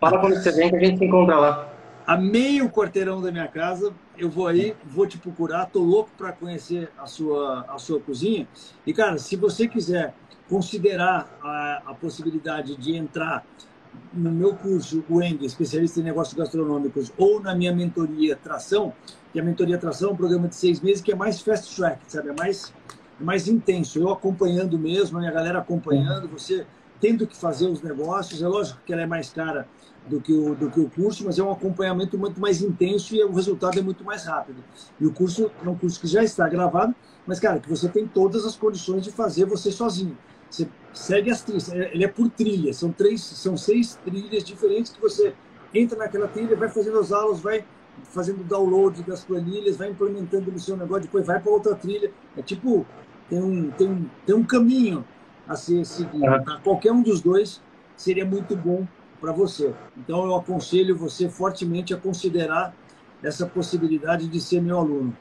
Fala 0.00 0.20
quando 0.20 0.34
você 0.34 0.52
vem 0.52 0.70
que 0.70 0.76
a 0.76 0.80
gente 0.80 0.98
se 0.98 1.04
encontra 1.04 1.38
lá. 1.38 1.68
A 2.06 2.16
meio 2.16 2.70
quarteirão 2.70 3.20
da 3.20 3.30
minha 3.30 3.46
casa, 3.46 3.92
eu 4.16 4.30
vou 4.30 4.46
aí, 4.46 4.74
vou 4.84 5.06
te 5.06 5.18
procurar. 5.18 5.66
Tô 5.66 5.80
louco 5.80 6.10
para 6.16 6.32
conhecer 6.32 6.90
a 6.98 7.06
sua, 7.06 7.66
a 7.68 7.78
sua 7.78 8.00
cozinha. 8.00 8.48
E, 8.86 8.94
cara, 8.94 9.18
se 9.18 9.36
você 9.36 9.68
quiser 9.68 10.14
considerar 10.48 11.28
a, 11.42 11.82
a 11.86 11.94
possibilidade 11.94 12.76
de 12.76 12.96
entrar 12.96 13.44
no 14.12 14.30
meu 14.30 14.54
curso, 14.54 15.04
o 15.08 15.22
ENG, 15.22 15.44
especialista 15.44 16.00
em 16.00 16.02
negócios 16.02 16.36
gastronômicos, 16.36 17.12
ou 17.16 17.40
na 17.40 17.54
minha 17.54 17.74
mentoria 17.74 18.36
Tração, 18.36 18.92
que 19.32 19.40
a 19.40 19.42
mentoria 19.42 19.78
Tração 19.78 20.10
é 20.10 20.12
um 20.12 20.16
programa 20.16 20.48
de 20.48 20.54
seis 20.54 20.80
meses 20.80 21.00
que 21.02 21.12
é 21.12 21.14
mais 21.14 21.40
fast 21.40 21.74
track, 21.76 22.00
sabe? 22.08 22.28
É 22.28 22.32
mais 22.32 22.72
mais 23.20 23.48
intenso. 23.48 23.98
Eu 23.98 24.10
acompanhando 24.10 24.78
mesmo, 24.78 25.16
a 25.16 25.20
minha 25.20 25.32
galera 25.32 25.58
acompanhando, 25.58 26.28
você 26.28 26.64
tendo 27.00 27.26
que 27.26 27.36
fazer 27.36 27.66
os 27.66 27.82
negócios. 27.82 28.42
É 28.42 28.48
lógico 28.48 28.80
que 28.84 28.92
ela 28.92 29.02
é 29.02 29.06
mais 29.06 29.30
cara 29.30 29.66
do 30.06 30.20
que, 30.20 30.32
o, 30.32 30.54
do 30.54 30.70
que 30.70 30.80
o 30.80 30.88
curso, 30.88 31.24
mas 31.24 31.38
é 31.38 31.42
um 31.42 31.50
acompanhamento 31.50 32.16
muito 32.16 32.40
mais 32.40 32.62
intenso 32.62 33.14
e 33.14 33.22
o 33.22 33.32
resultado 33.32 33.78
é 33.78 33.82
muito 33.82 34.04
mais 34.04 34.24
rápido. 34.24 34.62
E 35.00 35.06
o 35.06 35.12
curso 35.12 35.50
é 35.64 35.68
um 35.68 35.74
curso 35.74 36.00
que 36.00 36.06
já 36.06 36.22
está 36.22 36.48
gravado, 36.48 36.94
mas, 37.26 37.38
cara, 37.38 37.60
que 37.60 37.68
você 37.68 37.88
tem 37.88 38.06
todas 38.06 38.44
as 38.44 38.56
condições 38.56 39.04
de 39.04 39.12
fazer 39.12 39.44
você 39.44 39.70
sozinho. 39.70 40.16
Você 40.50 40.68
segue 40.92 41.30
as 41.30 41.42
trilhas, 41.42 41.72
é, 41.72 41.94
ele 41.94 42.04
é 42.04 42.08
por 42.08 42.28
trilha, 42.30 42.72
são 42.72 42.90
três, 42.90 43.22
são 43.22 43.56
seis 43.56 43.98
trilhas 44.04 44.42
diferentes 44.42 44.92
que 44.92 45.00
você 45.00 45.34
entra 45.74 45.98
naquela 45.98 46.28
trilha, 46.28 46.56
vai 46.56 46.68
fazendo 46.68 46.98
as 46.98 47.12
aulas, 47.12 47.40
vai 47.40 47.64
fazendo 48.04 48.42
download 48.44 49.02
das 49.02 49.24
planilhas, 49.24 49.76
vai 49.76 49.90
implementando 49.90 50.50
no 50.50 50.58
seu 50.58 50.76
negócio, 50.76 51.02
depois 51.02 51.26
vai 51.26 51.40
para 51.40 51.52
outra 51.52 51.74
trilha. 51.74 52.10
É 52.36 52.42
tipo 52.42 52.86
tem 53.28 53.42
um, 53.42 53.70
tem 53.72 53.88
um, 53.88 54.06
tem 54.24 54.34
um 54.34 54.44
caminho 54.44 55.04
a 55.46 55.54
ser 55.56 55.84
seguido. 55.84 56.24
Tá? 56.44 56.60
Qualquer 56.62 56.92
um 56.92 57.02
dos 57.02 57.20
dois 57.20 57.60
seria 57.96 58.24
muito 58.24 58.56
bom 58.56 58.86
para 59.20 59.32
você. 59.32 59.74
Então, 59.96 60.24
eu 60.24 60.36
aconselho 60.36 60.96
você 60.96 61.28
fortemente 61.28 61.92
a 61.92 61.96
considerar 61.96 62.74
essa 63.22 63.46
possibilidade 63.46 64.28
de 64.28 64.40
ser 64.40 64.62
meu 64.62 64.78
aluno. 64.78 65.16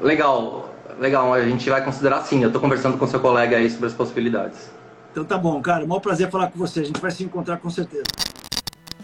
Legal, 0.00 0.74
legal. 0.98 1.32
A 1.32 1.42
gente 1.42 1.68
vai 1.68 1.84
considerar 1.84 2.22
sim. 2.22 2.42
Eu 2.42 2.48
estou 2.48 2.60
conversando 2.60 2.98
com 2.98 3.06
seu 3.06 3.20
colega 3.20 3.56
aí 3.56 3.70
sobre 3.70 3.86
as 3.86 3.94
possibilidades. 3.94 4.70
Então 5.12 5.24
tá 5.24 5.38
bom, 5.38 5.60
cara. 5.60 5.84
É 5.84 5.86
um 5.86 6.00
prazer 6.00 6.30
falar 6.30 6.50
com 6.50 6.58
você. 6.58 6.80
A 6.80 6.84
gente 6.84 7.00
vai 7.00 7.10
se 7.10 7.24
encontrar 7.24 7.58
com 7.58 7.70
certeza. 7.70 8.04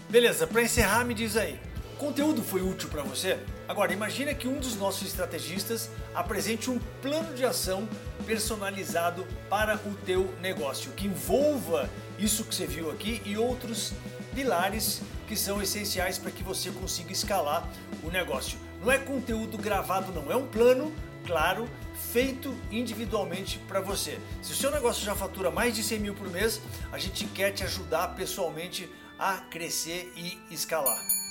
Beleza, 0.08 0.46
para 0.46 0.62
encerrar, 0.62 1.04
me 1.04 1.14
diz 1.14 1.36
aí 1.36 1.58
conteúdo 2.02 2.42
foi 2.42 2.62
útil 2.62 2.88
para 2.88 3.04
você? 3.04 3.38
Agora, 3.68 3.92
imagine 3.92 4.34
que 4.34 4.48
um 4.48 4.58
dos 4.58 4.74
nossos 4.74 5.06
estrategistas 5.06 5.88
apresente 6.12 6.68
um 6.68 6.76
plano 7.00 7.32
de 7.32 7.44
ação 7.44 7.88
personalizado 8.26 9.24
para 9.48 9.76
o 9.76 9.94
teu 10.04 10.28
negócio, 10.42 10.90
que 10.96 11.06
envolva 11.06 11.88
isso 12.18 12.42
que 12.42 12.56
você 12.56 12.66
viu 12.66 12.90
aqui 12.90 13.22
e 13.24 13.36
outros 13.36 13.92
pilares 14.34 15.00
que 15.28 15.36
são 15.36 15.62
essenciais 15.62 16.18
para 16.18 16.32
que 16.32 16.42
você 16.42 16.70
consiga 16.72 17.12
escalar 17.12 17.68
o 18.02 18.10
negócio. 18.10 18.58
Não 18.82 18.90
é 18.90 18.98
conteúdo 18.98 19.56
gravado, 19.56 20.12
não, 20.12 20.30
é 20.32 20.34
um 20.34 20.48
plano, 20.48 20.92
claro, 21.24 21.68
feito 22.12 22.52
individualmente 22.68 23.60
para 23.68 23.80
você. 23.80 24.18
Se 24.42 24.50
o 24.50 24.56
seu 24.56 24.72
negócio 24.72 25.04
já 25.04 25.14
fatura 25.14 25.52
mais 25.52 25.76
de 25.76 25.84
100 25.84 26.00
mil 26.00 26.14
por 26.14 26.28
mês, 26.28 26.60
a 26.90 26.98
gente 26.98 27.24
quer 27.26 27.52
te 27.52 27.62
ajudar 27.62 28.16
pessoalmente 28.16 28.90
a 29.16 29.38
crescer 29.38 30.12
e 30.16 30.36
escalar. 30.52 31.21